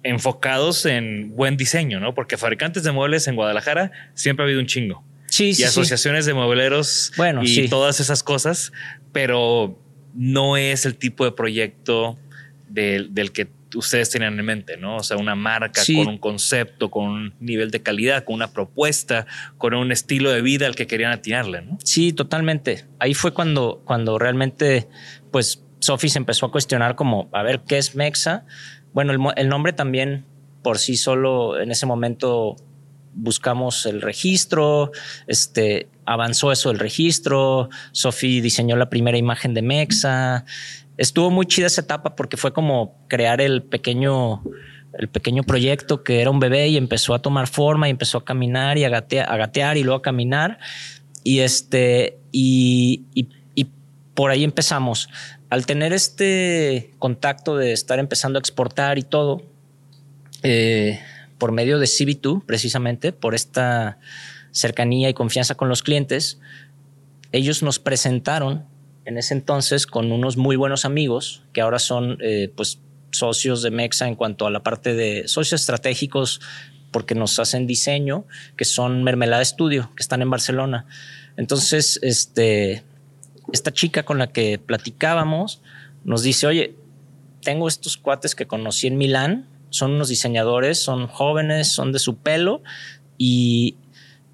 enfocados 0.03 0.85
en 0.85 1.33
buen 1.35 1.55
diseño, 1.55 1.99
¿no? 2.01 2.13
Porque 2.13 2.35
fabricantes 2.37 2.83
de 2.83 2.91
muebles 2.91 3.27
en 3.27 3.35
Guadalajara 3.35 3.91
siempre 4.15 4.43
ha 4.43 4.45
habido 4.45 4.59
un 4.59 4.67
chingo. 4.67 5.01
Sí, 5.27 5.45
y 5.49 5.53
sí, 5.53 5.61
sí. 5.61 5.63
asociaciones 5.63 6.25
de 6.25 6.33
muebleros 6.33 7.11
Bueno, 7.17 7.41
y 7.41 7.47
sí. 7.47 7.69
todas 7.69 7.99
esas 8.01 8.21
cosas, 8.21 8.73
pero 9.13 9.79
no 10.13 10.57
es 10.57 10.85
el 10.85 10.95
tipo 10.95 11.23
de 11.23 11.31
proyecto 11.31 12.19
del, 12.67 13.13
del 13.15 13.31
que 13.31 13.47
ustedes 13.75 14.09
tenían 14.09 14.37
en 14.39 14.45
mente, 14.45 14.77
¿no? 14.77 14.97
O 14.97 15.03
sea, 15.03 15.17
una 15.17 15.35
marca 15.35 15.81
Sí. 15.83 15.95
con 15.95 16.07
un 16.07 16.17
concepto, 16.17 16.89
con 16.91 17.05
un 17.05 17.33
nivel 17.39 17.71
de 17.71 17.81
calidad, 17.81 18.23
con 18.23 18.35
una 18.35 18.51
propuesta, 18.51 19.25
con 19.57 19.73
un 19.73 19.91
estilo 19.91 20.31
de 20.31 20.41
vida 20.41 20.65
al 20.65 20.75
que 20.75 20.87
querían 20.87 21.11
atinarle, 21.11 21.61
¿no? 21.61 21.77
Sí, 21.83 22.13
totalmente. 22.13 22.85
Ahí 22.99 23.13
fue 23.13 23.33
cuando, 23.33 23.81
cuando 23.85 24.17
realmente, 24.19 24.87
pues, 25.31 25.63
Sophie 25.79 26.09
se 26.09 26.17
empezó 26.19 26.45
a 26.45 26.51
cuestionar 26.51 26.95
como, 26.95 27.29
a 27.33 27.43
ver, 27.43 27.61
¿qué 27.67 27.77
es 27.77 27.95
Mexa? 27.95 28.45
Bueno, 28.93 29.11
el, 29.11 29.19
el 29.35 29.49
nombre 29.49 29.73
también 29.73 30.25
por 30.61 30.77
sí 30.79 30.95
solo 30.95 31.59
en 31.59 31.71
ese 31.71 31.85
momento 31.85 32.55
buscamos 33.15 33.85
el 33.85 34.01
registro, 34.01 34.91
este, 35.27 35.87
avanzó 36.05 36.51
eso 36.51 36.71
el 36.71 36.79
registro, 36.79 37.69
Sophie 37.91 38.41
diseñó 38.41 38.75
la 38.75 38.89
primera 38.89 39.17
imagen 39.17 39.53
de 39.53 39.61
Mexa. 39.61 40.45
Estuvo 40.97 41.31
muy 41.31 41.45
chida 41.45 41.67
esa 41.67 41.81
etapa 41.81 42.15
porque 42.15 42.37
fue 42.37 42.53
como 42.53 42.95
crear 43.07 43.41
el 43.41 43.63
pequeño, 43.63 44.43
el 44.97 45.09
pequeño 45.09 45.43
proyecto 45.43 46.03
que 46.03 46.21
era 46.21 46.29
un 46.29 46.39
bebé 46.39 46.67
y 46.67 46.77
empezó 46.77 47.13
a 47.13 47.21
tomar 47.21 47.47
forma 47.47 47.87
y 47.87 47.91
empezó 47.91 48.19
a 48.19 48.25
caminar 48.25 48.77
y 48.77 48.83
a 48.83 48.89
gatear, 48.89 49.77
y 49.77 49.83
luego 49.83 49.97
a 49.97 50.01
caminar. 50.01 50.59
Y 51.23 51.39
este, 51.39 52.19
y, 52.31 53.05
y, 53.13 53.27
y 53.55 53.67
por 54.13 54.31
ahí 54.31 54.43
empezamos. 54.43 55.09
Al 55.49 55.65
tener 55.65 55.93
este 55.93 56.93
contacto 56.99 57.57
de 57.57 57.73
estar 57.73 57.99
empezando 57.99 58.37
a 58.37 58.41
exportar 58.41 58.97
y 58.97 59.03
todo, 59.03 59.43
eh, 60.43 60.99
por 61.37 61.51
medio 61.51 61.79
de 61.79 61.85
CB2, 61.85 62.45
precisamente 62.45 63.11
por 63.11 63.33
esta 63.33 63.97
cercanía 64.51 65.09
y 65.09 65.13
confianza 65.13 65.55
con 65.55 65.69
los 65.69 65.81
clientes, 65.81 66.39
ellos 67.31 67.63
nos 67.63 67.79
presentaron 67.79 68.65
en 69.05 69.17
ese 69.17 69.33
entonces 69.33 69.85
con 69.87 70.11
unos 70.11 70.37
muy 70.37 70.55
buenos 70.55 70.85
amigos 70.85 71.43
que 71.53 71.61
ahora 71.61 71.79
son 71.79 72.17
eh, 72.21 72.51
pues 72.55 72.79
socios 73.11 73.61
de 73.61 73.71
Mexa 73.71 74.07
en 74.07 74.15
cuanto 74.15 74.47
a 74.47 74.51
la 74.51 74.63
parte 74.63 74.93
de 74.95 75.27
socios 75.27 75.61
estratégicos 75.61 76.41
porque 76.91 77.15
nos 77.15 77.39
hacen 77.39 77.65
diseño, 77.67 78.25
que 78.55 78.65
son 78.65 79.03
Mermelada 79.03 79.43
Studio, 79.43 79.89
que 79.95 80.03
están 80.03 80.21
en 80.21 80.29
Barcelona. 80.29 80.85
Entonces, 81.37 81.99
este, 82.03 82.83
esta 83.51 83.71
chica 83.71 84.03
con 84.03 84.19
la 84.19 84.27
que 84.27 84.59
platicábamos 84.59 85.61
nos 86.03 86.21
dice, 86.21 86.45
oye, 86.45 86.75
tengo 87.41 87.67
estos 87.67 87.97
cuates 87.97 88.35
que 88.35 88.45
conocí 88.45 88.87
en 88.87 88.97
Milán, 88.97 89.47
son 89.69 89.93
unos 89.93 90.09
diseñadores, 90.09 90.77
son 90.77 91.07
jóvenes, 91.07 91.67
son 91.69 91.91
de 91.91 91.99
su 91.99 92.17
pelo 92.17 92.61
y, 93.17 93.75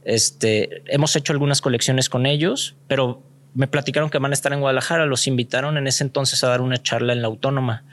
Este, 0.06 0.82
hemos 0.88 1.16
hecho 1.16 1.34
algunas 1.34 1.62
colecciones 1.62 2.10
con 2.10 2.26
ellos, 2.26 2.76
pero 2.88 3.22
me 3.54 3.68
platicaron 3.68 4.10
que 4.10 4.18
van 4.20 4.32
a 4.32 4.34
estar 4.34 4.54
en 4.54 4.62
Guadalajara. 4.62 5.06
Los 5.06 5.28
invitaron 5.28 5.78
en 5.78 5.88
ese 5.88 6.04
entonces 6.04 6.44
a 6.44 6.50
dar 6.50 6.62
una 6.62 6.82
charla 6.82 7.14
en 7.14 7.22
la 7.22 7.28
Autónoma. 7.28 7.84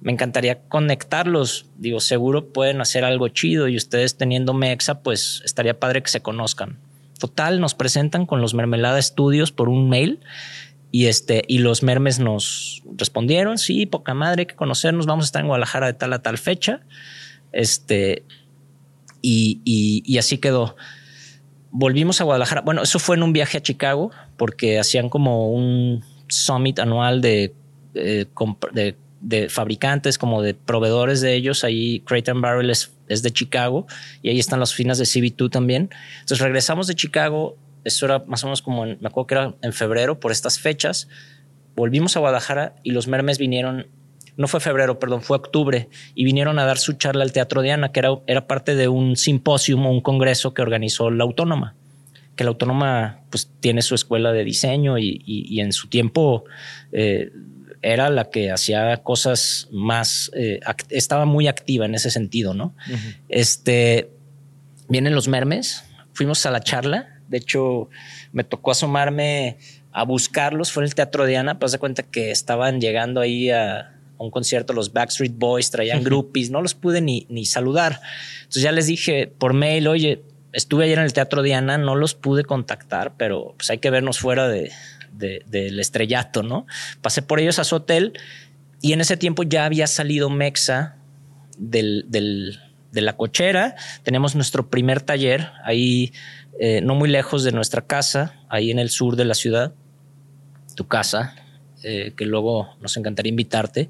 Me 0.00 0.12
encantaría 0.12 0.60
conectarlos. 0.68 1.66
Digo, 1.76 2.00
seguro 2.00 2.52
pueden 2.52 2.80
hacer 2.80 3.04
algo 3.04 3.28
chido 3.28 3.68
y 3.68 3.76
ustedes 3.76 4.16
teniendo 4.16 4.54
Mexa, 4.54 5.02
pues 5.02 5.42
estaría 5.44 5.78
padre 5.78 6.02
que 6.02 6.10
se 6.10 6.22
conozcan. 6.22 6.78
Total, 7.18 7.60
nos 7.60 7.74
presentan 7.74 8.24
con 8.24 8.40
los 8.40 8.54
Mermelada 8.54 8.98
Estudios 8.98 9.52
por 9.52 9.68
un 9.68 9.90
mail 9.90 10.20
y 10.92 11.06
este, 11.06 11.44
y 11.46 11.58
los 11.58 11.82
mermes 11.82 12.18
nos 12.18 12.82
respondieron, 12.96 13.58
sí, 13.58 13.86
poca 13.86 14.14
madre, 14.14 14.46
que 14.46 14.56
conocernos, 14.56 15.06
vamos 15.06 15.24
a 15.24 15.26
estar 15.26 15.42
en 15.42 15.48
Guadalajara 15.48 15.86
de 15.86 15.92
tal 15.92 16.12
a 16.12 16.20
tal 16.20 16.36
fecha. 16.36 16.80
Este, 17.52 18.24
y, 19.22 19.60
y, 19.64 20.18
así 20.18 20.38
quedó. 20.38 20.76
Volvimos 21.70 22.20
a 22.20 22.24
Guadalajara. 22.24 22.62
Bueno, 22.62 22.82
eso 22.82 22.98
fue 22.98 23.16
en 23.16 23.22
un 23.22 23.32
viaje 23.32 23.58
a 23.58 23.62
Chicago, 23.62 24.10
porque 24.40 24.78
hacían 24.78 25.10
como 25.10 25.50
un 25.50 26.02
summit 26.28 26.78
anual 26.78 27.20
de, 27.20 27.52
eh, 27.92 28.24
de, 28.72 28.96
de, 29.20 29.48
fabricantes, 29.50 30.16
como 30.16 30.40
de 30.40 30.54
proveedores 30.54 31.20
de 31.20 31.34
ellos. 31.34 31.62
Ahí 31.62 32.00
Crate 32.06 32.32
Barrel 32.32 32.70
es, 32.70 32.90
de 33.06 33.30
Chicago 33.30 33.86
y 34.22 34.30
ahí 34.30 34.38
están 34.38 34.58
las 34.58 34.72
oficinas 34.72 34.96
de 34.96 35.04
CB2 35.04 35.50
también. 35.50 35.90
Entonces 36.20 36.38
regresamos 36.38 36.86
de 36.86 36.94
Chicago 36.94 37.58
eso 37.84 38.06
era 38.06 38.24
más 38.26 38.42
o 38.44 38.46
menos 38.46 38.62
como, 38.62 38.86
en, 38.86 38.96
me 39.02 39.08
acuerdo 39.08 39.26
que 39.26 39.34
era 39.34 39.54
en 39.60 39.74
febrero, 39.74 40.18
por 40.18 40.32
estas 40.32 40.58
fechas. 40.58 41.06
Volvimos 41.76 42.16
a 42.16 42.20
Guadalajara 42.20 42.76
y 42.82 42.92
los 42.92 43.08
mermes 43.08 43.36
vinieron, 43.36 43.88
no 44.38 44.48
fue 44.48 44.60
febrero, 44.60 44.98
perdón, 44.98 45.20
fue 45.20 45.36
octubre, 45.36 45.90
y 46.14 46.24
vinieron 46.24 46.58
a 46.58 46.64
dar 46.64 46.78
su 46.78 46.94
charla 46.94 47.24
al 47.24 47.32
Teatro 47.32 47.60
Diana, 47.60 47.92
que 47.92 48.00
era, 48.00 48.08
era 48.26 48.46
parte 48.46 48.74
de 48.74 48.88
un 48.88 49.16
simposio 49.16 49.76
un 49.76 50.00
congreso 50.00 50.54
que 50.54 50.62
organizó 50.62 51.10
la 51.10 51.24
Autónoma. 51.24 51.76
Que 52.40 52.44
la 52.44 52.50
Autónoma 52.50 53.20
pues 53.28 53.50
tiene 53.60 53.82
su 53.82 53.94
escuela 53.94 54.32
de 54.32 54.44
diseño 54.44 54.96
y, 54.98 55.22
y, 55.26 55.60
en 55.60 55.72
su 55.72 55.88
tiempo 55.88 56.44
eh, 56.90 57.30
era 57.82 58.08
la 58.08 58.30
que 58.30 58.50
hacía 58.50 58.96
cosas 59.02 59.68
más, 59.70 60.30
eh, 60.34 60.60
estaba 60.88 61.26
muy 61.26 61.48
activa 61.48 61.84
en 61.84 61.94
ese 61.94 62.10
sentido, 62.10 62.54
¿no? 62.54 62.74
Este, 63.28 64.10
vienen 64.88 65.14
los 65.14 65.28
mermes, 65.28 65.84
fuimos 66.14 66.46
a 66.46 66.50
la 66.50 66.60
charla 66.60 67.20
de 67.30 67.38
hecho, 67.38 67.88
me 68.32 68.42
tocó 68.42 68.72
asomarme 68.72 69.56
a 69.92 70.02
buscarlos. 70.02 70.72
Fue 70.72 70.82
en 70.82 70.88
el 70.88 70.94
Teatro 70.96 71.26
Diana, 71.26 71.60
pues 71.60 71.70
de 71.70 71.78
cuenta 71.78 72.02
que 72.02 72.32
estaban 72.32 72.80
llegando 72.80 73.20
ahí 73.20 73.50
a, 73.50 73.96
un 74.18 74.30
concierto 74.30 74.74
los 74.74 74.92
Backstreet 74.92 75.32
Boys, 75.38 75.70
traían 75.70 76.04
groupies, 76.04 76.50
no 76.50 76.60
los 76.60 76.74
pude 76.74 77.00
ni, 77.00 77.26
ni 77.30 77.46
saludar. 77.46 78.00
Entonces 78.40 78.62
ya 78.62 78.72
les 78.72 78.86
dije 78.86 79.28
por 79.28 79.54
mail, 79.54 79.88
oye, 79.88 80.22
estuve 80.52 80.84
ayer 80.84 80.98
en 80.98 81.04
el 81.04 81.12
Teatro 81.12 81.42
Diana, 81.42 81.78
no 81.78 81.96
los 81.96 82.14
pude 82.14 82.44
contactar, 82.44 83.14
pero 83.16 83.54
pues 83.56 83.70
hay 83.70 83.78
que 83.78 83.90
vernos 83.90 84.18
fuera 84.18 84.48
de, 84.48 84.72
del 85.12 85.78
estrellato, 85.80 86.42
¿no? 86.42 86.66
Pasé 87.02 87.22
por 87.22 87.40
ellos 87.40 87.58
a 87.58 87.64
su 87.64 87.76
hotel 87.76 88.12
y 88.80 88.92
en 88.92 89.00
ese 89.00 89.16
tiempo 89.16 89.42
ya 89.42 89.64
había 89.64 89.86
salido 89.86 90.30
Mexa 90.30 90.96
del, 91.58 92.06
de 92.08 93.00
la 93.00 93.16
cochera. 93.16 93.74
Tenemos 94.02 94.34
nuestro 94.34 94.70
primer 94.70 95.00
taller 95.00 95.52
ahí 95.64 96.12
eh, 96.62 96.82
no 96.82 96.94
muy 96.94 97.08
lejos 97.08 97.42
de 97.42 97.52
nuestra 97.52 97.86
casa, 97.86 98.34
ahí 98.50 98.70
en 98.70 98.78
el 98.78 98.90
sur 98.90 99.16
de 99.16 99.24
la 99.24 99.34
ciudad, 99.34 99.72
tu 100.76 100.86
casa, 100.86 101.34
eh, 101.82 102.12
que 102.14 102.26
luego 102.26 102.76
nos 102.82 102.98
encantaría 102.98 103.30
invitarte. 103.30 103.88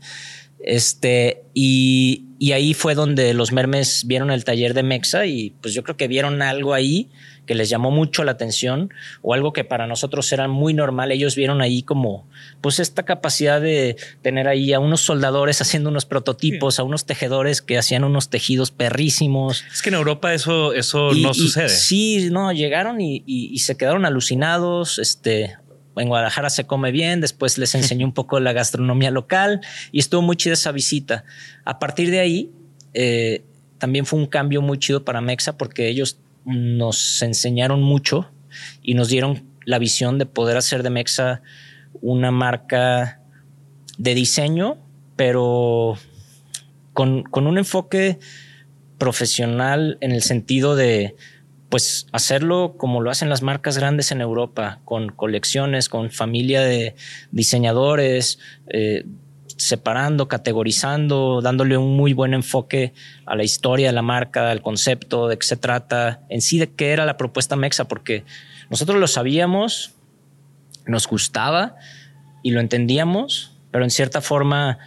Este, 0.61 1.42
y, 1.52 2.26
y, 2.41 2.53
ahí 2.53 2.74
fue 2.74 2.95
donde 2.95 3.34
los 3.34 3.53
mermes 3.53 4.05
vieron 4.07 4.30
el 4.30 4.45
taller 4.45 4.74
de 4.74 4.82
Mexa 4.82 5.26
y 5.26 5.51
pues 5.61 5.74
yo 5.74 5.82
creo 5.82 5.97
que 5.97 6.09
vieron 6.09 6.43
algo 6.43 6.74
ahí 6.74 7.11
que 7.47 7.55
les 7.55 7.68
llamó 7.68 7.91
mucho 7.91 8.22
la 8.24 8.32
atención 8.32 8.95
o 9.22 9.34
algo 9.34 9.53
que 9.53 9.64
para 9.64 9.86
nosotros 9.86 10.32
era 10.32 10.49
muy 10.49 10.72
normal. 10.72 11.11
Ellos 11.11 11.34
vieron 11.34 11.61
ahí 11.61 11.82
como 11.82 12.28
pues 12.61 12.78
esta 12.78 13.05
capacidad 13.05 13.61
de 13.61 13.97
tener 14.22 14.47
ahí 14.49 14.72
a 14.72 14.78
unos 14.78 15.01
soldadores 15.01 15.61
haciendo 15.61 15.91
unos 15.91 16.07
prototipos, 16.07 16.78
a 16.78 16.82
unos 16.82 17.07
tejedores 17.07 17.61
que 17.61 17.76
hacían 17.76 18.05
unos 18.05 18.30
tejidos 18.30 18.70
perrísimos. 18.70 19.64
Es 19.72 19.82
que 19.82 19.88
en 19.88 19.97
Europa 19.97 20.32
eso, 20.32 20.72
eso 20.72 21.12
no 21.12 21.34
sucede. 21.34 21.68
Sí, 21.68 22.28
no, 22.30 22.53
llegaron 22.53 23.01
y, 23.01 23.22
y, 23.26 23.59
se 23.59 23.76
quedaron 23.76 24.07
alucinados. 24.07 24.99
Este, 24.99 25.57
en 25.97 26.09
Guadalajara 26.09 26.51
se 26.51 26.66
come 26.66 26.91
bien, 26.93 27.20
después 27.20 27.59
les 27.59 27.74
enseñó 27.74 28.07
un 28.07 28.12
poco 28.12 28.41
la 28.41 28.53
gastronomía 28.53 29.11
local 29.11 29.61
y 29.93 29.99
estuvo 29.99 30.22
muy 30.22 30.36
chida 30.36 30.55
esa 30.55 30.72
visita. 30.72 31.24
A 31.64 31.78
partir 31.78 32.11
de 32.11 32.20
ahí, 32.20 32.53
eh, 32.95 33.45
también 33.78 34.07
fue 34.07 34.18
un 34.18 34.26
cambio 34.26 34.62
muy 34.62 34.78
chido 34.78 35.05
para 35.05 35.20
Mexa 35.20 35.57
porque 35.57 35.88
ellos 35.88 36.18
nos 36.45 37.22
enseñaron 37.22 37.82
mucho 37.82 38.30
y 38.82 38.95
nos 38.95 39.09
dieron 39.09 39.45
la 39.64 39.78
visión 39.78 40.18
de 40.18 40.26
poder 40.26 40.57
hacer 40.57 40.82
de 40.82 40.91
Mexa 40.91 41.43
una 42.01 42.30
marca 42.30 43.20
de 43.99 44.14
diseño, 44.14 44.78
pero 45.16 45.97
con, 46.93 47.22
con 47.24 47.47
un 47.47 47.59
enfoque 47.59 48.18
profesional 48.99 49.99
en 50.01 50.12
el 50.12 50.22
sentido 50.22 50.76
de 50.76 51.16
pues 51.70 52.08
hacerlo 52.12 52.74
como 52.76 53.00
lo 53.00 53.10
hacen 53.10 53.30
las 53.30 53.42
marcas 53.42 53.78
grandes 53.78 54.10
en 54.10 54.20
Europa, 54.20 54.80
con 54.84 55.08
colecciones, 55.08 55.88
con 55.88 56.10
familia 56.10 56.60
de 56.62 56.96
diseñadores, 57.30 58.40
eh, 58.66 59.06
separando, 59.56 60.26
categorizando, 60.26 61.40
dándole 61.42 61.76
un 61.76 61.96
muy 61.96 62.12
buen 62.12 62.34
enfoque 62.34 62.92
a 63.24 63.36
la 63.36 63.44
historia 63.44 63.86
de 63.86 63.92
la 63.92 64.02
marca, 64.02 64.50
al 64.50 64.62
concepto, 64.62 65.28
de 65.28 65.38
qué 65.38 65.46
se 65.46 65.56
trata, 65.56 66.22
en 66.28 66.40
sí 66.40 66.58
de 66.58 66.72
qué 66.72 66.90
era 66.90 67.06
la 67.06 67.16
propuesta 67.16 67.54
Mexa, 67.56 67.86
porque 67.86 68.24
nosotros 68.68 68.98
lo 68.98 69.06
sabíamos, 69.06 69.94
nos 70.86 71.06
gustaba 71.06 71.76
y 72.42 72.50
lo 72.50 72.60
entendíamos, 72.60 73.56
pero 73.70 73.84
en 73.84 73.90
cierta 73.90 74.20
forma, 74.20 74.78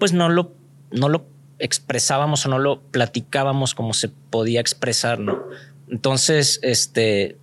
pues 0.00 0.12
no 0.12 0.28
lo, 0.28 0.54
no 0.90 1.08
lo 1.08 1.26
expresábamos 1.58 2.44
o 2.46 2.48
no 2.48 2.58
lo 2.58 2.80
platicábamos 2.80 3.74
como 3.74 3.92
se 3.92 4.08
podía 4.08 4.60
expresar, 4.60 5.20
¿no? 5.20 5.44
Entonces, 5.92 6.58
este, 6.62 7.36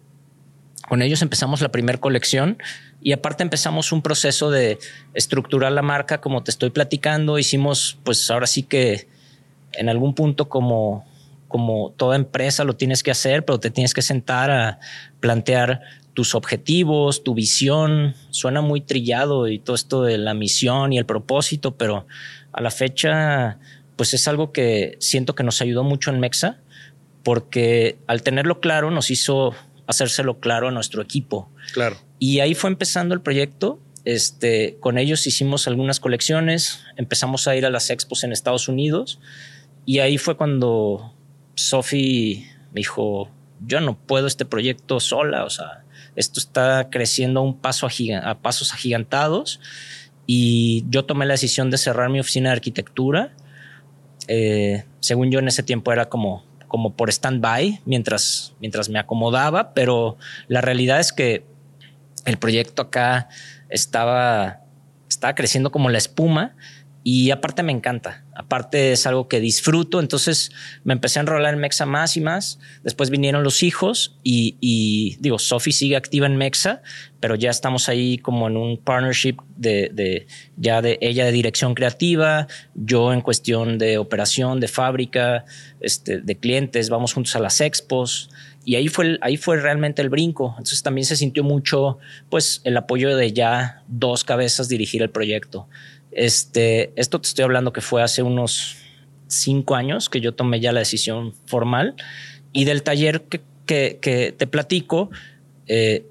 con 0.87 1.03
ellos 1.03 1.21
empezamos 1.21 1.61
la 1.61 1.69
primera 1.69 1.99
colección 1.99 2.57
y 2.99 3.11
aparte 3.11 3.43
empezamos 3.43 3.91
un 3.91 4.01
proceso 4.01 4.49
de 4.49 4.79
estructurar 5.13 5.71
la 5.71 5.83
marca, 5.83 6.19
como 6.19 6.43
te 6.43 6.49
estoy 6.49 6.71
platicando. 6.71 7.37
Hicimos, 7.37 7.99
pues 8.03 8.29
ahora 8.31 8.47
sí 8.47 8.63
que 8.63 9.07
en 9.73 9.87
algún 9.87 10.15
punto 10.15 10.49
como, 10.49 11.05
como 11.47 11.93
toda 11.95 12.15
empresa 12.15 12.63
lo 12.63 12.75
tienes 12.75 13.03
que 13.03 13.11
hacer, 13.11 13.45
pero 13.45 13.59
te 13.59 13.69
tienes 13.69 13.93
que 13.93 14.01
sentar 14.01 14.49
a 14.49 14.79
plantear 15.19 15.81
tus 16.15 16.33
objetivos, 16.33 17.23
tu 17.23 17.35
visión. 17.35 18.15
Suena 18.31 18.61
muy 18.61 18.81
trillado 18.81 19.47
y 19.47 19.59
todo 19.59 19.75
esto 19.75 20.01
de 20.01 20.17
la 20.17 20.33
misión 20.33 20.91
y 20.91 20.97
el 20.97 21.05
propósito, 21.05 21.77
pero 21.77 22.07
a 22.51 22.61
la 22.61 22.71
fecha, 22.71 23.59
pues 23.95 24.15
es 24.15 24.27
algo 24.27 24.51
que 24.51 24.97
siento 24.99 25.35
que 25.35 25.43
nos 25.43 25.61
ayudó 25.61 25.83
mucho 25.83 26.09
en 26.09 26.19
Mexa 26.19 26.57
porque 27.23 27.97
al 28.07 28.21
tenerlo 28.23 28.59
claro 28.59 28.91
nos 28.91 29.11
hizo 29.11 29.53
hacérselo 29.87 30.39
claro 30.39 30.67
a 30.67 30.71
nuestro 30.71 31.01
equipo. 31.01 31.49
Claro. 31.73 31.97
Y 32.19 32.39
ahí 32.39 32.53
fue 32.53 32.69
empezando 32.69 33.15
el 33.15 33.21
proyecto. 33.21 33.79
Este, 34.05 34.77
con 34.79 34.97
ellos 34.97 35.27
hicimos 35.27 35.67
algunas 35.67 35.99
colecciones, 35.99 36.83
empezamos 36.95 37.47
a 37.47 37.55
ir 37.55 37.65
a 37.65 37.69
las 37.69 37.89
expos 37.89 38.23
en 38.23 38.31
Estados 38.31 38.67
Unidos 38.67 39.19
y 39.85 39.99
ahí 39.99 40.17
fue 40.17 40.37
cuando 40.37 41.13
Sophie 41.55 42.47
me 42.71 42.79
dijo, 42.79 43.29
yo 43.65 43.81
no 43.81 43.97
puedo 43.97 44.25
este 44.25 44.45
proyecto 44.45 44.99
sola, 44.99 45.43
o 45.43 45.49
sea, 45.49 45.83
esto 46.15 46.39
está 46.39 46.89
creciendo 46.89 47.41
a 47.41 47.43
un 47.43 47.59
paso 47.59 47.87
a, 47.87 48.29
a 48.29 48.39
pasos 48.39 48.73
agigantados 48.73 49.59
y 50.25 50.85
yo 50.89 51.05
tomé 51.05 51.25
la 51.25 51.33
decisión 51.33 51.71
de 51.71 51.77
cerrar 51.77 52.09
mi 52.09 52.19
oficina 52.19 52.49
de 52.49 52.53
arquitectura. 52.53 53.33
Eh, 54.27 54.85
según 54.99 55.31
yo 55.31 55.39
en 55.39 55.47
ese 55.47 55.63
tiempo 55.63 55.91
era 55.91 56.07
como 56.07 56.45
como 56.69 56.93
por 56.93 57.09
stand-by 57.09 57.81
mientras, 57.85 58.53
mientras 58.61 58.87
me 58.87 58.99
acomodaba, 58.99 59.73
pero 59.73 60.17
la 60.47 60.61
realidad 60.61 61.01
es 61.01 61.11
que 61.11 61.43
el 62.23 62.37
proyecto 62.37 62.83
acá 62.83 63.27
estaba, 63.67 64.61
estaba 65.09 65.35
creciendo 65.35 65.71
como 65.71 65.89
la 65.89 65.97
espuma 65.97 66.55
y 67.03 67.31
aparte 67.31 67.63
me 67.63 67.73
encanta, 67.73 68.23
aparte 68.39 68.93
es 68.93 69.05
algo 69.05 69.27
que 69.27 69.41
disfruto, 69.41 69.99
entonces 69.99 70.51
me 70.85 70.93
empecé 70.93 71.19
a 71.19 71.23
enrolar 71.23 71.53
en 71.53 71.59
Mexa 71.59 71.85
más 71.85 72.15
y 72.15 72.21
más, 72.21 72.57
después 72.83 73.09
vinieron 73.09 73.43
los 73.43 73.63
hijos 73.63 74.15
y, 74.23 75.17
digo, 75.19 75.37
Sophie 75.39 75.73
sigue 75.73 75.97
activa 75.97 76.25
en 76.25 76.37
Mexa, 76.37 76.81
pero 77.19 77.35
ya 77.35 77.49
estamos 77.49 77.89
ahí 77.89 78.17
como 78.17 78.47
en 78.47 78.55
un 78.55 78.77
partnership 78.77 79.35
de, 79.57 79.91
de, 79.93 80.25
ya 80.55 80.81
de 80.81 80.97
ella 81.01 81.25
de 81.25 81.33
dirección 81.33 81.75
creativa, 81.75 82.47
yo 82.75 83.11
en 83.11 83.19
cuestión 83.19 83.77
de 83.77 83.97
operación, 83.97 84.61
de 84.61 84.69
fábrica, 84.69 85.43
este, 85.81 86.21
de 86.21 86.37
clientes, 86.37 86.89
vamos 86.89 87.13
juntos 87.13 87.35
a 87.35 87.39
las 87.39 87.59
expos, 87.59 88.29
y 88.63 88.75
ahí 88.75 88.87
fue, 88.87 89.17
ahí 89.21 89.35
fue 89.35 89.59
realmente 89.59 90.01
el 90.01 90.09
brinco. 90.09 90.49
Entonces 90.51 90.83
también 90.83 91.05
se 91.05 91.15
sintió 91.15 91.43
mucho, 91.43 91.97
pues, 92.29 92.61
el 92.65 92.77
apoyo 92.77 93.15
de 93.17 93.33
ya 93.33 93.83
dos 93.87 94.23
cabezas 94.23 94.69
dirigir 94.69 95.01
el 95.01 95.09
proyecto. 95.09 95.67
Este, 96.11 96.91
esto 96.95 97.19
te 97.21 97.27
estoy 97.27 97.43
hablando 97.43 97.71
que 97.73 97.81
fue 97.81 98.01
hace 98.03 98.21
unos 98.23 98.77
cinco 99.27 99.75
años 99.75 100.09
que 100.09 100.21
yo 100.21 100.33
tomé 100.33 100.59
ya 100.59 100.71
la 100.71 100.79
decisión 100.79 101.33
formal 101.45 101.95
y 102.51 102.65
del 102.65 102.81
taller 102.83 103.21
que, 103.23 103.41
que, 103.67 103.99
que 104.01 104.31
te 104.31 104.47
platico, 104.47 105.11
eh, 105.67 106.03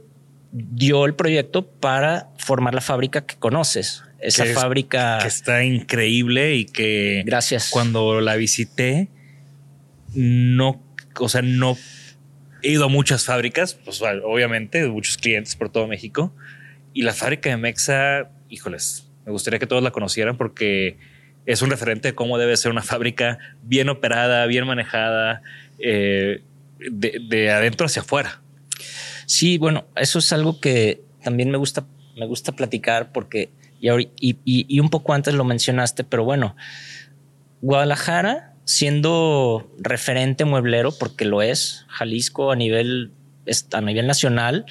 dio 0.52 1.04
el 1.04 1.14
proyecto 1.14 1.66
para 1.66 2.28
formar 2.38 2.74
la 2.74 2.80
fábrica 2.80 3.26
que 3.26 3.36
conoces. 3.36 4.02
Esa 4.20 4.44
Que 4.44 4.50
es- 4.50 4.54
fábrica. 4.54 5.18
que 5.20 5.28
está 5.28 5.64
increíble 5.64 6.54
y 6.56 6.64
que 6.64 7.22
Gracias. 7.26 7.70
cuando 7.70 8.20
la 8.20 8.36
visité, 8.36 9.08
no, 10.14 10.80
o 11.20 11.28
sea, 11.28 11.42
no 11.42 11.76
he 12.62 12.70
ido 12.72 12.84
a 12.84 12.88
muchas 12.88 13.24
fábricas, 13.24 13.74
pues 13.74 14.00
obviamente, 14.02 14.86
muchos 14.88 15.16
clientes 15.18 15.54
por 15.56 15.70
todo 15.70 15.86
México. 15.86 16.32
Y 16.94 17.02
la 17.02 17.12
fábrica 17.12 17.50
de 17.50 17.56
Mexa, 17.56 18.30
híjoles, 18.48 19.07
me 19.28 19.32
gustaría 19.32 19.58
que 19.58 19.66
todos 19.66 19.82
la 19.82 19.90
conocieran 19.90 20.38
porque 20.38 20.96
es 21.44 21.60
un 21.60 21.68
referente 21.68 22.08
de 22.08 22.14
cómo 22.14 22.38
debe 22.38 22.56
ser 22.56 22.72
una 22.72 22.82
fábrica 22.82 23.38
bien 23.62 23.90
operada, 23.90 24.46
bien 24.46 24.66
manejada, 24.66 25.42
eh, 25.78 26.42
de, 26.78 27.20
de 27.28 27.50
adentro 27.50 27.84
hacia 27.84 28.00
afuera. 28.00 28.40
Sí, 29.26 29.58
bueno, 29.58 29.84
eso 29.96 30.18
es 30.18 30.32
algo 30.32 30.60
que 30.60 31.02
también 31.22 31.50
me 31.50 31.58
gusta, 31.58 31.84
me 32.16 32.24
gusta 32.24 32.52
platicar 32.52 33.12
porque 33.12 33.50
y, 33.80 33.90
y, 34.18 34.38
y- 34.46 34.80
un 34.80 34.88
poco 34.88 35.12
antes 35.12 35.34
lo 35.34 35.44
mencionaste, 35.44 36.04
pero 36.04 36.24
bueno, 36.24 36.56
Guadalajara 37.60 38.54
siendo 38.64 39.70
referente 39.78 40.46
mueblero 40.46 40.90
porque 40.98 41.26
lo 41.26 41.42
es, 41.42 41.84
Jalisco 41.88 42.50
a 42.50 42.56
nivel 42.56 43.12
a 43.72 43.80
nivel 43.82 44.06
nacional 44.06 44.64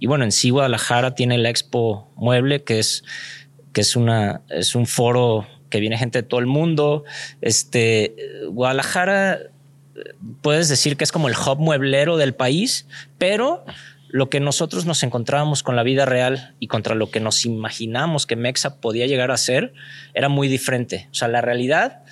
y 0.00 0.06
bueno, 0.06 0.24
en 0.24 0.32
sí 0.32 0.50
Guadalajara 0.50 1.14
tiene 1.14 1.38
la 1.38 1.50
Expo 1.50 2.12
Mueble 2.16 2.64
que 2.64 2.80
es 2.80 3.04
que 3.72 3.80
es 3.80 3.96
una 3.96 4.42
es 4.48 4.74
un 4.74 4.86
foro 4.86 5.46
que 5.68 5.80
viene 5.80 5.96
gente 5.96 6.22
de 6.22 6.28
todo 6.28 6.40
el 6.40 6.46
mundo. 6.46 7.04
Este 7.40 8.14
Guadalajara 8.48 9.38
puedes 10.42 10.68
decir 10.68 10.96
que 10.96 11.04
es 11.04 11.12
como 11.12 11.28
el 11.28 11.34
hub 11.34 11.58
mueblero 11.58 12.16
del 12.16 12.34
país, 12.34 12.86
pero 13.18 13.64
lo 14.08 14.28
que 14.28 14.40
nosotros 14.40 14.86
nos 14.86 15.02
encontrábamos 15.02 15.62
con 15.62 15.76
la 15.76 15.82
vida 15.82 16.04
real 16.04 16.54
y 16.58 16.66
contra 16.66 16.94
lo 16.94 17.10
que 17.10 17.20
nos 17.20 17.44
imaginamos 17.44 18.26
que 18.26 18.36
Mexa 18.36 18.80
podía 18.80 19.06
llegar 19.06 19.30
a 19.30 19.36
ser 19.36 19.72
era 20.14 20.28
muy 20.28 20.48
diferente. 20.48 21.08
O 21.12 21.14
sea, 21.14 21.28
la 21.28 21.40
realidad 21.40 22.02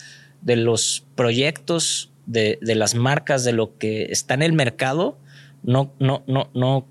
de 0.41 0.57
los 0.57 1.05
proyectos, 1.17 2.13
de, 2.27 2.59
de 2.63 2.75
las 2.77 2.95
marcas, 2.95 3.45
de 3.45 3.53
lo 3.53 3.77
que 3.79 4.05
está 4.05 4.35
en 4.35 4.43
el 4.43 4.53
mercado, 4.53 5.19
no, 5.65 5.93
no, 5.99 6.23
no, 6.29 6.51
no, 6.55 6.87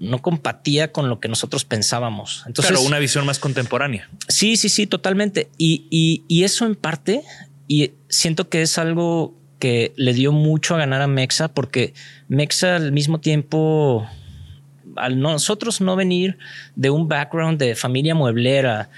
no 0.00 0.20
compatía 0.22 0.92
con 0.92 1.08
lo 1.08 1.20
que 1.20 1.28
nosotros 1.28 1.64
pensábamos. 1.64 2.42
Entonces, 2.46 2.72
claro, 2.72 2.86
una 2.86 2.98
visión 2.98 3.24
más 3.26 3.38
contemporánea. 3.38 4.08
Sí, 4.28 4.56
sí, 4.56 4.68
sí, 4.68 4.86
totalmente. 4.86 5.48
Y, 5.56 5.86
y- 5.90 6.24
y 6.28 6.44
eso 6.44 6.66
en 6.66 6.74
parte, 6.74 7.22
y 7.68 7.92
siento 8.08 8.48
que 8.48 8.62
es 8.62 8.76
algo 8.78 9.34
que 9.58 9.92
le 9.96 10.12
dio 10.12 10.32
mucho 10.32 10.74
a 10.74 10.78
ganar 10.78 11.00
a 11.00 11.06
Mexa, 11.06 11.48
porque 11.48 11.94
Mexa 12.28 12.76
al 12.76 12.92
mismo 12.92 13.20
tiempo, 13.20 14.06
al 14.96 15.20
nosotros 15.20 15.80
no 15.80 15.96
venir 15.96 16.38
de 16.76 16.90
un 16.90 17.08
background 17.08 17.58
de 17.58 17.74
familia 17.74 18.14
mueblera, 18.14 18.90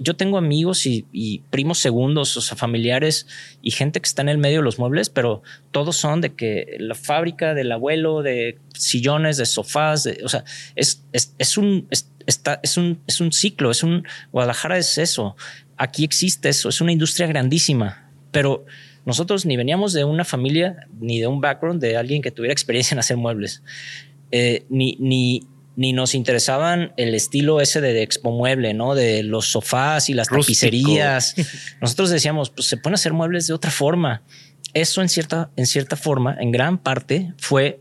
yo 0.00 0.14
tengo 0.16 0.38
amigos 0.38 0.86
y, 0.86 1.42
primos 1.50 1.78
segundos, 1.78 2.36
o 2.36 2.40
sea, 2.40 2.56
familiares 2.56 3.26
y 3.62 3.70
gente 3.70 4.00
que 4.00 4.06
está 4.06 4.22
en 4.22 4.28
el 4.28 4.38
medio 4.38 4.58
de 4.58 4.64
los 4.64 4.78
muebles, 4.78 5.10
pero 5.10 5.42
todos 5.70 5.96
son 5.96 6.20
de 6.20 6.34
que 6.34 6.76
la 6.78 6.94
fábrica 6.94 7.54
del 7.54 7.72
abuelo, 7.72 8.22
de 8.22 8.58
sillones, 8.74 9.36
de 9.36 9.46
sofás, 9.46 10.04
de- 10.04 10.20
o 10.24 10.28
sea, 10.28 10.44
es, 10.74 11.04
es, 11.12 11.34
es 11.38 11.58
un, 11.58 11.86
es, 11.90 12.10
está, 12.26 12.60
es, 12.62 12.76
un, 12.76 13.00
es 13.06 13.20
un 13.20 13.32
ciclo, 13.32 13.70
es 13.70 13.82
un, 13.82 14.04
Guadalajara 14.32 14.78
es 14.78 14.98
eso, 14.98 15.36
aquí 15.76 16.04
existe 16.04 16.48
eso, 16.48 16.68
es 16.68 16.80
una 16.80 16.92
industria 16.92 17.26
grandísima, 17.26 18.10
pero 18.30 18.64
nosotros 19.04 19.46
ni 19.46 19.56
veníamos 19.56 19.92
de 19.92 20.04
una 20.04 20.24
familia 20.24 20.88
ni 21.00 21.20
de 21.20 21.26
un 21.28 21.40
background 21.40 21.80
de 21.80 21.96
alguien 21.96 22.22
que 22.22 22.32
tuviera 22.32 22.52
experiencia 22.52 22.94
en 22.94 22.98
hacer 22.98 23.16
muebles 23.16 23.62
eh, 24.38 24.66
ni, 24.68 24.96
ni, 25.00 25.42
ni 25.76 25.92
nos 25.92 26.14
interesaban 26.14 26.92
el 26.96 27.14
estilo 27.14 27.60
ese 27.60 27.80
de, 27.80 28.02
Expo 28.02 28.30
Mueble, 28.32 28.74
¿no? 28.74 28.94
De 28.94 29.22
los 29.22 29.46
sofás 29.46 30.08
y 30.10 30.14
las 30.14 30.28
Rústico. 30.28 30.60
tapicerías. 30.60 31.34
Nosotros 31.80 32.10
decíamos, 32.10 32.50
pues 32.50 32.66
se 32.66 32.76
pueden 32.76 32.94
hacer 32.94 33.12
muebles 33.12 33.46
de 33.46 33.54
otra 33.54 33.70
forma. 33.70 34.22
Eso 34.74 35.00
en 35.02 35.08
cierta, 35.08 35.50
en 35.56 35.66
cierta 35.66 35.96
forma, 35.96 36.36
en 36.40 36.50
gran 36.52 36.78
parte, 36.78 37.32
fue 37.38 37.80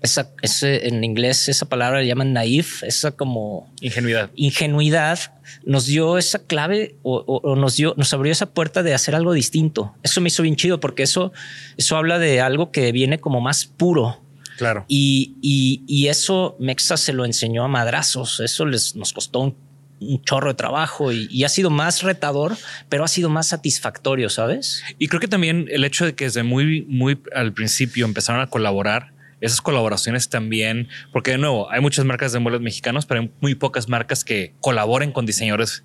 esa, 0.00 0.30
ese, 0.42 0.86
en 0.88 1.02
inglés 1.02 1.48
esa 1.48 1.66
palabra 1.68 2.00
le 2.00 2.06
llaman 2.06 2.32
naif, 2.32 2.84
esa 2.84 3.10
como 3.12 3.68
Ingenuidad. 3.80 4.30
ingenuidad 4.36 5.18
nos 5.64 5.86
dio 5.86 6.18
esa 6.18 6.38
clave 6.40 6.94
o, 7.02 7.16
o- 7.26 7.40
o 7.50 7.56
nos 7.56 7.76
dio, 7.76 7.94
nos 7.96 8.12
abrió 8.14 8.30
esa 8.30 8.46
puerta 8.46 8.84
de 8.84 8.94
hacer 8.94 9.14
algo 9.16 9.32
distinto. 9.32 9.94
Eso 10.04 10.20
me 10.20 10.28
hizo 10.28 10.42
bien 10.44 10.54
chido 10.54 10.78
porque 10.78 11.02
eso, 11.02 11.32
eso 11.76 11.96
habla 11.96 12.18
de 12.20 12.40
algo 12.40 12.70
que 12.70 12.92
viene 12.92 13.18
como 13.18 13.40
más 13.40 13.66
puro. 13.66 14.22
Claro. 14.58 14.84
Y, 14.88 15.36
y- 15.40 15.82
y 15.86 16.08
eso 16.08 16.56
Mexa 16.60 16.96
se 16.98 17.14
lo 17.14 17.24
enseñó 17.24 17.64
a 17.64 17.68
madrazos. 17.68 18.40
Eso 18.40 18.66
les 18.66 18.94
nos 18.96 19.12
costó 19.14 19.38
un, 19.38 19.56
un 20.00 20.22
chorro 20.24 20.48
de 20.48 20.54
trabajo 20.54 21.10
y, 21.12 21.26
y 21.30 21.44
ha 21.44 21.48
sido 21.48 21.70
más 21.70 22.02
retador, 22.02 22.56
pero 22.88 23.04
ha 23.04 23.08
sido 23.08 23.30
más 23.30 23.46
satisfactorio, 23.46 24.28
¿sabes? 24.28 24.82
Y 24.98 25.08
creo 25.08 25.20
que 25.20 25.28
también 25.28 25.66
el 25.70 25.84
hecho 25.84 26.04
de 26.04 26.14
que 26.14 26.24
desde 26.24 26.42
muy, 26.42 26.82
muy 26.82 27.18
al 27.34 27.52
principio 27.54 28.04
empezaron 28.04 28.42
a 28.42 28.48
colaborar, 28.48 29.12
esas 29.40 29.60
colaboraciones 29.60 30.28
también, 30.28 30.88
porque 31.12 31.30
de 31.30 31.38
nuevo, 31.38 31.70
hay 31.70 31.80
muchas 31.80 32.04
marcas 32.04 32.32
de 32.32 32.40
muebles 32.40 32.60
mexicanos, 32.60 33.06
pero 33.06 33.20
hay 33.20 33.30
muy 33.40 33.54
pocas 33.54 33.88
marcas 33.88 34.24
que 34.24 34.54
colaboren 34.60 35.12
con 35.12 35.26
diseñadores. 35.26 35.84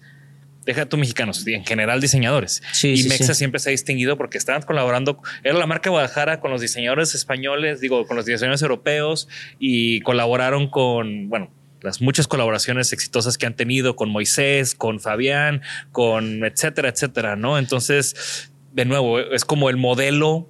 Deja 0.66 0.86
tú 0.86 0.97
mexicanos, 0.97 1.45
en 1.45 1.66
general 1.66 1.99
diseñadores. 1.99 2.64
Sí, 2.72 2.89
y 2.89 2.97
sí, 2.97 3.09
Mexa 3.09 3.34
sí. 3.34 3.39
siempre 3.39 3.59
se 3.59 3.70
ha 3.70 3.72
distinguido 3.72 4.18
porque 4.18 4.38
estaban 4.38 4.61
colaborando. 4.61 5.22
Era 5.43 5.57
la 5.57 5.68
marca 5.68 5.89
Guadalajara 5.89 6.39
con 6.39 6.51
los 6.51 6.61
diseñadores 6.61 7.16
españoles, 7.16 7.82
digo, 7.82 8.05
con 8.05 8.16
los 8.16 8.26
diseñadores 8.26 8.61
europeos 8.61 9.28
y 9.59 9.99
colaboraron 10.01 10.70
con, 10.70 11.28
bueno, 11.30 11.51
las 11.82 12.01
muchas 12.01 12.28
colaboraciones 12.28 12.93
exitosas 12.93 13.38
que 13.38 13.45
han 13.45 13.55
tenido 13.55 13.95
con 13.95 14.09
Moisés, 14.09 14.74
con 14.74 15.01
Fabián, 15.01 15.61
con 15.91 16.45
etcétera, 16.45 16.89
etcétera, 16.89 17.36
¿no? 17.36 17.57
Entonces, 17.57 18.49
de 18.72 18.86
nuevo, 18.86 19.20
es 19.20 19.43
como 19.43 19.70
el 19.70 19.78
modelo 19.78 20.49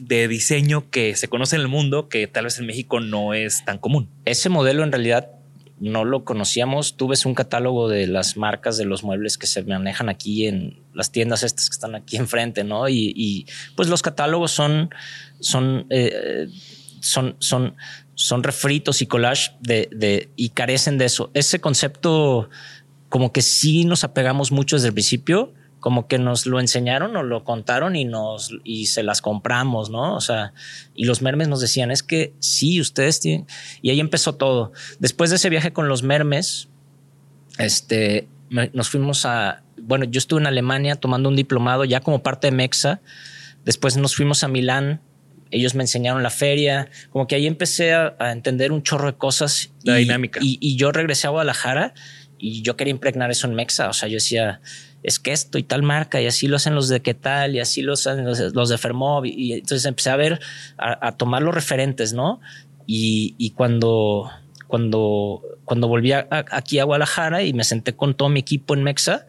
de 0.00 0.28
diseño 0.28 0.90
que 0.90 1.14
se 1.14 1.28
conoce 1.28 1.56
en 1.56 1.62
el 1.62 1.68
mundo 1.68 2.08
que 2.08 2.26
tal 2.26 2.44
vez 2.44 2.58
en 2.58 2.66
México 2.66 3.00
no 3.00 3.34
es 3.34 3.64
tan 3.64 3.78
común. 3.78 4.10
Ese 4.24 4.48
modelo 4.48 4.82
en 4.82 4.92
realidad 4.92 5.30
no 5.78 6.04
lo 6.04 6.24
conocíamos. 6.24 6.96
Tú 6.96 7.08
ves 7.08 7.26
un 7.26 7.34
catálogo 7.34 7.88
de 7.88 8.06
las 8.06 8.36
marcas 8.36 8.78
de 8.78 8.84
los 8.84 9.04
muebles 9.04 9.36
que 9.38 9.46
se 9.46 9.62
manejan 9.62 10.08
aquí 10.08 10.46
en 10.46 10.80
las 10.94 11.12
tiendas 11.12 11.42
estas 11.42 11.68
que 11.68 11.74
están 11.74 11.94
aquí 11.94 12.16
enfrente, 12.16 12.64
¿no? 12.64 12.88
Y, 12.88 13.12
y, 13.14 13.46
pues 13.74 13.88
los 13.88 14.02
catálogos 14.02 14.52
son, 14.52 14.90
son, 15.40 15.86
eh, 15.90 16.48
son, 17.00 17.36
son, 17.38 17.76
son 18.14 18.42
refritos 18.42 19.02
y 19.02 19.06
collage 19.06 19.52
de, 19.60 19.88
de, 19.92 20.30
y 20.36 20.50
carecen 20.50 20.98
de 20.98 21.04
eso. 21.04 21.30
Ese 21.34 21.60
concepto 21.60 22.48
como 23.08 23.32
que 23.32 23.42
sí 23.42 23.84
nos 23.84 24.04
apegamos 24.04 24.52
mucho 24.52 24.76
desde 24.76 24.88
el 24.88 24.94
principio, 24.94 25.52
como 25.86 26.08
que 26.08 26.18
nos 26.18 26.46
lo 26.46 26.58
enseñaron, 26.58 27.12
nos 27.12 27.24
lo 27.24 27.44
contaron 27.44 27.94
y 27.94 28.04
nos 28.04 28.50
y 28.64 28.86
se 28.86 29.04
las 29.04 29.22
compramos, 29.22 29.88
¿no? 29.88 30.16
O 30.16 30.20
sea, 30.20 30.52
y 30.96 31.04
los 31.04 31.22
mermes 31.22 31.46
nos 31.46 31.60
decían, 31.60 31.92
es 31.92 32.02
que 32.02 32.34
sí, 32.40 32.80
ustedes 32.80 33.20
tienen. 33.20 33.46
Y 33.82 33.90
ahí 33.90 34.00
empezó 34.00 34.34
todo. 34.34 34.72
Después 34.98 35.30
de 35.30 35.36
ese 35.36 35.48
viaje 35.48 35.72
con 35.72 35.86
los 35.86 36.02
mermes, 36.02 36.70
este, 37.58 38.26
nos 38.50 38.88
fuimos 38.88 39.26
a. 39.26 39.62
Bueno, 39.80 40.06
yo 40.06 40.18
estuve 40.18 40.40
en 40.40 40.48
Alemania 40.48 40.96
tomando 40.96 41.28
un 41.28 41.36
diplomado 41.36 41.84
ya 41.84 42.00
como 42.00 42.20
parte 42.20 42.48
de 42.48 42.50
Mexa. 42.50 43.00
Después 43.64 43.96
nos 43.96 44.16
fuimos 44.16 44.42
a 44.42 44.48
Milán. 44.48 45.02
Ellos 45.52 45.76
me 45.76 45.84
enseñaron 45.84 46.24
la 46.24 46.30
feria. 46.30 46.90
Como 47.10 47.28
que 47.28 47.36
ahí 47.36 47.46
empecé 47.46 47.94
a, 47.94 48.16
a 48.18 48.32
entender 48.32 48.72
un 48.72 48.82
chorro 48.82 49.06
de 49.06 49.16
cosas. 49.16 49.70
La 49.84 50.00
y, 50.00 50.02
dinámica. 50.02 50.40
Y, 50.42 50.58
y 50.60 50.74
yo 50.74 50.90
regresé 50.90 51.28
a 51.28 51.30
Guadalajara 51.30 51.94
y 52.38 52.62
yo 52.62 52.76
quería 52.76 52.90
impregnar 52.92 53.30
eso 53.30 53.46
en 53.46 53.54
Mexa. 53.54 53.88
O 53.88 53.92
sea, 53.92 54.08
yo 54.08 54.14
decía, 54.14 54.60
es 55.02 55.18
que 55.18 55.32
esto 55.32 55.58
y 55.58 55.62
tal 55.62 55.82
marca, 55.82 56.20
y 56.20 56.26
así 56.26 56.48
lo 56.48 56.56
hacen 56.56 56.74
los 56.74 56.88
de 56.88 57.00
qué 57.00 57.14
tal, 57.14 57.54
y 57.54 57.60
así 57.60 57.82
lo 57.82 57.92
hacen 57.94 58.24
los, 58.24 58.68
de 58.68 58.78
Fermov. 58.78 59.24
Y, 59.26 59.30
y 59.36 59.52
entonces 59.54 59.84
empecé 59.86 60.10
a 60.10 60.16
ver, 60.16 60.40
a, 60.78 61.08
a 61.08 61.16
tomar 61.16 61.42
los 61.42 61.54
referentes, 61.54 62.12
¿no? 62.12 62.40
Y, 62.86 63.34
y 63.38 63.50
cuando, 63.50 64.30
cuando, 64.66 65.42
cuando 65.64 65.88
volví 65.88 66.12
a- 66.12 66.26
a- 66.30 66.44
aquí 66.50 66.78
a 66.78 66.84
Guadalajara 66.84 67.42
y 67.42 67.52
me 67.52 67.64
senté 67.64 67.94
con 67.94 68.14
todo 68.14 68.28
mi 68.28 68.40
equipo 68.40 68.74
en 68.74 68.82
Mexa, 68.82 69.26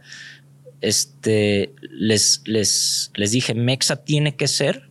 este, 0.82 1.74
les, 1.82 2.42
les, 2.46 3.12
les 3.16 3.32
dije, 3.32 3.54
Mexa 3.56 3.98
tiene 4.04 4.36
que 4.36 4.48
ser 4.48 4.90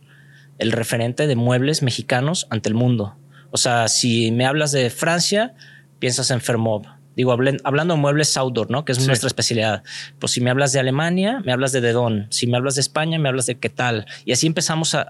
el 0.57 0.71
referente 0.71 1.27
de 1.27 1.35
muebles 1.35 1.81
mexicanos 1.81 2.47
ante 2.49 2.69
el 2.69 2.75
mundo. 2.75 3.15
O 3.51 3.57
sea, 3.57 3.87
si 3.87 4.31
me 4.31 4.45
hablas 4.45 4.71
de 4.71 4.89
Francia, 4.89 5.53
piensas 5.99 6.31
en 6.31 6.41
Fermov. 6.41 6.83
Digo, 7.17 7.33
hablen- 7.33 7.59
hablando 7.65 7.95
de 7.95 7.99
muebles 7.99 8.37
outdoor, 8.37 8.71
¿no? 8.71 8.85
Que 8.85 8.93
es 8.93 8.99
Sí. 8.99 9.07
nuestra 9.07 9.27
especialidad. 9.27 9.83
Pues 10.19 10.31
si 10.31 10.39
me 10.39 10.49
hablas 10.51 10.71
de 10.71 10.79
Alemania, 10.79 11.41
me 11.43 11.51
hablas 11.51 11.73
de 11.73 11.81
Dedón. 11.81 12.27
Si 12.29 12.47
me 12.47 12.55
hablas 12.55 12.75
de 12.75 12.81
España, 12.81 13.19
me 13.19 13.27
hablas 13.27 13.47
de 13.47 13.55
qué 13.57 13.69
tal. 13.69 14.05
Y 14.23 14.31
así 14.31 14.47
empezamos 14.47 14.93
a, 14.95 15.01
a- 15.01 15.05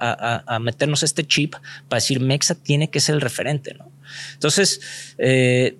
a- 0.47 0.55
a 0.55 0.59
meternos 0.59 1.03
este 1.03 1.27
chip 1.27 1.53
para 1.89 1.97
decir, 1.97 2.19
Mexa 2.21 2.55
tiene 2.55 2.89
que 2.89 2.99
ser 3.01 3.13
el 3.15 3.21
referente, 3.21 3.75
¿no? 3.75 3.91
Entonces, 4.33 4.79
eh, 5.19 5.77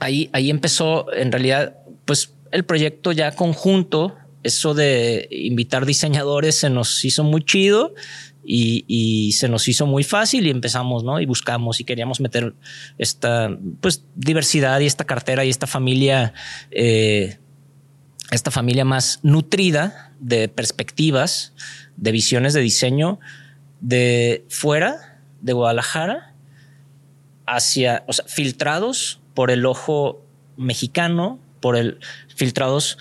ahí, 0.00 0.28
ahí 0.32 0.50
empezó 0.50 1.12
en 1.12 1.32
realidad, 1.32 1.76
pues 2.04 2.32
el 2.50 2.64
proyecto 2.64 3.12
ya 3.12 3.32
conjunto, 3.32 4.16
eso 4.42 4.72
de 4.74 5.28
invitar 5.30 5.84
diseñadores 5.84 6.54
se 6.56 6.70
nos 6.70 7.04
hizo 7.04 7.24
muy 7.24 7.44
chido 7.44 7.94
y, 8.50 9.32
se 9.32 9.48
nos 9.48 9.68
hizo 9.68 9.86
muy 9.86 10.04
fácil 10.04 10.46
y 10.46 10.50
empezamos, 10.50 11.04
¿no? 11.04 11.20
Y 11.20 11.26
buscamos 11.26 11.80
y 11.80 11.84
queríamos 11.84 12.20
meter 12.20 12.54
esta, 12.96 13.56
pues, 13.80 14.04
diversidad 14.16 14.80
y 14.80 14.86
esta 14.86 15.04
cartera 15.04 15.44
y 15.44 15.50
esta 15.50 15.66
familia, 15.66 16.32
eh, 16.70 17.38
esta 18.30 18.50
familia 18.50 18.86
más 18.86 19.20
nutrida 19.22 20.12
de 20.18 20.48
perspectivas, 20.48 21.52
de 21.96 22.12
visiones 22.12 22.54
de 22.54 22.60
diseño 22.60 23.20
de 23.80 24.44
fuera 24.48 25.20
de 25.42 25.52
Guadalajara 25.52 26.34
hacia, 27.46 28.04
o 28.06 28.12
sea, 28.12 28.24
filtrados 28.26 29.20
por 29.34 29.50
el 29.50 29.66
ojo 29.66 30.24
mexicano, 30.56 31.38
por 31.60 31.76
el 31.76 32.00
filtrados 32.34 32.98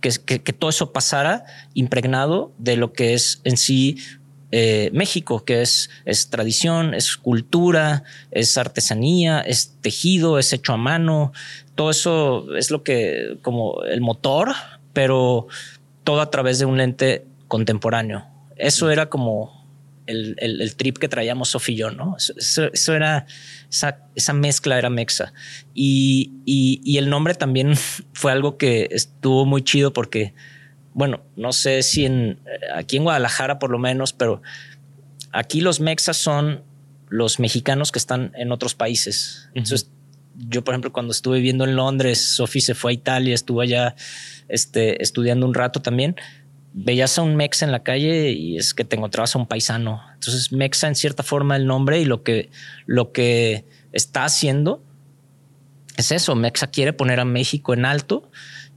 que, 0.00 0.10
que, 0.42 0.52
todo 0.52 0.70
eso 0.70 0.92
pasara 0.92 1.44
impregnado 1.74 2.52
de 2.58 2.76
lo 2.76 2.92
que 2.92 3.14
es 3.14 3.40
en 3.44 3.56
sí 3.56 3.98
eh, 4.54 4.90
México, 4.92 5.46
que 5.46 5.62
es, 5.62 5.88
tradición, 6.28 6.92
es 6.92 7.16
cultura, 7.16 8.04
es 8.30 8.58
artesanía, 8.58 9.40
es 9.40 9.78
tejido, 9.80 10.38
es 10.38 10.52
hecho 10.52 10.74
a 10.74 10.76
mano. 10.76 11.32
Todo 11.74 11.90
eso 11.90 12.54
es 12.54 12.70
lo 12.70 12.82
que, 12.82 13.38
como 13.40 13.82
el 13.84 14.02
motor, 14.02 14.52
pero 14.92 15.46
todo 16.04 16.20
a 16.20 16.30
través 16.30 16.58
de 16.58 16.66
un 16.66 16.76
lente 16.76 17.24
contemporáneo. 17.48 18.26
Eso 18.56 18.90
era 18.90 19.08
como 19.08 19.66
el, 20.06 20.74
trip 20.76 20.98
que 20.98 21.08
traíamos 21.08 21.48
Sofía 21.48 21.74
y 21.74 21.78
yo, 21.78 21.90
¿no? 21.90 22.16
Eso, 22.18 22.94
era, 22.94 23.26
esa, 23.70 24.32
mezcla 24.34 24.78
era 24.78 24.90
Mexa. 24.90 25.32
Y, 25.74 26.32
y, 26.44 26.98
el 26.98 27.08
nombre 27.08 27.34
también 27.34 27.74
fue 28.12 28.32
algo 28.32 28.58
que 28.58 28.88
estuvo 28.90 29.46
muy 29.46 29.62
chido 29.62 29.94
porque, 29.94 30.34
bueno, 30.94 31.22
no 31.36 31.52
sé 31.52 31.82
si 31.82 32.04
en, 32.04 32.38
aquí 32.74 32.96
en 32.96 33.04
Guadalajara 33.04 33.58
por 33.58 33.70
lo 33.70 33.78
menos, 33.78 34.12
pero 34.12 34.42
aquí 35.32 35.60
los 35.60 35.80
Mexas 35.80 36.16
son 36.16 36.62
los 37.08 37.38
mexicanos 37.38 37.92
que 37.92 37.98
están 37.98 38.32
en 38.36 38.52
otros 38.52 38.74
países. 38.74 39.48
Entonces, 39.54 39.90
yo, 40.48 40.64
por 40.64 40.74
ejemplo, 40.74 40.92
cuando 40.92 41.12
estuve 41.12 41.36
viviendo 41.36 41.64
en 41.64 41.76
Londres, 41.76 42.36
Sofía 42.36 42.62
se 42.62 42.74
fue 42.74 42.92
a 42.92 42.94
Italia, 42.94 43.34
estuvo 43.34 43.60
allá 43.60 43.94
este, 44.48 45.02
estudiando 45.02 45.46
un 45.46 45.54
rato 45.54 45.82
también 45.82 46.16
veías 46.72 47.18
a 47.18 47.22
un 47.22 47.36
mexa 47.36 47.64
en 47.64 47.72
la 47.72 47.82
calle 47.82 48.30
y 48.30 48.56
es 48.56 48.74
que 48.74 48.84
te 48.84 48.96
encontrabas 48.96 49.34
a 49.34 49.38
un 49.38 49.46
paisano. 49.46 50.02
Entonces, 50.14 50.52
mexa 50.52 50.88
en 50.88 50.94
cierta 50.94 51.22
forma 51.22 51.56
el 51.56 51.66
nombre 51.66 52.00
y 52.00 52.04
lo 52.04 52.22
que, 52.22 52.50
lo 52.86 53.12
que 53.12 53.64
está 53.92 54.24
haciendo 54.24 54.82
es 55.96 56.12
eso. 56.12 56.34
Mexa 56.34 56.68
quiere 56.68 56.92
poner 56.92 57.20
a 57.20 57.24
México 57.24 57.74
en 57.74 57.84
alto 57.84 58.30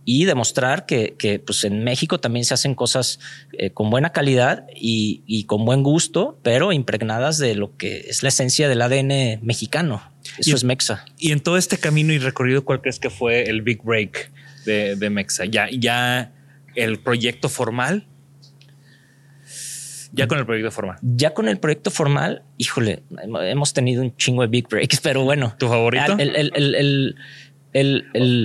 y 0.05 0.25
demostrar 0.25 0.85
que, 0.85 1.15
que 1.17 1.39
pues 1.39 1.63
en 1.63 1.83
México 1.83 2.19
también 2.19 2.45
se 2.45 2.53
hacen 2.53 2.75
cosas 2.75 3.19
eh, 3.53 3.71
con 3.71 3.89
buena 3.89 4.11
calidad 4.11 4.67
y, 4.75 5.23
y, 5.25 5.45
con 5.45 5.65
buen 5.65 5.81
gusto, 5.81 6.39
pero 6.43 6.71
impregnadas 6.71 7.39
de 7.39 7.55
lo 7.55 7.75
que 7.75 8.05
es 8.07 8.21
la 8.21 8.29
esencia 8.29 8.69
del 8.69 8.83
ADN 8.83 9.43
mexicano. 9.43 10.03
Eso 10.37 10.55
es 10.55 10.63
Mexa. 10.63 11.05
Y 11.17 11.31
en 11.31 11.39
todo 11.39 11.57
este 11.57 11.77
camino 11.77 12.13
y 12.13 12.19
recorrido, 12.19 12.63
¿cuál 12.63 12.81
crees 12.81 12.99
que 12.99 13.09
fue 13.09 13.49
el 13.49 13.63
big 13.63 13.81
break 13.83 14.31
de, 14.65 14.95
de 14.95 15.09
Mexa? 15.09 15.45
Ya, 15.45 15.67
ya 15.71 16.31
el 16.75 16.99
proyecto 16.99 17.49
formal. 17.49 18.07
Ya 20.11 20.27
con 20.27 20.37
el 20.37 20.45
proyecto 20.45 20.71
formal. 20.71 20.97
Ya 21.01 21.33
con 21.33 21.49
el 21.49 21.57
proyecto 21.57 21.91
formal, 21.91 22.43
híjole, 22.57 23.03
hemos 23.41 23.73
tenido 23.73 24.01
un 24.01 24.15
chingo 24.15 24.43
de 24.43 24.47
big 24.47 24.67
breaks, 24.67 24.99
pero 25.03 25.23
bueno. 25.23 25.55
¿Tu 25.57 25.67
favorito? 25.67 26.15
El, 26.17 26.35
el, 26.35 26.75
el, 26.75 27.15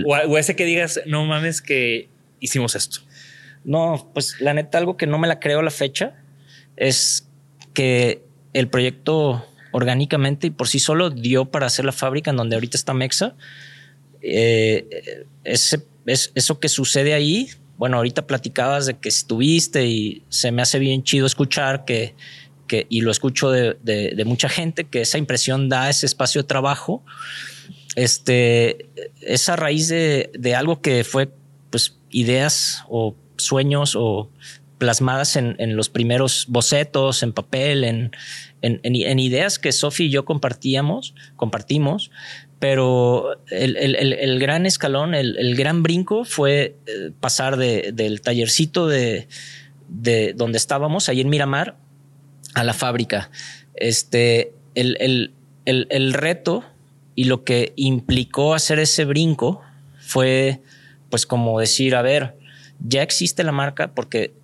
o, 0.07 0.39
ese 0.39 0.57
que 0.57 0.65
digas, 0.65 1.01
no 1.07 1.25
mames 1.25 1.63
que 1.63 2.09
hicimos 2.41 2.75
esto. 2.75 3.01
No, 3.65 4.11
pues 4.15 4.41
la 4.41 4.55
neta, 4.55 4.79
algo 4.79 4.97
que 4.97 5.07
no 5.07 5.19
me 5.19 5.29
la 5.29 5.39
creo 5.39 5.63
la 5.63 5.71
fecha 5.71 6.15
es 6.77 7.29
que 7.75 8.23
el 8.53 8.69
proyecto 8.69 9.47
orgánicamente 9.73 10.49
y 10.49 10.51
por 10.51 10.67
sí 10.67 10.79
solo 10.81 11.11
dio 11.11 11.45
para 11.45 11.67
hacer 11.67 11.85
la 11.85 11.93
fábrica 11.93 12.31
en 12.31 12.37
donde 12.37 12.57
ahorita 12.57 12.77
está 12.77 12.95
Mexa. 12.95 13.37
Eh, 14.23 15.25
ese, 15.45 15.83
es, 16.07 16.33
eso 16.35 16.59
que 16.59 16.69
sucede 16.69 17.15
ahí 17.15 17.49
bueno, 17.81 17.97
ahorita 17.97 18.27
platicabas 18.27 18.85
de 18.85 18.99
que 18.99 19.09
estuviste 19.09 19.87
y 19.87 20.23
se 20.29 20.53
me 20.53 20.61
hace 20.61 20.79
bien 20.79 21.03
chido 21.03 21.25
escuchar 21.25 21.87
que, 21.87 22.15
que 22.67 22.87
y 22.91 23.01
lo 23.01 23.11
escucho 23.11 23.51
de, 23.51 23.75
de, 23.83 24.25
mucha 24.27 24.51
gente, 24.51 24.85
que 24.85 25.01
esa 25.01 25.17
impresión 25.17 25.71
da 25.71 25.89
ese 25.89 26.05
espacio 26.05 26.43
de 26.43 26.47
trabajo. 26.47 27.03
Este, 27.97 28.89
esa 29.21 29.57
raíz 29.57 29.89
de, 29.89 30.31
de 30.39 30.55
algo 30.55 30.81
que 30.81 31.05
fue, 31.05 31.31
pues, 31.71 31.99
ideas 32.11 32.85
o 32.89 33.15
sueños 33.37 33.95
o 33.97 34.31
plasmadas 34.79 35.37
en, 35.37 35.57
en 35.59 35.77
los 35.77 35.91
primeros 35.91 36.47
bocetos, 36.49 37.23
en 37.23 37.33
papel, 37.33 37.85
en, 37.85 38.13
en, 38.63 39.19
ideas 39.19 39.59
que 39.59 39.73
Sofi 39.73 40.05
y 40.05 40.11
yo 40.11 40.25
compartíamos, 40.25 41.15
compartimos, 41.37 42.11
pero 42.59 43.41
el, 43.49 44.39
gran 44.39 44.67
escalón, 44.67 45.15
el, 45.15 45.55
gran 45.57 45.83
brinco 45.83 46.25
fue 46.25 46.77
eh, 46.87 47.11
pasar 47.19 47.57
del 47.57 48.21
tallercito 48.21 48.87
de, 48.87 49.29
donde 49.89 50.59
estábamos, 50.59 51.09
ahí 51.09 51.21
en 51.21 51.31
Miramar, 51.31 51.77
a 52.55 52.65
la 52.65 52.75
fábrica. 52.75 53.31
Este, 53.75 54.53
el, 54.75 55.33
reto 56.13 56.65
y 57.15 57.25
lo 57.25 57.45
que 57.45 57.73
implicó 57.77 58.55
hacer 58.55 58.79
ese 58.79 59.05
brinco 59.05 59.61
fue, 60.01 60.63
pues, 61.09 61.27
como 61.27 61.59
decir, 61.61 61.95
a 61.95 62.03
ver, 62.03 62.37
ya 62.81 63.03
existe 63.03 63.45
la 63.45 63.53
marca 63.53 63.95
porque 63.95 64.35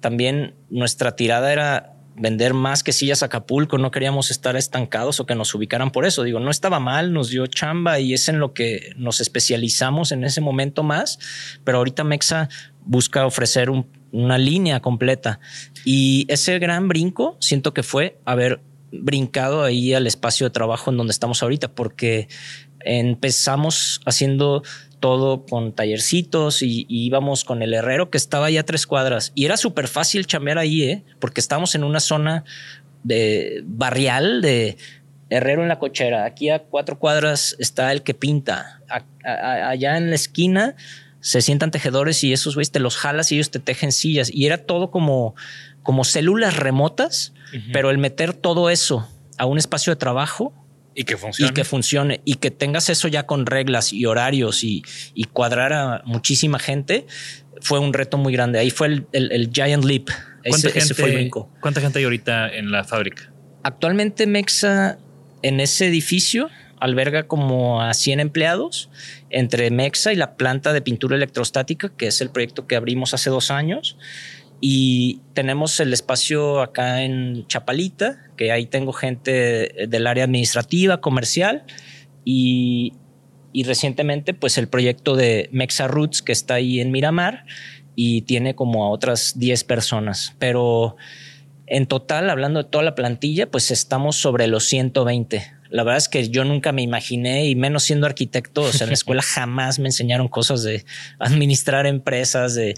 también 0.00 0.54
nuestra 0.70 1.16
tirada 1.16 1.52
era 1.52 1.96
vender 2.16 2.54
más 2.54 2.82
que 2.82 2.92
sillas 2.92 3.22
a 3.22 3.26
Acapulco, 3.26 3.78
no 3.78 3.90
queríamos 3.90 4.30
estar 4.30 4.56
estancados 4.56 5.20
o 5.20 5.26
que 5.26 5.34
nos 5.34 5.54
ubicaran 5.54 5.90
por 5.90 6.06
eso. 6.06 6.22
Digo, 6.22 6.40
no 6.40 6.50
estaba 6.50 6.80
mal, 6.80 7.12
nos 7.12 7.28
dio 7.28 7.46
chamba 7.46 8.00
y 8.00 8.14
es 8.14 8.28
en 8.28 8.38
lo 8.38 8.54
que 8.54 8.92
nos 8.96 9.20
especializamos 9.20 10.12
en 10.12 10.24
ese 10.24 10.40
momento 10.40 10.82
más, 10.82 11.18
pero 11.64 11.78
ahorita 11.78 12.04
Mexa 12.04 12.48
busca 12.84 13.26
ofrecer 13.26 13.70
una 14.12 14.38
línea 14.38 14.80
completa. 14.80 15.40
Y 15.84 16.26
ese 16.28 16.58
gran 16.58 16.88
brinco 16.88 17.36
siento 17.40 17.74
que 17.74 17.82
fue 17.82 18.18
haber 18.24 18.60
brincado 18.92 19.64
ahí 19.64 19.94
al 19.94 20.06
espacio 20.06 20.46
de 20.46 20.50
trabajo 20.50 20.90
en 20.90 20.96
donde 20.96 21.12
estamos 21.12 21.42
ahorita, 21.42 21.68
porque 21.68 22.28
empezamos 22.80 24.00
haciendo 24.06 24.62
todo 25.00 25.44
con 25.44 25.72
tallercitos 25.72 26.62
y, 26.62 26.86
íbamos 26.88 27.44
con 27.44 27.62
el 27.62 27.74
herrero 27.74 28.10
que 28.10 28.18
estaba 28.18 28.50
ya 28.50 28.60
a 28.60 28.64
tres 28.64 28.86
cuadras 28.86 29.32
y 29.34 29.44
era 29.44 29.56
súper 29.56 29.88
fácil 29.88 30.26
chamear 30.26 30.58
ahí, 30.58 30.82
¿eh? 30.82 31.04
porque 31.18 31.40
estamos 31.40 31.74
en 31.74 31.84
una 31.84 32.00
zona 32.00 32.44
de 33.02 33.62
barrial 33.66 34.40
de 34.42 34.76
herrero 35.28 35.62
en 35.62 35.68
la 35.68 35.78
cochera. 35.78 36.24
Aquí 36.24 36.50
a 36.50 36.60
cuatro 36.60 36.98
cuadras 36.98 37.56
está 37.58 37.92
el 37.92 38.02
que 38.02 38.14
pinta. 38.14 38.80
allá 39.24 39.96
en 39.96 40.10
la 40.10 40.16
esquina 40.16 40.76
se 41.20 41.42
sientan 41.42 41.70
tejedores 41.70 42.22
y 42.22 42.32
esos 42.32 42.54
güeyes 42.54 42.70
te 42.70 42.78
los 42.78 42.96
jalas 42.96 43.32
y 43.32 43.36
ellos 43.36 43.50
te 43.50 43.58
tejen 43.58 43.90
sillas 43.90 44.30
y 44.32 44.46
era 44.46 44.58
todo 44.58 44.90
como, 44.90 45.34
como 45.86 46.04
células 46.04 46.56
remotas, 46.56 47.32
pero 47.72 47.90
el 47.90 47.96
meter 47.96 48.34
todo 48.34 48.68
eso 48.68 49.08
a 49.38 49.46
un 49.46 49.56
espacio 49.56 49.92
de 49.92 49.96
trabajo 49.96 50.52
y 50.96 51.04
que 51.04 51.16
funcione. 51.16 51.50
Y 51.50 51.54
que 51.54 51.64
funcione. 51.64 52.20
Y 52.24 52.34
que 52.36 52.50
tengas 52.50 52.88
eso 52.88 53.06
ya 53.06 53.26
con 53.26 53.46
reglas 53.46 53.92
y 53.92 54.06
horarios 54.06 54.64
y, 54.64 54.82
cuadrar 55.32 55.72
a 55.72 56.02
muchísima 56.04 56.58
gente 56.58 57.06
fue 57.60 57.78
un 57.78 57.92
reto 57.92 58.18
muy 58.18 58.32
grande. 58.32 58.58
Ahí 58.58 58.70
fue 58.70 59.04
el, 59.12 59.50
Giant 59.52 59.84
Leap. 59.84 60.08
¿Cuánta, 60.48 60.70
gente, 60.70 61.30
¿Cuánta 61.60 61.80
gente 61.80 61.98
hay 61.98 62.04
ahorita 62.04 62.48
en 62.48 62.70
la 62.70 62.84
fábrica? 62.84 63.32
Actualmente 63.62 64.26
Mexa 64.26 64.98
en 65.42 65.60
ese 65.60 65.86
edificio 65.86 66.48
alberga 66.78 67.24
como 67.24 67.82
a 67.82 67.94
100 67.94 68.20
empleados 68.20 68.90
entre 69.30 69.70
Mexa 69.70 70.12
y 70.12 70.16
la 70.16 70.36
planta 70.36 70.72
de 70.72 70.82
pintura 70.82 71.16
electrostática, 71.16 71.90
que 71.96 72.06
es 72.06 72.20
el 72.20 72.30
proyecto 72.30 72.66
que 72.66 72.76
abrimos 72.76 73.14
hace 73.14 73.30
dos 73.30 73.50
años. 73.50 73.96
Y 74.60 75.20
tenemos 75.34 75.80
el 75.80 75.92
espacio 75.92 76.60
acá 76.60 77.02
en 77.02 77.46
Chapalita, 77.46 78.30
que 78.36 78.52
ahí 78.52 78.66
tengo 78.66 78.92
gente 78.92 79.86
del 79.88 80.06
área 80.06 80.24
administrativa, 80.24 81.00
comercial 81.00 81.64
y, 82.24 82.94
y 83.52 83.64
recientemente 83.64 84.34
pues 84.34 84.58
el 84.58 84.68
proyecto 84.68 85.14
de 85.14 85.48
Mexa 85.52 85.88
Roots 85.88 86.22
que 86.22 86.32
está 86.32 86.54
ahí 86.54 86.80
en 86.80 86.90
Miramar 86.90 87.44
y 87.94 88.22
tiene 88.22 88.54
como 88.54 88.84
a 88.84 88.90
otras 88.90 89.38
10 89.38 89.64
personas. 89.64 90.34
Pero 90.38 90.96
en 91.66 91.86
total, 91.86 92.30
hablando 92.30 92.62
de 92.62 92.68
toda 92.68 92.84
la 92.84 92.94
plantilla, 92.94 93.50
pues 93.50 93.70
estamos 93.70 94.16
sobre 94.16 94.46
los 94.46 94.64
120 94.64 95.55
la 95.70 95.82
verdad 95.82 95.98
es 95.98 96.08
que 96.08 96.28
yo 96.28 96.44
nunca 96.44 96.72
me 96.72 96.82
imaginé, 96.82 97.46
y 97.46 97.54
menos 97.54 97.84
siendo 97.84 98.06
arquitecto, 98.06 98.62
o 98.62 98.72
sea, 98.72 98.84
en 98.84 98.90
la 98.90 98.94
escuela 98.94 99.22
jamás 99.36 99.78
me 99.78 99.88
enseñaron 99.88 100.28
cosas 100.28 100.62
de 100.62 100.84
administrar 101.18 101.86
empresas, 101.86 102.54
de, 102.54 102.74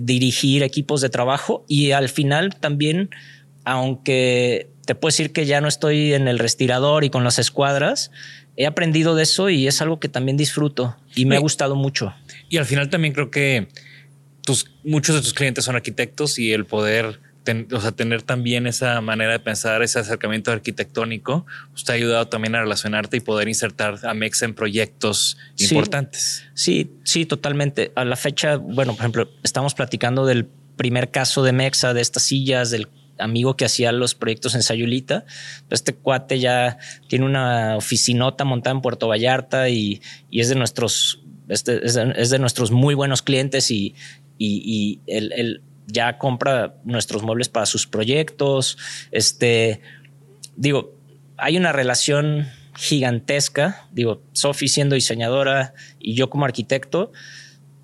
dirigir 0.00 0.62
equipos 0.62 1.00
de 1.00 1.08
trabajo. 1.08 1.64
Y 1.68 1.92
al 1.92 2.08
final 2.08 2.56
también, 2.56 3.10
aunque 3.64 4.70
te 4.86 4.94
puedo 4.94 5.10
decir 5.10 5.32
que 5.32 5.46
ya 5.46 5.60
no 5.60 5.68
estoy 5.68 6.14
en 6.14 6.28
el 6.28 6.38
respirador 6.38 7.04
y 7.04 7.10
con 7.10 7.24
las 7.24 7.38
escuadras, 7.38 8.10
he 8.56 8.66
aprendido 8.66 9.14
de 9.14 9.22
eso 9.22 9.50
y 9.50 9.66
es 9.66 9.80
algo 9.82 10.00
que 10.00 10.08
también 10.08 10.36
disfruto 10.36 10.96
y 11.14 11.26
me 11.26 11.36
ha 11.36 11.40
gustado 11.40 11.76
mucho. 11.76 12.14
Y 12.48 12.56
al 12.56 12.64
final 12.64 12.90
también 12.90 13.14
creo 13.14 13.30
que 13.30 13.68
tus, 14.42 14.70
muchos 14.82 15.14
de 15.14 15.22
tus 15.22 15.34
clientes 15.34 15.64
son 15.64 15.76
arquitectos 15.76 16.38
y 16.38 16.52
el 16.52 16.64
poder 16.64 17.20
o 17.72 17.80
sea, 17.80 17.92
tener 17.92 18.22
también 18.22 18.66
esa 18.66 19.00
manera 19.00 19.32
de 19.32 19.38
pensar, 19.38 19.82
ese 19.82 19.98
acercamiento 19.98 20.52
arquitectónico, 20.52 21.46
usted 21.74 21.94
ha 21.94 21.96
ayudado 21.96 22.28
también 22.28 22.54
a 22.54 22.60
relacionarte 22.60 23.16
y 23.16 23.20
poder 23.20 23.48
insertar 23.48 23.98
a 24.04 24.14
Mexa 24.14 24.44
en 24.44 24.54
proyectos 24.54 25.38
importantes. 25.58 26.44
Sí, 26.54 26.92
sí, 27.04 27.26
totalmente. 27.26 27.92
A 27.94 28.04
la 28.04 28.16
fecha, 28.16 28.56
bueno, 28.56 28.92
por 28.92 29.00
ejemplo, 29.00 29.30
estamos 29.42 29.74
platicando 29.74 30.26
del 30.26 30.46
primer 30.76 31.10
caso 31.10 31.42
de 31.42 31.52
Mexa, 31.52 31.94
de 31.94 32.00
estas 32.00 32.22
sillas, 32.22 32.70
del 32.70 32.88
amigo 33.18 33.56
que 33.56 33.64
hacía 33.64 33.92
los 33.92 34.14
proyectos 34.14 34.54
en 34.54 34.62
Sayulita. 34.62 35.24
Este 35.70 35.94
cuate 35.94 36.38
ya 36.38 36.78
tiene 37.08 37.24
una 37.24 37.76
oficinota 37.76 38.44
montada 38.44 38.76
en 38.76 38.82
Puerto 38.82 39.08
Vallarta 39.08 39.68
y, 39.68 40.00
es 40.30 40.48
de 40.48 40.54
nuestros, 40.54 41.22
es 41.48 41.64
de, 41.64 42.38
nuestros 42.38 42.70
muy 42.70 42.94
buenos 42.94 43.22
clientes 43.22 43.70
y, 43.70 43.94
y, 44.38 45.00
el 45.06 45.62
ya 45.88 46.18
compra 46.18 46.76
nuestros 46.84 47.22
muebles 47.22 47.48
para 47.48 47.66
sus 47.66 47.86
proyectos. 47.86 48.78
Este, 49.10 49.80
digo, 50.56 50.94
hay 51.36 51.56
una 51.56 51.72
relación 51.72 52.48
gigantesca. 52.76 53.86
Digo, 53.90 54.22
Sophie 54.32 54.68
siendo 54.68 54.94
diseñadora 54.94 55.74
y 55.98 56.14
yo 56.14 56.30
como 56.30 56.44
arquitecto, 56.44 57.10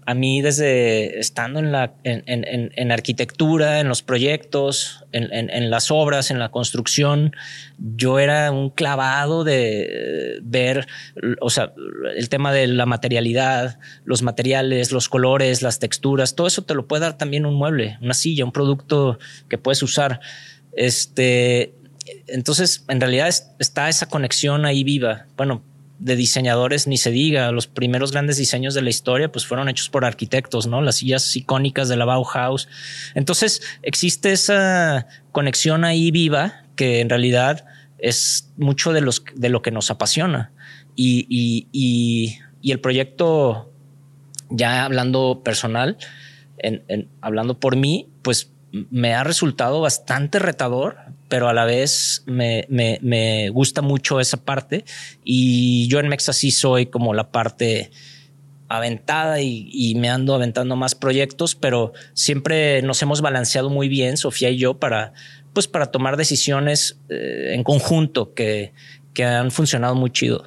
a 0.06 0.14
mí 0.14 0.42
desde 0.42 1.18
estando 1.18 1.58
en 1.58 1.72
la 1.72 1.94
en, 2.04 2.92
arquitectura, 2.92 3.80
en 3.80 3.88
los 3.88 4.02
proyectos, 4.02 5.04
en, 5.12 5.70
las 5.70 5.90
obras, 5.90 6.30
en 6.30 6.38
la 6.38 6.50
construcción, 6.50 7.34
yo 7.78 8.18
era 8.18 8.50
un 8.52 8.70
clavado 8.70 9.44
de 9.44 10.40
ver, 10.42 10.86
o 11.40 11.50
sea, 11.50 11.72
el 12.16 12.28
tema 12.28 12.52
de 12.52 12.66
la 12.66 12.86
materialidad, 12.86 13.78
los 14.04 14.22
materiales, 14.22 14.92
los 14.92 15.08
colores, 15.08 15.62
las 15.62 15.78
texturas, 15.78 16.34
todo 16.34 16.46
eso 16.46 16.62
te 16.62 16.74
lo 16.74 16.86
puede 16.86 17.02
dar 17.02 17.16
también 17.16 17.46
un 17.46 17.54
mueble, 17.54 17.98
una 18.02 18.14
silla, 18.14 18.44
un 18.44 18.52
producto 18.52 19.18
que 19.48 19.58
puedes 19.58 19.82
usar. 19.82 20.20
Este, 20.72 21.74
entonces, 22.26 22.84
en 22.88 23.00
realidad 23.00 23.28
está 23.58 23.88
esa 23.88 24.06
conexión 24.06 24.66
ahí 24.66 24.84
viva. 24.84 25.26
Bueno, 25.36 25.62
de 26.04 26.16
diseñadores 26.16 26.86
ni 26.86 26.98
se 26.98 27.10
diga. 27.10 27.50
Los 27.50 27.66
primeros 27.66 28.12
grandes 28.12 28.36
diseños 28.36 28.74
de 28.74 28.82
la 28.82 28.90
historia 28.90 29.32
pues 29.32 29.46
fueron 29.46 29.70
hechos 29.70 29.88
por 29.88 30.04
arquitectos, 30.04 30.66
¿no? 30.66 30.82
Las 30.82 30.96
sillas 30.96 31.34
icónicas 31.34 31.88
de 31.88 31.96
la 31.96 32.04
Bauhaus. 32.04 32.68
Entonces 33.14 33.62
existe 33.82 34.30
esa 34.32 35.06
conexión 35.32 35.84
ahí 35.84 36.10
viva 36.10 36.64
que 36.76 37.00
en 37.00 37.08
realidad 37.08 37.64
es 37.98 38.52
mucho 38.58 38.92
de, 38.92 39.00
los, 39.00 39.24
de 39.34 39.48
lo 39.48 39.62
que 39.62 39.70
nos 39.70 39.90
apasiona. 39.90 40.52
Y, 40.94 41.26
y, 41.30 41.68
y, 41.72 42.38
y 42.60 42.72
el 42.72 42.80
proyecto, 42.80 43.72
ya 44.50 44.84
hablando 44.84 45.40
personal, 45.42 45.96
en, 46.58 47.08
hablando 47.22 47.58
por 47.58 47.76
mí, 47.76 48.10
pues 48.20 48.52
me 48.72 49.14
ha 49.14 49.24
resultado 49.24 49.80
bastante 49.80 50.38
retador, 50.38 50.98
pero 51.28 51.48
a 51.48 51.52
la 51.52 51.64
vez 51.64 52.22
me, 52.26 52.66
me, 52.68 53.48
gusta 53.50 53.82
mucho 53.82 54.20
esa 54.20 54.36
parte. 54.36 54.84
Y 55.24 55.88
yo 55.88 56.00
en 56.00 56.08
Mexa 56.08 56.32
sí 56.32 56.50
soy 56.50 56.86
como 56.86 57.14
la 57.14 57.30
parte 57.30 57.90
aventada 58.68 59.40
y, 59.40 59.94
me 59.96 60.08
ando 60.08 60.34
aventando 60.34 60.76
más 60.76 60.94
proyectos, 60.94 61.54
pero 61.54 61.92
siempre 62.12 62.82
nos 62.82 63.00
hemos 63.02 63.20
balanceado 63.20 63.70
muy 63.70 63.88
bien, 63.88 64.16
Sofía 64.16 64.50
y 64.50 64.58
yo, 64.58 64.78
para, 64.78 65.12
pues 65.52 65.68
para 65.68 65.86
tomar 65.86 66.16
decisiones 66.16 66.98
eh, 67.08 67.52
en 67.54 67.62
conjunto 67.62 68.34
que, 68.34 68.72
que 69.12 69.24
han 69.24 69.50
funcionado 69.50 69.94
muy 69.94 70.10
chido. 70.10 70.44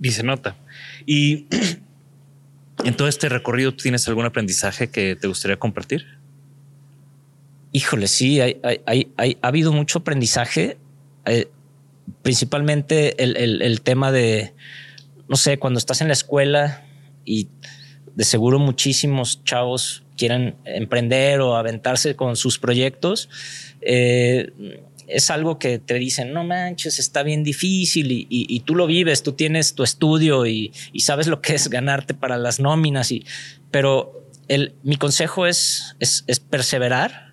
Y 0.00 0.10
se 0.10 0.22
nota. 0.22 0.56
Y 1.06 1.46
en 2.84 2.94
todo 2.96 3.08
este 3.08 3.28
recorrido, 3.28 3.74
¿tienes 3.74 4.08
algún 4.08 4.24
aprendizaje 4.24 4.90
que 4.90 5.16
te 5.16 5.28
gustaría 5.28 5.58
compartir? 5.58 6.21
Híjole, 7.72 8.06
sí, 8.06 8.40
hay, 8.40 8.60
ha 9.16 9.46
habido 9.46 9.72
mucho 9.72 10.00
aprendizaje, 10.00 10.76
eh, 11.24 11.48
principalmente 12.20 13.22
el, 13.22 13.80
tema 13.80 14.12
de, 14.12 14.52
no 15.26 15.36
sé, 15.36 15.58
cuando 15.58 15.78
estás 15.78 16.02
en 16.02 16.08
la 16.08 16.12
escuela 16.12 16.84
y 17.24 17.48
de 18.14 18.24
seguro 18.24 18.58
muchísimos 18.58 19.42
chavos 19.44 20.02
quieren 20.18 20.56
emprender 20.66 21.40
o 21.40 21.56
aventarse 21.56 22.14
con 22.14 22.36
sus 22.36 22.58
proyectos. 22.58 23.30
Eh, 23.80 24.52
es 25.08 25.30
algo 25.30 25.58
que 25.58 25.78
te 25.78 25.94
dicen, 25.94 26.32
no 26.32 26.44
manches, 26.44 26.98
está 26.98 27.22
bien 27.22 27.42
difícil 27.42 28.26
y, 28.28 28.60
tú 28.60 28.74
lo 28.74 28.86
vives, 28.86 29.22
tú 29.22 29.32
tienes 29.32 29.74
tu 29.74 29.82
estudio 29.82 30.46
y, 30.46 30.72
sabes 30.98 31.26
lo 31.26 31.40
que 31.40 31.54
es 31.54 31.68
ganarte 31.68 32.12
para 32.12 32.36
las 32.36 32.60
nóminas. 32.60 33.12
Y, 33.12 33.24
pero 33.70 34.26
el, 34.48 34.74
mi 34.82 34.96
consejo 34.96 35.46
es, 35.46 35.96
es, 36.00 36.24
es 36.26 36.38
perseverar, 36.38 37.31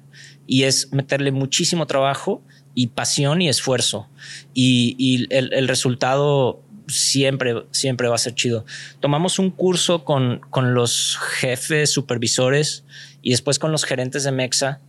y 0.50 0.64
es 0.64 0.91
meterle 0.91 1.32
muchísimo 1.32 1.86
trabajo 1.86 2.41
y 2.74 2.88
pasión 2.88 3.39
y 3.39 3.50
esfuerzo. 3.50 4.10
Y, 4.56 5.28
el, 5.30 5.68
resultado 5.68 6.64
siempre, 6.88 7.66
siempre 7.70 8.08
va 8.08 8.16
a 8.16 8.18
ser 8.18 8.34
chido. 8.34 8.66
Tomamos 9.00 9.38
un 9.38 9.52
curso 9.52 10.04
con, 10.04 10.41
con 10.50 10.74
los 10.74 11.20
jefes, 11.38 11.91
supervisores 11.91 12.84
y 13.22 13.30
después 13.30 13.60
con 13.60 13.72
los 13.72 13.86
gerentes 13.86 14.24
de 14.24 14.32
Mexa 14.32 14.82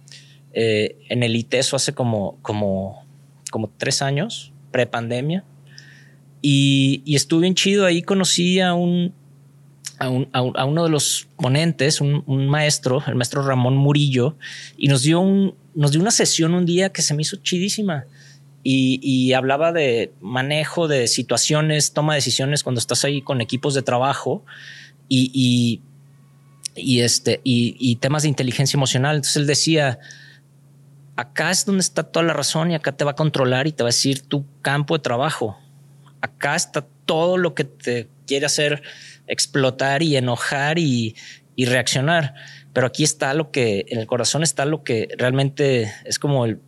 eh, 0.54 0.96
en 1.10 1.22
el 1.22 1.36
ITESO 1.36 1.76
hace 1.76 1.92
como, 1.92 2.38
como, 2.40 3.04
como 3.50 3.70
tres 3.76 4.00
años, 4.00 4.54
pre-pandemia. 4.72 5.44
Y, 6.40 7.02
y 7.04 7.16
estuve 7.16 7.42
bien 7.42 7.54
chido. 7.54 7.84
Ahí 7.84 8.00
conocí 8.00 8.60
a 8.60 8.72
un 8.72 9.12
a, 10.00 10.64
uno 10.64 10.84
de 10.84 10.90
los 10.90 11.28
ponentes, 11.36 12.00
un, 12.00 12.48
maestro, 12.48 13.02
el 13.06 13.16
maestro 13.16 13.42
Ramón 13.42 13.76
Murillo, 13.76 14.34
y 14.78 14.88
nos 14.88 15.02
dio, 15.02 15.20
una 15.20 16.10
sesión 16.10 16.54
un 16.54 16.64
día 16.64 16.90
que 16.90 17.02
se 17.02 17.14
me 17.14 17.22
hizo 17.22 17.36
chidísima. 17.36 18.06
Y, 18.62 19.32
hablaba 19.34 19.72
de 19.72 20.12
manejo 20.20 20.88
de 20.88 21.06
situaciones, 21.06 21.92
toma 21.92 22.14
decisiones 22.14 22.62
cuando 22.62 22.78
estás 22.78 23.04
ahí 23.04 23.20
con 23.22 23.40
equipos 23.40 23.74
de 23.74 23.82
trabajo 23.82 24.44
y, 25.08 25.80
y, 26.74 27.00
este, 27.00 27.40
y, 27.44 27.96
temas 27.96 28.22
de 28.22 28.30
inteligencia 28.30 28.78
emocional. 28.78 29.16
Entonces 29.16 29.36
él 29.36 29.46
decía, 29.46 29.98
acá 31.16 31.50
es 31.50 31.66
donde 31.66 31.80
está 31.80 32.04
toda 32.04 32.24
la 32.24 32.32
razón 32.32 32.70
y 32.70 32.74
acá 32.74 32.92
te 32.92 33.04
va 33.04 33.10
a 33.10 33.16
controlar 33.16 33.66
y 33.66 33.72
te 33.72 33.82
va 33.82 33.88
a 33.88 33.92
decir 33.92 34.22
tu 34.22 34.46
campo 34.62 34.96
de 34.96 35.02
trabajo. 35.02 35.58
Acá 36.22 36.56
está 36.56 36.86
todo 37.04 37.36
lo 37.36 37.54
que 37.54 37.64
te 37.64 38.08
quiere 38.26 38.46
hacer 38.46 38.82
explotar 39.30 40.02
y 40.02 40.16
enojar 40.16 40.78
y, 40.78 41.16
reaccionar. 41.56 42.32
Pero 42.72 42.86
aquí 42.86 43.04
está 43.04 43.34
lo 43.34 43.50
que, 43.50 43.84
en 43.88 43.98
el 43.98 44.06
corazón 44.06 44.42
está 44.42 44.64
lo 44.64 44.82
que 44.82 45.08
realmente 45.18 45.92
es 46.06 46.18
como 46.18 46.46
el 46.46 46.58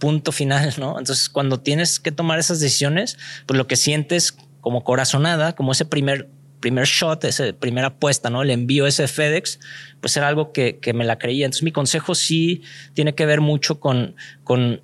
punto 0.00 0.32
final, 0.32 0.74
¿no? 0.78 0.98
Entonces, 0.98 1.28
cuando 1.28 1.60
tienes 1.60 2.00
que 2.00 2.10
tomar 2.10 2.40
esas 2.40 2.58
decisiones, 2.58 3.16
pues 3.46 3.56
lo 3.56 3.68
que 3.68 3.76
sientes 3.76 4.36
como 4.60 4.82
corazonada, 4.82 5.54
como 5.54 5.70
ese 5.70 5.84
primer, 5.84 6.28
primer 6.58 6.86
shot, 6.86 7.22
esa 7.24 7.52
primera 7.52 7.88
apuesta, 7.88 8.28
¿no? 8.28 8.42
El 8.42 8.50
envío 8.50 8.88
ese 8.88 9.06
FedEx, 9.06 9.60
pues 10.00 10.16
era 10.16 10.26
algo 10.26 10.50
que, 10.50 10.80
me 10.92 11.04
la 11.04 11.16
creía. 11.16 11.44
Entonces, 11.44 11.62
mi 11.62 11.70
consejo 11.70 12.16
sí 12.16 12.62
tiene 12.92 13.14
que 13.14 13.26
ver 13.26 13.40
mucho 13.40 13.78
con, 13.78 14.16
con 14.42 14.82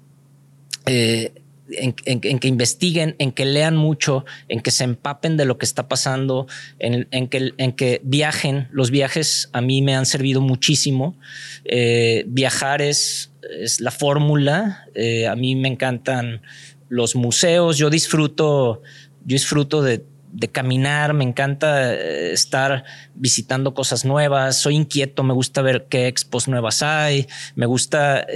eh, 0.86 1.39
en, 1.76 1.92
que 2.40 2.48
investiguen, 2.48 3.16
en 3.18 3.32
que 3.32 3.44
lean 3.44 3.76
mucho, 3.76 4.24
en 4.48 4.60
que 4.60 4.70
se 4.70 4.84
empapen 4.84 5.36
de 5.36 5.44
lo 5.44 5.58
que 5.58 5.66
está 5.66 5.88
pasando, 5.88 6.46
en, 6.78 7.28
que, 7.28 7.52
en 7.56 7.72
que 7.72 8.00
viajen. 8.04 8.68
Los 8.72 8.90
viajes 8.90 9.48
a 9.52 9.60
mí 9.60 9.82
me 9.82 9.94
han 9.94 10.06
servido 10.06 10.40
muchísimo. 10.40 11.16
Eh, 11.64 12.24
viajar 12.26 12.82
es, 12.82 13.32
es 13.58 13.80
la 13.80 13.90
fórmula. 13.90 14.86
Eh, 14.94 15.26
a 15.26 15.36
mí 15.36 15.56
me 15.56 15.68
encantan 15.68 16.42
los 16.88 17.14
museos. 17.14 17.78
Yo 17.78 17.90
disfruto, 17.90 18.82
yo 19.24 19.34
disfruto 19.34 19.82
de, 19.82 20.04
caminar, 20.52 21.12
me 21.12 21.24
encanta 21.24 21.92
eh, 21.92 22.32
estar 22.32 22.84
visitando 23.16 23.74
cosas 23.74 24.04
nuevas, 24.04 24.60
soy 24.60 24.76
inquieto, 24.76 25.24
me 25.24 25.34
gusta 25.34 25.60
ver 25.60 25.86
qué 25.90 26.06
expos 26.06 26.46
nuevas 26.46 26.84
hay, 26.84 27.26
me 27.56 27.66
gusta 27.66 28.28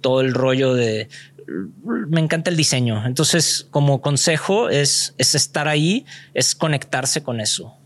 todo 0.00 0.20
el 0.20 0.32
rollo 0.32 0.74
de 0.74 1.08
me 1.46 2.20
encanta 2.20 2.50
el 2.50 2.56
diseño. 2.56 3.06
Entonces, 3.06 3.66
como 3.70 4.00
consejo 4.00 4.68
es, 4.68 5.14
es 5.18 5.34
estar 5.34 5.68
ahí, 5.68 6.06
es 6.34 6.54
conectarse 6.54 7.22
con 7.22 7.40
eso. 7.40 7.76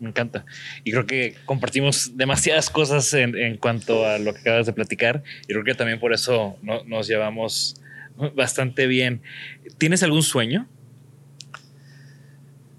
Me 0.00 0.10
encanta. 0.10 0.44
Y 0.82 0.90
creo 0.90 1.06
que 1.06 1.34
compartimos 1.46 2.16
demasiadas 2.16 2.68
cosas 2.68 3.12
en, 3.14 3.56
cuanto 3.56 4.06
a 4.06 4.18
lo 4.18 4.34
que 4.34 4.40
acabas 4.40 4.66
de 4.66 4.72
platicar. 4.72 5.22
Y 5.44 5.52
creo 5.52 5.64
que 5.64 5.74
también 5.74 5.98
por 5.98 6.12
eso 6.12 6.58
nos 6.86 7.06
llevamos 7.06 7.80
bastante 8.34 8.86
bien. 8.86 9.22
¿Tienes 9.78 10.02
algún 10.02 10.22
sueño? 10.22 10.68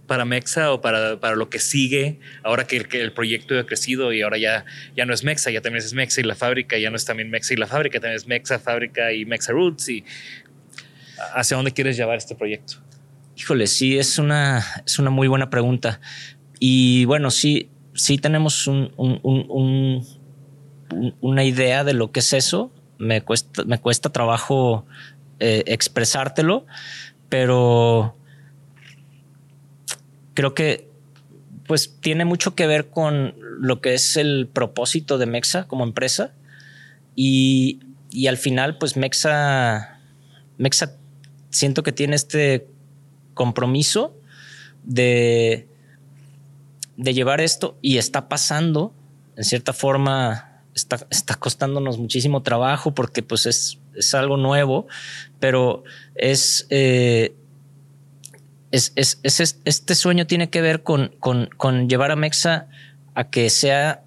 Para 0.08 0.26
Mexa 0.26 0.72
o 0.72 0.82
para, 0.82 1.20
para 1.20 1.36
lo 1.36 1.50
que 1.50 1.60
sigue, 1.60 2.20
ahora 2.44 2.68
que 2.68 2.78
el, 2.78 2.88
que 2.88 3.02
el, 3.02 3.12
proyecto 3.12 3.58
ha 3.58 3.66
crecido 3.66 4.14
y 4.14 4.22
ahora 4.22 4.38
ya, 4.38 4.66
ya 4.96 5.06
no 5.06 5.14
es 5.14 5.24
Mexa, 5.24 5.52
ya 5.52 5.62
también 5.62 5.84
es 5.84 5.94
Mexa 5.94 6.22
y 6.22 6.24
la 6.24 6.36
fábrica, 6.36 6.78
ya 6.78 6.90
no 6.90 6.96
es 6.96 7.06
también 7.06 7.30
Mexa 7.30 7.54
y 7.54 7.58
la 7.58 7.68
fábrica, 7.68 8.00
también 8.00 8.18
es 8.18 8.28
Mexa, 8.28 8.60
fábrica 8.60 9.14
y 9.14 9.26
Mexa 9.26 9.52
Roots. 9.52 9.90
Y 9.90 10.04
¿Hacia 11.34 11.58
dónde 11.58 11.72
quieres 11.72 11.98
llevar 11.98 12.18
este 12.18 12.36
proyecto? 12.36 12.76
Híjole, 13.38 13.68
sí, 13.68 13.98
es 13.98 14.18
una, 14.18 14.64
es 14.86 15.00
una 15.00 15.10
muy 15.10 15.28
buena 15.28 15.50
pregunta. 15.50 16.00
Y 16.60 17.06
bueno, 17.06 17.32
sí, 17.32 17.70
sí 17.94 18.18
tenemos 18.18 18.68
un, 18.68 18.92
un, 18.98 20.06
una 21.22 21.44
idea 21.44 21.84
de 21.84 21.94
lo 21.94 22.12
que 22.12 22.20
es 22.20 22.34
eso. 22.34 22.72
me 22.98 23.22
cuesta, 23.22 23.64
me 23.66 23.80
cuesta 23.80 24.12
trabajo 24.12 24.86
eh, 25.40 25.64
expresártelo, 25.68 26.66
pero 27.30 28.16
creo 30.36 30.54
que 30.54 30.88
pues 31.66 32.00
tiene 32.00 32.26
mucho 32.26 32.54
que 32.54 32.68
ver 32.68 32.92
con 32.92 33.34
lo 33.40 33.82
que 33.82 33.96
es 33.96 34.18
el 34.18 34.48
propósito 34.52 35.18
de 35.18 35.26
Mexa 35.26 35.68
como 35.68 35.84
empresa. 35.84 36.34
Y, 37.16 37.80
y 38.12 38.28
al 38.28 38.38
final 38.38 38.78
pues 38.78 38.98
Mexa, 38.98 40.00
Mexa 40.60 40.96
siento 41.50 41.82
que 41.82 41.92
tiene 41.92 42.16
este 42.16 42.68
compromiso 43.34 44.16
de, 44.84 45.68
de 46.98 47.14
llevar 47.14 47.42
esto 47.42 47.78
y 47.82 47.98
está 47.98 48.30
pasando, 48.30 48.94
en 49.36 49.44
cierta 49.44 49.74
forma, 49.74 50.62
está, 50.76 51.08
está 51.10 51.36
costándonos 51.36 51.98
muchísimo 51.98 52.44
trabajo 52.44 52.94
porque 52.94 53.24
pues 53.24 53.46
es, 53.46 53.80
es 53.96 54.14
algo 54.14 54.38
nuevo, 54.38 54.88
pero 55.40 55.84
es, 56.16 56.68
eh, 56.70 57.36
es, 58.72 58.94
es, 58.96 59.20
es, 59.24 59.62
este 59.66 59.96
sueño 59.96 60.28
tiene 60.28 60.50
que 60.50 60.62
ver 60.62 60.84
con, 60.84 61.16
con, 61.20 61.50
con 61.58 61.90
llevar 61.90 62.12
a 62.12 62.16
Mexa 62.16 62.68
a 63.14 63.30
que 63.30 63.50
sea 63.50 64.04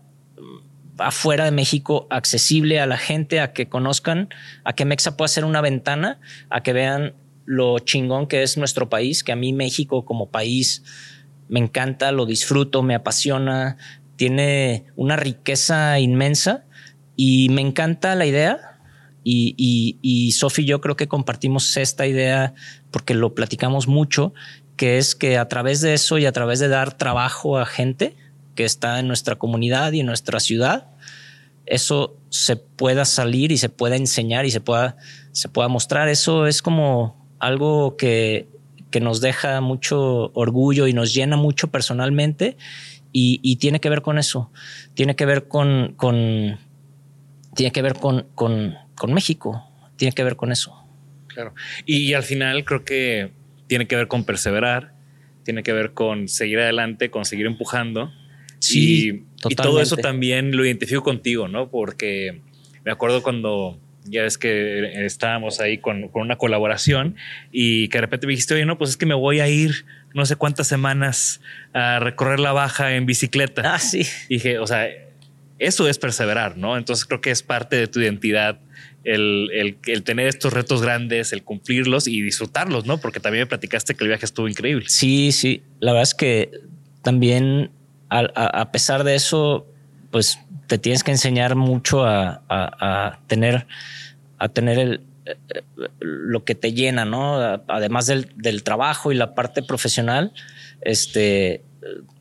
afuera 0.99 1.45
de 1.45 1.51
México 1.51 2.07
accesible 2.11 2.81
a 2.81 2.87
la 2.87 2.99
gente, 2.99 3.41
a 3.41 3.53
que 3.53 3.69
conozcan, 3.69 4.29
a 4.65 4.73
que 4.73 4.85
Mexa 4.85 5.17
pueda 5.17 5.29
ser 5.29 5.45
una 5.45 5.61
ventana, 5.61 6.21
a 6.51 6.63
que 6.63 6.73
vean 6.73 7.15
lo 7.45 7.79
chingón 7.79 8.27
que 8.27 8.43
es 8.43 8.59
nuestro 8.59 8.89
país, 8.89 9.25
que 9.25 9.33
a 9.33 9.37
mí 9.37 9.53
México 9.53 10.05
como 10.05 10.31
país 10.31 10.83
me 11.49 11.61
encanta, 11.61 12.13
lo 12.13 12.27
disfruto, 12.27 12.83
me 12.83 12.95
apasiona, 12.95 13.79
tiene 14.17 14.85
una 14.97 15.17
riqueza 15.17 15.99
inmensa 15.99 16.65
y 17.17 17.49
me 17.51 17.63
encanta 17.63 18.15
la 18.15 18.27
idea. 18.27 18.68
Y, 19.31 19.55
y, 19.59 19.99
y 20.01 20.33
Sofi 20.33 20.64
yo 20.64 20.81
creo 20.81 20.97
que 20.97 21.07
compartimos 21.07 21.76
esta 21.76 22.07
idea 22.07 22.55
porque 22.91 23.12
lo 23.12 23.35
platicamos 23.35 23.87
mucho, 23.87 24.33
que 24.74 24.97
es 24.97 25.14
que 25.14 25.37
a 25.37 25.49
través 25.49 25.83
de 25.83 25.93
eso 25.93 26.16
y 26.16 26.24
a 26.24 26.33
través 26.33 26.61
de 26.61 26.68
dar 26.68 26.97
trabajo 26.97 27.59
a 27.59 27.66
gente 27.66 28.16
que 28.55 28.64
está 28.64 28.99
en 28.99 29.07
nuestra 29.07 29.37
comunidad 29.37 29.93
y 29.93 30.01
en 30.01 30.07
nuestra 30.07 30.41
ciudad, 30.41 30.89
eso 31.66 32.16
se 32.31 32.57
pueda 32.57 33.05
salir 33.05 33.53
y 33.53 33.59
se 33.59 33.68
pueda 33.68 33.97
enseñar 33.97 34.47
y 34.47 34.51
se 34.51 34.62
pueda, 34.62 34.97
se 35.33 35.51
pueda 35.51 35.68
mostrar. 35.68 36.09
Eso 36.09 36.47
es 36.47 36.62
como 36.62 37.29
algo 37.39 37.99
que, 37.99 38.49
que 38.91 39.01
nos 39.01 39.20
deja 39.20 39.61
mucho 39.61 40.33
orgullo 40.33 40.87
y 40.87 40.95
nos 40.95 41.12
llena 41.12 41.37
mucho 41.37 41.68
personalmente 41.68 42.57
y, 43.12 43.41
y 43.43 43.57
tiene 43.57 43.79
que 43.79 43.91
ver 43.91 44.01
con 44.01 44.16
eso, 44.16 44.51
tiene 44.95 45.16
que 45.16 45.26
ver 45.26 45.49
con, 45.49 45.93
con 45.99 46.57
tiene 47.59 47.72
que 47.72 47.83
ver 47.83 47.95
con, 47.95 48.24
con, 48.37 48.76
con, 48.99 49.13
México, 49.13 49.65
tiene 49.97 50.13
que 50.13 50.25
ver 50.25 50.37
con 50.37 50.53
eso. 50.53 50.85
Claro. 51.29 51.55
Y, 51.87 51.99
y 51.99 52.15
al 52.15 52.23
final 52.23 52.65
creo 52.65 52.85
que 52.85 53.33
tiene 53.67 53.87
que 53.87 53.97
ver 53.97 54.09
con 54.09 54.25
perseverar, 54.25 54.95
tiene 55.45 55.63
que 55.63 55.73
ver 55.73 55.93
con 55.93 56.29
seguir 56.29 56.59
adelante, 56.59 57.11
con 57.11 57.25
seguir 57.25 57.47
empujando. 57.47 58.13
Sí, 58.59 59.09
y, 59.09 59.25
y 59.49 59.55
todo 59.55 59.81
eso 59.81 59.97
también 59.97 60.57
lo 60.57 60.65
identifico 60.65 61.03
contigo, 61.03 61.49
¿no? 61.49 61.71
Porque 61.71 62.43
me 62.85 62.91
acuerdo 62.91 63.23
cuando 63.23 63.81
ya 64.05 64.25
es 64.25 64.39
que 64.39 65.05
estábamos 65.05 65.61
ahí 65.61 65.79
con, 65.79 66.09
con, 66.09 66.23
una 66.23 66.37
colaboración 66.37 67.17
y 67.53 67.89
que 67.89 67.99
de 67.99 68.03
repente 68.03 68.27
me 68.27 68.33
dijiste, 68.33 68.55
oye, 68.55 68.65
no, 68.65 68.79
pues 68.79 68.91
es 68.91 68.97
que 68.97 69.07
me 69.07 69.15
voy 69.15 69.41
a 69.41 69.49
ir 69.49 69.85
no 70.15 70.25
sé 70.27 70.37
cuántas 70.37 70.67
semanas 70.67 71.41
a 71.73 71.99
recorrer 72.01 72.41
la 72.41 72.53
baja 72.53 72.95
en 72.95 73.07
bicicleta. 73.07 73.75
Ah, 73.75 73.79
sí. 73.79 74.07
Y 74.29 74.35
dije, 74.35 74.59
o 74.59 74.67
sea, 74.67 74.89
eso 75.59 75.89
es 75.89 75.99
perseverar, 75.99 76.57
¿no? 76.57 76.77
Entonces 76.77 77.05
creo 77.05 77.21
que 77.21 77.31
es 77.31 77.43
parte 77.43 77.77
de 77.77 77.87
tu 77.87 78.01
identidad 78.01 78.61
el, 79.15 79.77
el, 79.87 80.03
tener 80.03 80.29
estos 80.29 80.53
retos 80.53 80.83
grandes, 80.83 81.33
el 81.33 81.43
cumplirlos 81.43 82.07
y 82.07 82.21
disfrutarlos, 82.23 82.87
¿no? 82.87 82.99
Porque 82.99 83.21
también 83.21 83.43
me 83.43 83.47
platicaste 83.47 83.95
que 83.95 84.05
el 84.05 84.09
viaje 84.09 84.25
estuvo 84.25 84.49
increíble. 84.49 84.87
Sí, 84.89 85.33
sí. 85.33 85.63
La 85.81 85.93
verdad 85.93 86.05
es 86.05 86.15
que 86.15 86.51
también, 87.03 87.71
a, 88.11 88.21
a, 88.21 88.71
pesar 88.71 89.05
de 89.05 89.15
eso, 89.15 89.67
pues 90.11 90.39
te 90.67 90.79
tienes 90.79 91.05
que 91.05 91.11
enseñar 91.11 91.55
mucho 91.55 92.05
a, 92.05 92.43
a 92.49 93.21
tener, 93.27 93.67
a 94.39 94.49
tener 94.49 94.79
el, 94.79 95.01
lo 96.01 96.45
que 96.45 96.55
te 96.55 96.73
llena, 96.73 97.05
¿no? 97.05 97.39
Además 97.69 98.07
del, 98.07 98.33
del, 98.37 98.63
trabajo 98.63 99.13
y 99.13 99.15
la 99.15 99.35
parte 99.35 99.63
profesional, 99.63 100.33
este, 100.81 101.63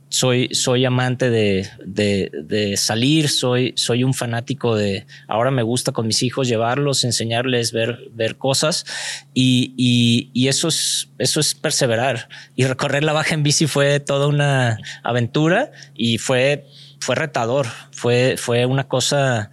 soy, 0.10 0.49
soy 0.53 0.86
amante 0.86 1.30
de, 1.30 1.70
de, 1.86 2.78
salir, 2.78 3.30
soy, 3.30 3.74
soy 3.76 4.03
un 4.03 4.14
fanático 4.14 4.76
de, 4.76 5.05
ahora 5.28 5.51
me 5.51 5.64
gusta 5.64 5.91
con 5.91 6.08
mis 6.08 6.24
hijos 6.24 6.47
llevarlos, 6.47 7.03
enseñarles, 7.03 7.72
ver, 7.72 8.10
ver 8.14 8.38
cosas 8.38 8.86
y, 9.34 9.74
y, 9.78 10.30
y 10.34 10.47
eso, 10.47 10.70
es, 10.70 11.10
eso 11.18 11.39
es 11.39 11.55
perseverar. 11.55 12.30
Y 12.55 12.66
recorrer 12.66 13.03
la 13.03 13.14
baja 13.14 13.36
en 13.36 13.43
bici 13.43 13.68
fue 13.68 13.99
toda 13.99 14.28
una 14.28 14.80
aventura 15.03 15.72
y 15.93 16.18
fue, 16.18 16.66
fue 16.99 17.16
retador, 17.16 17.68
fue, 17.91 18.36
fue 18.38 18.66
una 18.66 18.88
cosa 18.88 19.51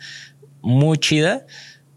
muy 0.63 0.99
chida. 0.99 1.47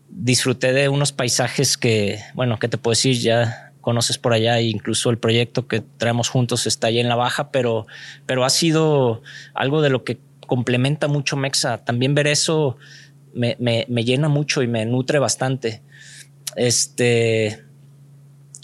Disfruté 0.09 0.73
de 0.73 0.89
unos 0.89 1.11
paisajes 1.11 1.77
que, 1.77 2.19
bueno, 2.33 2.57
¿qué 2.57 2.67
te 2.67 2.77
puedo 2.77 2.93
decir? 2.93 3.19
Ya 3.19 3.66
conoces 3.87 4.17
por 4.17 4.33
allá, 4.33 4.59
e 4.59 4.63
incluso 4.63 5.09
el 5.09 5.17
proyecto 5.17 5.65
que 5.69 5.79
traemos 5.79 6.27
juntos 6.27 6.67
está 6.67 6.87
ahí 6.87 6.99
en 6.99 7.07
la 7.07 7.15
baja, 7.15 7.51
pero, 7.51 7.87
pero 8.25 8.43
ha 8.43 8.49
sido 8.49 9.21
algo 9.53 9.81
de 9.81 9.89
lo 9.89 10.03
que 10.03 10.17
complementa 10.45 11.07
mucho 11.07 11.37
Mexa. 11.37 11.77
También 11.77 12.13
ver 12.13 12.27
eso 12.27 12.75
me, 13.33 13.55
me, 13.61 13.85
me 13.87 14.03
llena 14.03 14.27
mucho 14.27 14.61
y 14.61 14.67
me 14.67 14.85
nutre 14.85 15.19
bastante. 15.19 15.83
Este, 16.57 17.63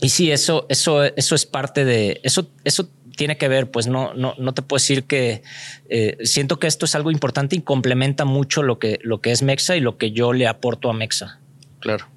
y 0.01 0.09
sí, 0.09 0.29
eso, 0.29 0.65
eso, 0.67 1.05
eso 1.05 1.35
es 1.35 1.45
parte 1.45 1.85
de 1.85 2.19
eso, 2.23 2.49
eso 2.65 2.89
tiene 3.15 3.37
que 3.37 3.47
ver, 3.47 3.71
pues 3.71 3.87
no, 3.87 4.13
no, 4.13 4.35
no 4.37 4.53
te 4.53 4.61
puedo 4.61 4.81
decir 4.81 5.05
que 5.05 5.41
eh, 5.87 6.17
siento 6.25 6.59
que 6.59 6.67
esto 6.67 6.83
es 6.83 6.95
algo 6.95 7.11
importante 7.11 7.55
y 7.55 7.61
complementa 7.61 8.25
mucho 8.25 8.61
lo 8.61 8.77
que, 8.77 8.99
lo 9.03 9.21
que 9.21 9.31
es 9.31 9.41
Mexa 9.41 9.77
y 9.77 9.79
lo 9.79 9.97
que 9.97 10.11
yo 10.11 10.33
le 10.33 10.47
aporto 10.47 10.89
a 10.89 10.93
Mexa. 10.93 11.39
Claro. 11.79 12.07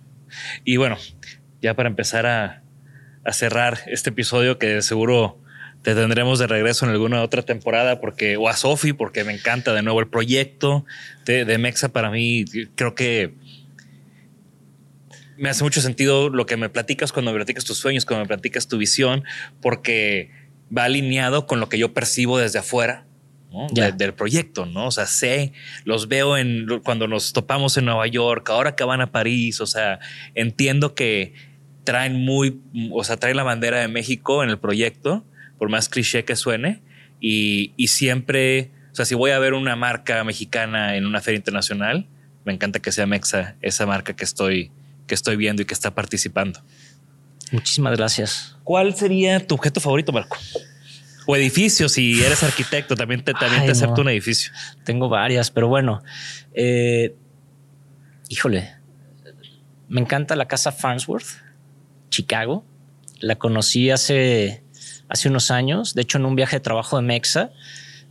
Y 0.64 0.76
bueno, 0.76 0.96
ya 1.62 1.74
para 1.74 1.88
empezar 1.88 2.26
a, 2.26 2.64
a 3.26 3.32
cerrar 3.32 3.80
este 3.86 4.10
episodio 4.10 4.58
que 4.58 4.80
seguro 4.82 5.38
te 5.82 5.94
tendremos 5.94 6.38
de 6.38 6.46
regreso 6.46 6.84
en 6.86 6.92
alguna 6.92 7.22
otra 7.22 7.42
temporada 7.42 8.00
porque 8.00 8.36
o 8.36 8.48
a 8.48 8.56
Sofi 8.56 8.92
porque 8.92 9.24
me 9.24 9.34
encanta 9.34 9.74
de 9.74 9.82
nuevo 9.82 10.00
el 10.00 10.08
proyecto 10.08 10.84
de, 11.24 11.44
de, 11.44 11.58
Mexa 11.58 11.88
para 11.88 12.10
mí 12.10 12.44
creo 12.76 12.94
que 12.94 13.34
me 15.36 15.48
hace 15.48 15.64
mucho 15.64 15.80
sentido 15.80 16.30
lo 16.30 16.46
que 16.46 16.56
me 16.56 16.68
platicas 16.68 17.12
cuando 17.12 17.32
me 17.32 17.38
platicas 17.38 17.64
tus 17.64 17.78
sueños 17.78 18.04
cuando 18.04 18.24
me 18.24 18.28
platicas 18.28 18.68
tu 18.68 18.78
visión 18.78 19.24
porque 19.60 20.30
va 20.76 20.84
alineado 20.84 21.46
con 21.46 21.58
lo 21.58 21.68
que 21.68 21.78
yo 21.78 21.92
percibo 21.92 22.38
desde 22.38 22.60
afuera 22.60 23.06
¿no? 23.50 23.66
de, 23.70 23.92
del 23.92 24.14
proyecto, 24.14 24.66
¿no? 24.66 24.88
O 24.88 24.90
sea, 24.90 25.06
sé, 25.06 25.52
los 25.84 26.08
veo 26.08 26.36
en 26.36 26.66
cuando 26.82 27.06
nos 27.06 27.32
topamos 27.32 27.76
en 27.76 27.84
Nueva 27.84 28.06
York, 28.06 28.50
ahora 28.50 28.74
que 28.74 28.84
van 28.84 29.00
a 29.00 29.12
París, 29.12 29.60
o 29.60 29.66
sea, 29.66 30.00
entiendo 30.34 30.94
que 30.94 31.34
traen 31.86 32.16
muy, 32.16 32.60
o 32.92 33.04
sea, 33.04 33.16
traen 33.16 33.36
la 33.36 33.44
bandera 33.44 33.78
de 33.78 33.88
México 33.88 34.42
en 34.42 34.50
el 34.50 34.58
proyecto, 34.58 35.24
por 35.56 35.70
más 35.70 35.88
cliché 35.88 36.26
que 36.26 36.36
suene, 36.36 36.82
y, 37.20 37.72
y, 37.78 37.88
siempre, 37.88 38.72
o 38.92 38.94
sea, 38.94 39.06
si 39.06 39.14
voy 39.14 39.30
a 39.30 39.38
ver 39.38 39.54
una 39.54 39.76
marca 39.76 40.22
mexicana 40.24 40.96
en 40.96 41.06
una 41.06 41.22
feria 41.22 41.38
internacional, 41.38 42.08
me 42.44 42.52
encanta 42.52 42.80
que 42.80 42.92
sea 42.92 43.06
Mexa, 43.06 43.56
esa 43.62 43.86
marca 43.86 44.14
que 44.14 44.24
estoy, 44.24 44.70
que 45.06 45.14
estoy 45.14 45.36
viendo 45.36 45.62
y 45.62 45.64
que 45.64 45.72
está 45.72 45.94
participando. 45.94 46.60
Muchísimas 47.52 47.96
gracias. 47.96 48.56
¿Cuál 48.64 48.94
sería 48.94 49.46
tu 49.46 49.54
objeto 49.54 49.80
favorito, 49.80 50.12
Marco? 50.12 50.36
O 51.26 51.36
edificio, 51.36 51.88
si 51.88 52.22
eres 52.22 52.42
arquitecto, 52.42 52.96
también 52.96 53.24
te, 53.24 53.32
también 53.32 53.62
Ay, 53.62 53.66
te 53.66 53.72
acepto 53.72 53.96
no. 53.96 54.02
un 54.02 54.08
edificio. 54.10 54.52
Tengo 54.84 55.08
varias, 55.08 55.50
pero 55.50 55.68
bueno, 55.68 56.02
eh, 56.52 57.14
híjole, 58.28 58.74
me 59.88 60.00
encanta 60.00 60.36
la 60.36 60.46
casa 60.46 60.72
Farnsworth 60.72 61.45
Chicago. 62.16 62.64
La 63.20 63.36
conocí 63.36 63.90
hace, 63.90 64.62
hace 65.08 65.28
unos 65.28 65.50
años, 65.50 65.94
de 65.94 66.02
hecho 66.02 66.18
en 66.18 66.24
un 66.24 66.34
viaje 66.34 66.56
de 66.56 66.60
trabajo 66.60 66.96
de 66.96 67.02
Mexa. 67.02 67.50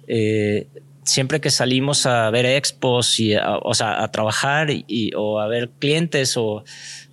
Eh, 0.07 0.67
siempre 1.03 1.41
que 1.41 1.49
salimos 1.49 2.05
a 2.05 2.29
ver 2.29 2.45
expos 2.45 3.19
y 3.19 3.33
a, 3.33 3.57
o 3.57 3.73
sea, 3.73 4.03
a 4.03 4.11
trabajar 4.11 4.69
y, 4.69 4.85
y, 4.87 5.11
o 5.15 5.39
a 5.39 5.47
ver 5.47 5.71
clientes 5.79 6.37
o 6.37 6.63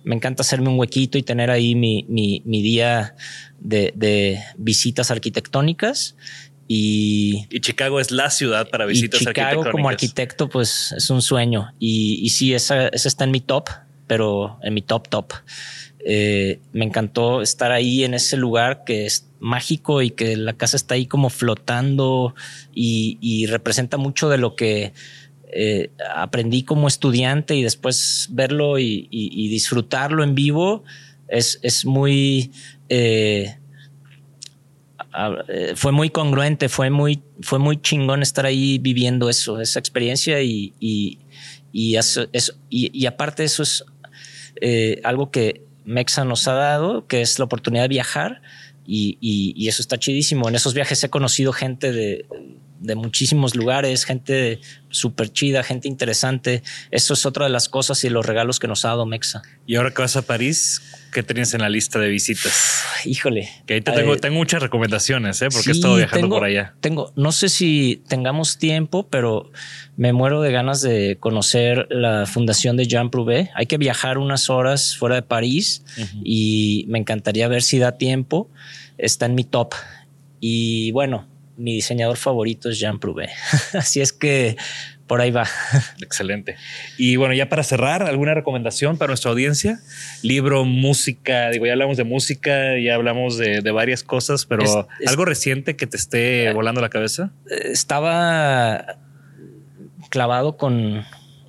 me 0.03 0.15
encanta 0.15 0.41
hacerme 0.41 0.69
un 0.69 0.79
huequito 0.79 1.17
y 1.17 1.23
tener 1.23 1.49
ahí 1.49 1.75
mi, 1.75 2.05
mi, 2.09 2.43
mi 2.45 2.61
día 2.61 3.15
de, 3.59 3.91
de, 3.95 4.43
visitas 4.57 5.09
arquitectónicas. 5.09 6.15
Y, 6.67 7.47
y, 7.49 7.59
Chicago 7.59 7.99
es 7.99 8.11
la 8.11 8.29
ciudad 8.29 8.69
para 8.69 8.85
visitas 8.85 9.21
y 9.21 9.25
Chicago 9.25 9.65
como 9.69 9.89
arquitecto 9.89 10.47
pues 10.49 10.93
es 10.95 11.09
un 11.09 11.21
sueño 11.21 11.73
y, 11.77 12.19
y 12.21 12.29
sí, 12.29 12.53
esa, 12.53 12.87
esa 12.87 13.07
está 13.07 13.25
en 13.25 13.31
mi 13.31 13.41
top, 13.41 13.69
pero 14.07 14.59
en 14.61 14.73
mi 14.73 14.81
top 14.81 15.09
top. 15.09 15.33
Eh, 16.05 16.59
me 16.73 16.83
encantó 16.83 17.41
estar 17.41 17.71
ahí 17.71 18.03
en 18.03 18.13
ese 18.13 18.35
lugar 18.35 18.83
que 18.83 19.05
es 19.05 19.25
mágico 19.39 20.01
y 20.01 20.11
que 20.11 20.35
la 20.35 20.53
casa 20.53 20.75
está 20.75 20.95
ahí 20.95 21.05
como 21.05 21.29
flotando 21.29 22.35
y, 22.73 23.45
representa 23.47 23.97
mucho 23.97 24.29
de 24.29 24.37
lo 24.37 24.55
que 24.55 24.93
eh, 25.53 25.91
aprendí 26.13 26.63
como 26.63 26.87
estudiante 26.87 27.55
y 27.55 27.63
después 27.63 28.27
verlo 28.31 28.79
y, 28.79 29.07
disfrutarlo 29.49 30.23
en 30.23 30.35
vivo 30.35 30.83
es, 31.27 31.59
es 31.61 31.85
muy... 31.85 32.51
Eh, 32.89 33.55
fue 35.75 35.91
muy 35.91 36.09
congruente, 36.09 36.69
fue 36.69 36.89
muy, 36.89 37.21
fue 37.41 37.59
muy 37.59 37.79
chingón 37.79 38.23
estar 38.23 38.47
ahí 38.47 38.79
viviendo 38.79 39.29
eso, 39.29 39.61
esa 39.61 39.77
experiencia 39.77 40.41
y, 40.41 40.73
y, 40.79 41.95
eso, 41.95 42.25
y, 42.67 43.05
aparte 43.05 43.43
eso 43.43 43.61
es 43.61 43.85
algo 45.03 45.29
que 45.29 45.61
Mexa 45.85 46.23
nos 46.25 46.47
ha 46.47 46.53
dado, 46.53 47.07
que 47.07 47.21
es 47.21 47.39
la 47.39 47.45
oportunidad 47.45 47.83
de 47.83 47.89
viajar 47.89 48.41
y, 48.85 49.17
y, 49.21 49.67
eso 49.67 49.81
está 49.81 49.97
chidísimo. 49.97 50.49
En 50.49 50.55
esos 50.55 50.73
viajes 50.73 51.03
he 51.03 51.09
conocido 51.09 51.53
gente 51.53 51.91
de, 51.91 52.25
de 52.79 52.95
muchísimos 52.95 53.55
lugares, 53.55 54.03
gente 54.03 54.59
súper 54.89 55.31
chida, 55.31 55.63
gente 55.63 55.87
interesante. 55.87 56.63
Eso 56.91 57.13
es 57.13 57.25
otra 57.25 57.45
de 57.45 57.51
las 57.51 57.69
cosas 57.69 58.03
y 58.03 58.09
los 58.09 58.25
regalos 58.25 58.59
que 58.59 58.67
nos 58.67 58.83
ha 58.85 58.89
dado 58.89 59.05
Mexa. 59.05 59.41
Y 59.65 59.75
ahora 59.75 59.91
que 59.91 60.01
vas 60.01 60.15
a 60.17 60.21
París, 60.21 60.81
¿qué 61.13 61.23
tenías 61.23 61.53
en 61.53 61.61
la 61.61 61.69
lista 61.69 61.99
de 61.99 62.09
visitas? 62.09 62.83
Híjole. 63.05 63.49
Que 63.65 63.75
ahí 63.75 63.81
te 63.81 63.91
tengo, 63.91 64.15
eh, 64.15 64.19
tengo 64.19 64.35
muchas 64.35 64.61
recomendaciones, 64.61 65.41
¿eh? 65.41 65.47
porque 65.51 65.69
he 65.69 65.73
estado 65.73 65.95
viajando 65.95 66.29
por 66.29 66.43
allá. 66.43 66.75
Tengo, 66.81 67.13
no 67.15 67.31
sé 67.31 67.49
si 67.49 68.03
tengamos 68.07 68.57
tiempo, 68.57 69.07
pero 69.09 69.51
me 69.95 70.11
muero 70.11 70.41
de 70.41 70.51
ganas 70.51 70.81
de 70.81 71.17
conocer 71.19 71.87
la 71.89 72.25
fundación 72.25 72.75
de 72.77 72.87
Jean 72.87 73.09
Prouvé. 73.09 73.51
Hay 73.55 73.67
que 73.67 73.77
viajar 73.77 74.17
unas 74.17 74.49
horas 74.49 74.97
fuera 74.97 75.15
de 75.15 75.21
París 75.21 75.83
y 76.23 76.85
me 76.87 76.99
encantaría 76.99 77.47
ver 77.47 77.61
si 77.61 77.79
da 77.79 77.97
tiempo. 77.97 78.49
Está 78.97 79.25
en 79.27 79.35
mi 79.35 79.43
top. 79.43 79.73
Y 80.39 80.91
bueno, 80.91 81.27
mi 81.57 81.73
diseñador 81.75 82.17
favorito 82.17 82.69
es 82.69 82.79
Jean 82.79 82.99
Prouvé. 82.99 83.29
Así 83.73 84.01
es 84.01 84.11
que 84.13 84.57
por 85.07 85.21
ahí 85.21 85.31
va. 85.31 85.47
Excelente. 86.01 86.55
Y 86.97 87.15
bueno, 87.15 87.33
ya 87.33 87.49
para 87.49 87.63
cerrar, 87.63 88.03
¿alguna 88.03 88.33
recomendación 88.33 88.97
para 88.97 89.09
nuestra 89.09 89.31
audiencia? 89.31 89.79
Libro, 90.21 90.65
música, 90.65 91.49
digo, 91.49 91.65
ya 91.65 91.73
hablamos 91.73 91.97
de 91.97 92.03
música, 92.03 92.77
ya 92.79 92.95
hablamos 92.95 93.37
de, 93.37 93.61
varias 93.71 94.03
cosas, 94.03 94.45
pero 94.45 94.87
algo 95.07 95.25
reciente 95.25 95.75
que 95.75 95.87
te 95.87 95.97
esté 95.97 96.45
eh, 96.45 96.53
volando 96.53 96.79
la 96.79 96.89
cabeza. 96.89 97.31
Estaba 97.49 98.97
clavado 100.09 100.57
con 100.57 101.03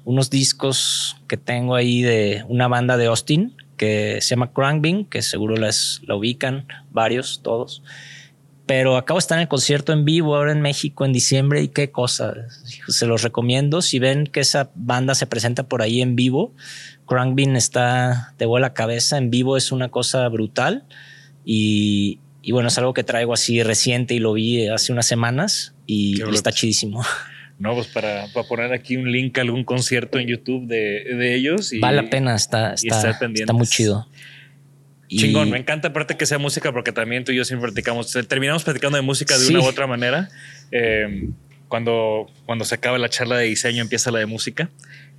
unos 0.04 0.30
discos 0.30 1.16
que 1.28 1.36
tengo 1.36 1.74
ahí 1.74 2.02
de 2.02 2.44
una 2.48 2.68
banda 2.68 2.96
de 2.96 3.06
Austin 3.06 3.54
que 3.76 4.18
se 4.20 4.30
llama 4.30 4.52
Crankbing, 4.52 5.06
que 5.06 5.20
seguro 5.20 5.56
las, 5.56 6.00
la 6.06 6.14
ubican 6.14 6.66
varios, 6.90 7.40
todos 7.42 7.82
pero 8.66 8.96
acabo 8.96 9.18
de 9.18 9.22
estar 9.22 9.38
en 9.38 9.42
el 9.42 9.48
concierto 9.48 9.92
en 9.92 10.04
vivo 10.04 10.34
ahora 10.36 10.52
en 10.52 10.62
México 10.62 11.04
en 11.04 11.12
diciembre 11.12 11.62
y 11.62 11.68
qué 11.68 11.90
cosa. 11.90 12.34
Se 12.88 13.06
los 13.06 13.22
recomiendo. 13.22 13.82
Si 13.82 13.98
ven 13.98 14.26
que 14.26 14.40
esa 14.40 14.70
banda 14.74 15.14
se 15.14 15.26
presenta 15.26 15.68
por 15.68 15.82
ahí 15.82 16.00
en 16.00 16.16
vivo, 16.16 16.54
Crankbean 17.06 17.56
está 17.56 18.34
de 18.38 18.46
vuela 18.46 18.72
cabeza. 18.72 19.18
En 19.18 19.30
vivo 19.30 19.58
es 19.58 19.70
una 19.70 19.90
cosa 19.90 20.26
brutal 20.28 20.84
y, 21.44 22.18
bueno, 22.50 22.68
es 22.68 22.78
algo 22.78 22.94
que 22.94 23.04
traigo 23.04 23.34
así 23.34 23.62
reciente 23.62 24.14
y 24.14 24.18
lo 24.18 24.32
vi 24.32 24.66
hace 24.68 24.92
unas 24.92 25.06
semanas 25.06 25.74
y, 25.86 26.22
está 26.32 26.50
chidísimo. 26.50 27.04
No, 27.56 27.74
pues 27.74 27.86
para, 27.86 28.26
poner 28.48 28.72
aquí 28.72 28.96
un 28.96 29.12
link 29.12 29.38
a 29.38 29.42
algún 29.42 29.62
concierto 29.62 30.18
en 30.18 30.26
YouTube 30.26 30.66
de, 30.66 31.36
ellos. 31.36 31.72
Y, 31.72 31.78
vale 31.78 32.02
la 32.02 32.10
pena, 32.10 32.34
está, 32.34 32.74
está, 32.74 33.10
está 33.10 33.52
muy 33.52 33.66
chido. 33.66 34.08
Chingón, 35.16 35.50
me 35.50 35.58
encanta 35.58 35.88
aparte 35.88 36.16
que 36.16 36.26
sea 36.26 36.38
música 36.38 36.72
porque 36.72 36.92
también 36.92 37.24
tú 37.24 37.32
y 37.32 37.36
yo 37.36 37.44
siempre 37.44 37.70
platicamos, 37.70 38.12
terminamos 38.28 38.64
platicando 38.64 38.96
de 38.96 39.02
música 39.02 39.38
de 39.38 39.48
una 39.48 39.60
u 39.60 39.64
otra 39.64 39.86
manera. 39.86 40.28
Eh, 40.70 41.28
cuando, 41.68 42.30
cuando 42.46 42.64
se 42.64 42.74
acaba 42.74 42.98
la 42.98 43.08
charla 43.08 43.38
de 43.38 43.46
diseño 43.46 43.82
empieza 43.82 44.10
la 44.10 44.20
de 44.20 44.26
música. 44.26 44.70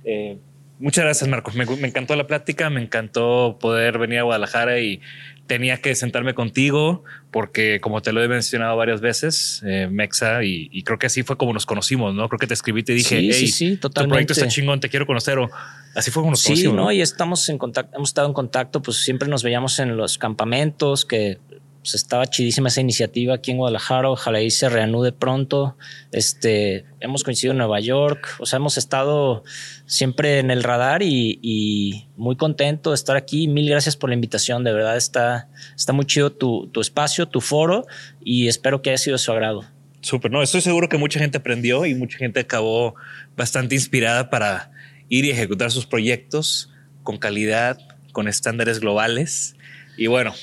Eh, 0.04 0.38
muchas 0.78 1.04
gracias 1.04 1.28
Marcos, 1.28 1.54
me, 1.54 1.66
me, 1.66 1.88
encantó 1.88 2.16
la 2.16 2.26
plática, 2.26 2.70
me 2.70 2.80
encantó 2.80 3.58
poder 3.60 3.98
venir 3.98 4.20
a 4.20 4.22
Guadalajara 4.22 4.80
y 4.80 5.00
tenía 5.46 5.80
que 5.80 5.94
sentarme 5.94 6.34
contigo 6.34 7.04
porque 7.30 7.80
como 7.80 8.02
te 8.02 8.12
lo 8.12 8.22
he 8.22 8.28
mencionado 8.28 8.76
varias 8.76 9.00
veces, 9.00 9.62
eh, 9.64 9.88
Mexa, 9.90 10.42
y, 10.42 10.82
creo 10.82 10.98
que 10.98 11.06
así 11.06 11.22
fue 11.22 11.36
como 11.36 11.52
nos 11.52 11.66
conocimos, 11.66 12.14
¿no? 12.14 12.28
Creo 12.28 12.38
que 12.38 12.46
te 12.46 12.54
escribí 12.54 12.80
y 12.80 12.84
te 12.84 12.94
dije, 12.94 13.20
sí, 13.20 13.30
hey, 13.32 13.48
sí, 13.48 13.76
tu 13.76 13.90
proyecto 13.90 14.32
está 14.32 14.48
chingón, 14.48 14.80
te 14.80 14.88
quiero 14.88 15.06
conocer. 15.06 15.38
O 15.38 15.50
así 15.94 16.10
fue 16.10 16.22
como 16.22 16.30
nos 16.32 16.42
conocimos. 16.42 16.72
Sí, 16.72 16.76
¿no? 16.76 16.92
Y 16.92 17.00
estamos 17.00 17.48
en 17.48 17.58
contacto, 17.58 17.96
hemos 17.96 18.10
estado 18.10 18.26
en 18.28 18.34
contacto, 18.34 18.82
pues 18.82 18.98
siempre 18.98 19.28
nos 19.28 19.42
veíamos 19.42 19.78
en 19.78 19.96
los 19.96 20.18
campamentos, 20.18 21.04
que 21.04 21.38
pues, 21.86 21.94
estaba 21.94 22.26
chidísima 22.26 22.66
esa 22.66 22.80
iniciativa 22.80 23.36
aquí 23.36 23.52
en 23.52 23.58
Guadalajara. 23.58 24.10
Ojalá 24.10 24.42
y 24.42 24.50
se 24.50 24.68
reanude 24.68 25.12
pronto. 25.12 25.76
Este, 26.10 26.84
hemos 26.98 27.22
coincidido 27.22 27.52
en 27.52 27.58
Nueva 27.58 27.78
York. 27.78 28.26
O 28.40 28.46
sea, 28.46 28.56
hemos 28.56 28.76
estado 28.76 29.44
siempre 29.84 30.40
en 30.40 30.50
el 30.50 30.64
radar 30.64 31.04
y, 31.04 32.08
muy 32.16 32.34
contento 32.34 32.90
de 32.90 32.96
estar 32.96 33.16
aquí. 33.16 33.46
Mil 33.46 33.70
gracias 33.70 33.96
por 33.96 34.10
la 34.10 34.14
invitación. 34.14 34.64
De 34.64 34.72
verdad 34.72 34.96
está, 34.96 35.48
está 35.76 35.92
muy 35.92 36.06
chido 36.06 36.32
tu, 36.32 36.66
tu 36.72 36.80
espacio, 36.80 37.28
tu 37.28 37.40
foro 37.40 37.86
y 38.20 38.48
espero 38.48 38.82
que 38.82 38.90
haya 38.90 38.98
sido 38.98 39.14
de 39.14 39.18
su 39.18 39.30
agrado. 39.30 39.64
Súper, 40.00 40.32
no, 40.32 40.42
estoy 40.42 40.62
seguro 40.62 40.88
que 40.88 40.98
mucha 40.98 41.20
gente 41.20 41.38
aprendió 41.38 41.86
y 41.86 41.94
mucha 41.94 42.18
gente 42.18 42.40
acabó 42.40 42.96
bastante 43.36 43.76
inspirada 43.76 44.28
para 44.28 44.72
ir 45.08 45.24
y 45.24 45.30
ejecutar 45.30 45.70
sus 45.70 45.86
proyectos 45.86 46.68
con 47.04 47.16
calidad, 47.16 47.78
con 48.10 48.26
estándares 48.26 48.80
globales. 48.80 49.54
Y 49.96 50.08
bueno, 50.08 50.34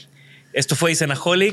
esto 0.54 0.76
fue 0.76 0.92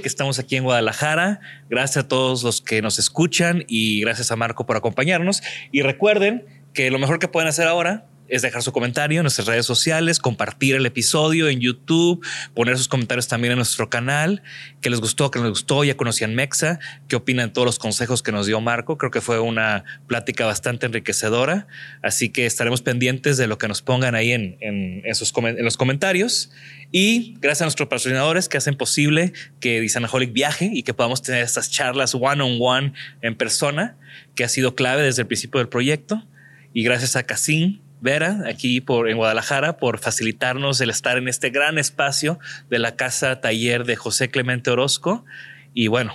que 0.02 0.08
estamos 0.08 0.38
aquí 0.38 0.56
en 0.56 0.64
Guadalajara. 0.64 1.40
Gracias 1.70 2.04
a 2.04 2.08
todos 2.08 2.42
los 2.42 2.60
que 2.60 2.82
nos 2.82 2.98
escuchan 2.98 3.64
y 3.66 4.02
gracias 4.02 4.30
a 4.30 4.36
Marco 4.36 4.66
por 4.66 4.76
acompañarnos. 4.76 5.42
Y 5.72 5.82
recuerden 5.82 6.44
que 6.74 6.90
lo 6.90 6.98
mejor 6.98 7.18
que 7.18 7.26
pueden 7.26 7.48
hacer 7.48 7.66
ahora 7.66 8.09
es 8.30 8.42
dejar 8.42 8.62
su 8.62 8.72
comentario 8.72 9.20
en 9.20 9.24
nuestras 9.24 9.46
redes 9.46 9.66
sociales, 9.66 10.18
compartir 10.18 10.76
el 10.76 10.86
episodio 10.86 11.48
en 11.48 11.60
YouTube, 11.60 12.24
poner 12.54 12.78
sus 12.78 12.88
comentarios 12.88 13.28
también 13.28 13.52
en 13.52 13.58
nuestro 13.58 13.90
canal, 13.90 14.42
que 14.80 14.88
les 14.88 15.00
gustó, 15.00 15.30
que 15.30 15.38
no 15.38 15.46
les 15.46 15.50
gustó, 15.50 15.84
ya 15.84 15.96
conocían 15.96 16.34
Mexa, 16.34 16.78
qué 17.08 17.16
opinan 17.16 17.52
todos 17.52 17.66
los 17.66 17.78
consejos 17.78 18.22
que 18.22 18.32
nos 18.32 18.46
dio 18.46 18.60
Marco. 18.60 18.96
Creo 18.96 19.10
que 19.10 19.20
fue 19.20 19.40
una 19.40 19.84
plática 20.06 20.46
bastante 20.46 20.86
enriquecedora, 20.86 21.66
así 22.02 22.30
que 22.30 22.46
estaremos 22.46 22.82
pendientes 22.82 23.36
de 23.36 23.46
lo 23.46 23.58
que 23.58 23.68
nos 23.68 23.82
pongan 23.82 24.14
ahí 24.14 24.32
en, 24.32 24.56
en, 24.60 25.02
esos, 25.04 25.32
en 25.36 25.64
los 25.64 25.76
comentarios. 25.76 26.50
Y 26.92 27.34
gracias 27.40 27.62
a 27.62 27.64
nuestros 27.66 27.88
patrocinadores 27.88 28.48
que 28.48 28.58
hacen 28.58 28.76
posible 28.76 29.32
que 29.60 29.80
Disanaholic 29.80 30.32
viaje 30.32 30.70
y 30.72 30.82
que 30.82 30.94
podamos 30.94 31.22
tener 31.22 31.42
estas 31.42 31.70
charlas 31.70 32.14
one 32.14 32.42
on 32.42 32.58
one 32.60 32.92
en 33.22 33.36
persona, 33.36 33.96
que 34.34 34.44
ha 34.44 34.48
sido 34.48 34.74
clave 34.74 35.02
desde 35.02 35.22
el 35.22 35.28
principio 35.28 35.58
del 35.58 35.68
proyecto. 35.68 36.26
Y 36.72 36.84
gracias 36.84 37.16
a 37.16 37.24
Casim 37.24 37.80
Vera, 38.00 38.44
aquí 38.46 38.80
por, 38.80 39.08
en 39.08 39.16
Guadalajara, 39.16 39.76
por 39.76 39.98
facilitarnos 39.98 40.80
el 40.80 40.90
estar 40.90 41.18
en 41.18 41.28
este 41.28 41.50
gran 41.50 41.78
espacio 41.78 42.38
de 42.68 42.78
la 42.78 42.96
casa 42.96 43.40
taller 43.40 43.84
de 43.84 43.96
José 43.96 44.30
Clemente 44.30 44.70
Orozco. 44.70 45.24
Y 45.74 45.88
bueno, 45.88 46.14